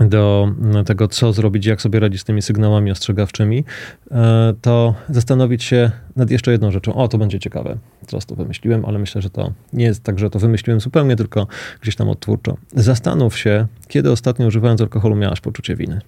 do 0.00 0.48
tego, 0.86 1.08
co 1.08 1.32
zrobić, 1.32 1.66
jak 1.66 1.82
sobie 1.82 2.00
radzić 2.00 2.20
z 2.20 2.24
tymi 2.24 2.42
sygnałami 2.42 2.90
ostrzegawczymi, 2.90 3.64
e, 4.10 4.54
to 4.60 4.94
zastanowić 5.08 5.64
się 5.64 5.90
nad 6.16 6.30
jeszcze 6.30 6.52
jedną 6.52 6.70
rzeczą. 6.70 6.94
O, 6.94 7.08
to 7.08 7.18
będzie 7.18 7.38
ciekawe. 7.38 7.76
Teraz 8.06 8.26
to 8.26 8.34
wymyśliłem, 8.34 8.84
ale 8.84 8.98
myślę, 8.98 9.22
że 9.22 9.30
to 9.30 9.52
nie 9.72 9.84
jest 9.84 10.02
tak, 10.02 10.18
że 10.18 10.30
to 10.30 10.38
wymyśliłem 10.38 10.80
zupełnie, 10.80 11.16
tylko 11.16 11.46
gdzieś 11.80 11.96
tam 11.96 12.08
odtwórczo. 12.08 12.56
Zastanów 12.72 13.38
się, 13.38 13.66
kiedy 13.88 14.10
ostatnio 14.10 14.46
używając 14.46 14.80
alkoholu 14.80 15.16
miałaś 15.16 15.40
poczucie 15.40 15.76
winy. 15.76 16.00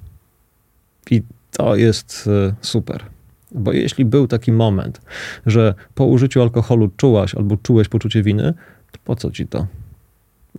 I 1.11 1.23
to 1.51 1.77
jest 1.77 2.29
e, 2.49 2.55
super. 2.61 3.05
Bo 3.53 3.73
jeśli 3.73 4.05
był 4.05 4.27
taki 4.27 4.53
moment, 4.53 5.01
że 5.47 5.75
po 5.95 6.05
użyciu 6.05 6.43
alkoholu 6.43 6.91
czułaś 6.97 7.35
albo 7.35 7.57
czułeś 7.57 7.89
poczucie 7.89 8.23
winy, 8.23 8.55
to 8.93 8.99
po 9.05 9.17
co 9.17 9.31
ci 9.31 9.47
to? 9.47 9.67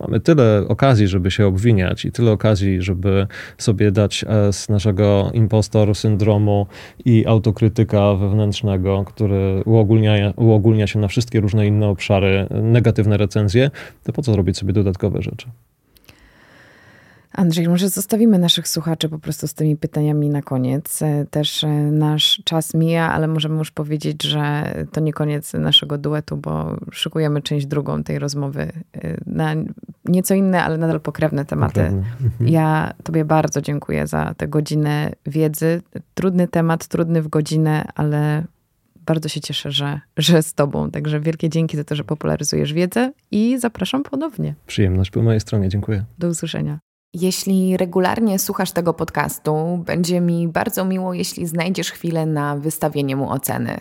Mamy 0.00 0.20
tyle 0.20 0.64
okazji, 0.68 1.08
żeby 1.08 1.30
się 1.30 1.46
obwiniać 1.46 2.04
i 2.04 2.12
tyle 2.12 2.32
okazji, 2.32 2.82
żeby 2.82 3.26
sobie 3.58 3.90
dać 3.90 4.24
z 4.52 4.68
naszego 4.68 5.30
impostor 5.34 5.94
syndromu 5.94 6.66
i 7.04 7.26
autokrytyka 7.26 8.14
wewnętrznego, 8.14 9.04
który 9.04 9.62
uogólnia, 9.64 10.32
uogólnia 10.36 10.86
się 10.86 10.98
na 10.98 11.08
wszystkie 11.08 11.40
różne 11.40 11.66
inne 11.66 11.88
obszary, 11.88 12.46
negatywne 12.50 13.16
recenzje, 13.16 13.70
to 14.04 14.12
po 14.12 14.22
co 14.22 14.36
robić 14.36 14.58
sobie 14.58 14.72
dodatkowe 14.72 15.22
rzeczy? 15.22 15.48
Andrzej, 17.32 17.68
może 17.68 17.88
zostawimy 17.88 18.38
naszych 18.38 18.68
słuchaczy 18.68 19.08
po 19.08 19.18
prostu 19.18 19.48
z 19.48 19.54
tymi 19.54 19.76
pytaniami 19.76 20.28
na 20.28 20.42
koniec. 20.42 21.02
E, 21.02 21.26
też 21.30 21.64
e, 21.64 21.68
nasz 21.92 22.42
czas 22.44 22.74
mija, 22.74 23.12
ale 23.12 23.28
możemy 23.28 23.58
już 23.58 23.70
powiedzieć, 23.70 24.22
że 24.22 24.74
to 24.92 25.00
nie 25.00 25.12
koniec 25.12 25.52
naszego 25.52 25.98
duetu, 25.98 26.36
bo 26.36 26.76
szykujemy 26.92 27.42
część 27.42 27.66
drugą 27.66 28.02
tej 28.02 28.18
rozmowy 28.18 28.60
e, 28.92 29.20
na 29.26 29.54
nieco 30.08 30.34
inne, 30.34 30.64
ale 30.64 30.78
nadal 30.78 31.00
pokrewne 31.00 31.44
tematy. 31.44 31.80
Mhm. 31.80 32.48
Ja 32.48 32.92
Tobie 33.02 33.24
bardzo 33.24 33.60
dziękuję 33.60 34.06
za 34.06 34.34
tę 34.34 34.48
godzinę 34.48 35.12
wiedzy. 35.26 35.82
Trudny 36.14 36.48
temat, 36.48 36.86
trudny 36.86 37.22
w 37.22 37.28
godzinę, 37.28 37.84
ale 37.94 38.44
bardzo 39.06 39.28
się 39.28 39.40
cieszę, 39.40 39.72
że, 39.72 40.00
że 40.16 40.42
z 40.42 40.54
Tobą. 40.54 40.90
Także 40.90 41.20
wielkie 41.20 41.48
dzięki 41.48 41.76
za 41.76 41.84
to, 41.84 41.94
że 41.94 42.04
popularyzujesz 42.04 42.72
wiedzę 42.72 43.12
i 43.30 43.58
zapraszam 43.58 44.02
ponownie. 44.02 44.54
Przyjemność 44.66 45.10
po 45.10 45.22
mojej 45.22 45.40
stronie. 45.40 45.68
Dziękuję. 45.68 46.04
Do 46.18 46.28
usłyszenia. 46.28 46.78
Jeśli 47.14 47.76
regularnie 47.76 48.38
słuchasz 48.38 48.72
tego 48.72 48.94
podcastu, 48.94 49.82
będzie 49.86 50.20
mi 50.20 50.48
bardzo 50.48 50.84
miło, 50.84 51.14
jeśli 51.14 51.46
znajdziesz 51.46 51.90
chwilę 51.90 52.26
na 52.26 52.56
wystawienie 52.56 53.16
mu 53.16 53.30
oceny. 53.30 53.80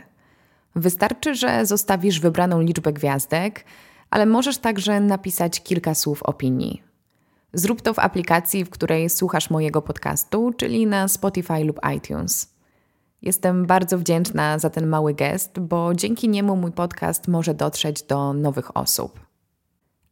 Wystarczy, 0.75 1.35
że 1.35 1.65
zostawisz 1.65 2.19
wybraną 2.19 2.61
liczbę 2.61 2.93
gwiazdek, 2.93 3.63
ale 4.09 4.25
możesz 4.25 4.57
także 4.57 4.99
napisać 4.99 5.63
kilka 5.63 5.95
słów 5.95 6.23
opinii. 6.23 6.83
Zrób 7.53 7.81
to 7.81 7.93
w 7.93 7.99
aplikacji, 7.99 8.65
w 8.65 8.69
której 8.69 9.09
słuchasz 9.09 9.49
mojego 9.49 9.81
podcastu, 9.81 10.53
czyli 10.57 10.87
na 10.87 11.07
Spotify 11.07 11.63
lub 11.63 11.79
iTunes. 11.95 12.57
Jestem 13.21 13.65
bardzo 13.65 13.97
wdzięczna 13.97 14.59
za 14.59 14.69
ten 14.69 14.87
mały 14.87 15.13
gest, 15.13 15.59
bo 15.59 15.93
dzięki 15.93 16.29
niemu 16.29 16.55
mój 16.55 16.71
podcast 16.71 17.27
może 17.27 17.53
dotrzeć 17.53 18.03
do 18.03 18.33
nowych 18.33 18.77
osób. 18.77 19.19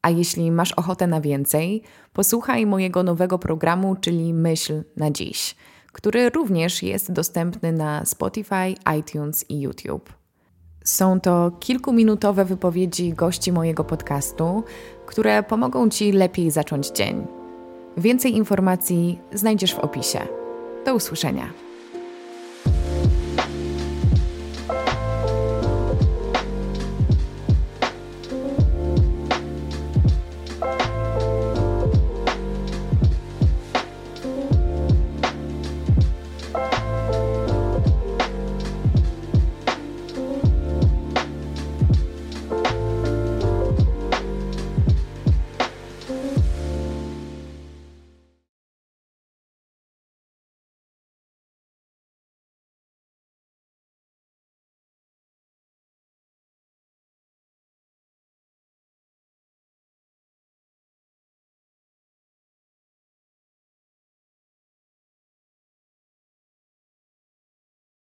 A 0.01 0.09
jeśli 0.09 0.51
masz 0.51 0.71
ochotę 0.71 1.07
na 1.07 1.21
więcej, 1.21 1.83
posłuchaj 2.13 2.65
mojego 2.65 3.03
nowego 3.03 3.39
programu, 3.39 3.95
czyli 3.95 4.33
Myśl 4.33 4.83
na 4.97 5.11
dziś, 5.11 5.55
który 5.91 6.29
również 6.29 6.83
jest 6.83 7.11
dostępny 7.11 7.71
na 7.71 8.05
Spotify, 8.05 8.75
iTunes 8.99 9.45
i 9.49 9.61
YouTube. 9.61 10.24
Są 10.85 11.19
to 11.19 11.51
kilkuminutowe 11.59 12.45
wypowiedzi 12.45 13.13
gości 13.13 13.51
mojego 13.51 13.83
podcastu, 13.83 14.63
które 15.05 15.43
pomogą 15.43 15.89
Ci 15.89 16.11
lepiej 16.11 16.51
zacząć 16.51 16.89
dzień. 16.89 17.27
Więcej 17.97 18.35
informacji 18.35 19.19
znajdziesz 19.33 19.75
w 19.75 19.79
opisie. 19.79 20.19
Do 20.85 20.95
usłyszenia. 20.95 21.64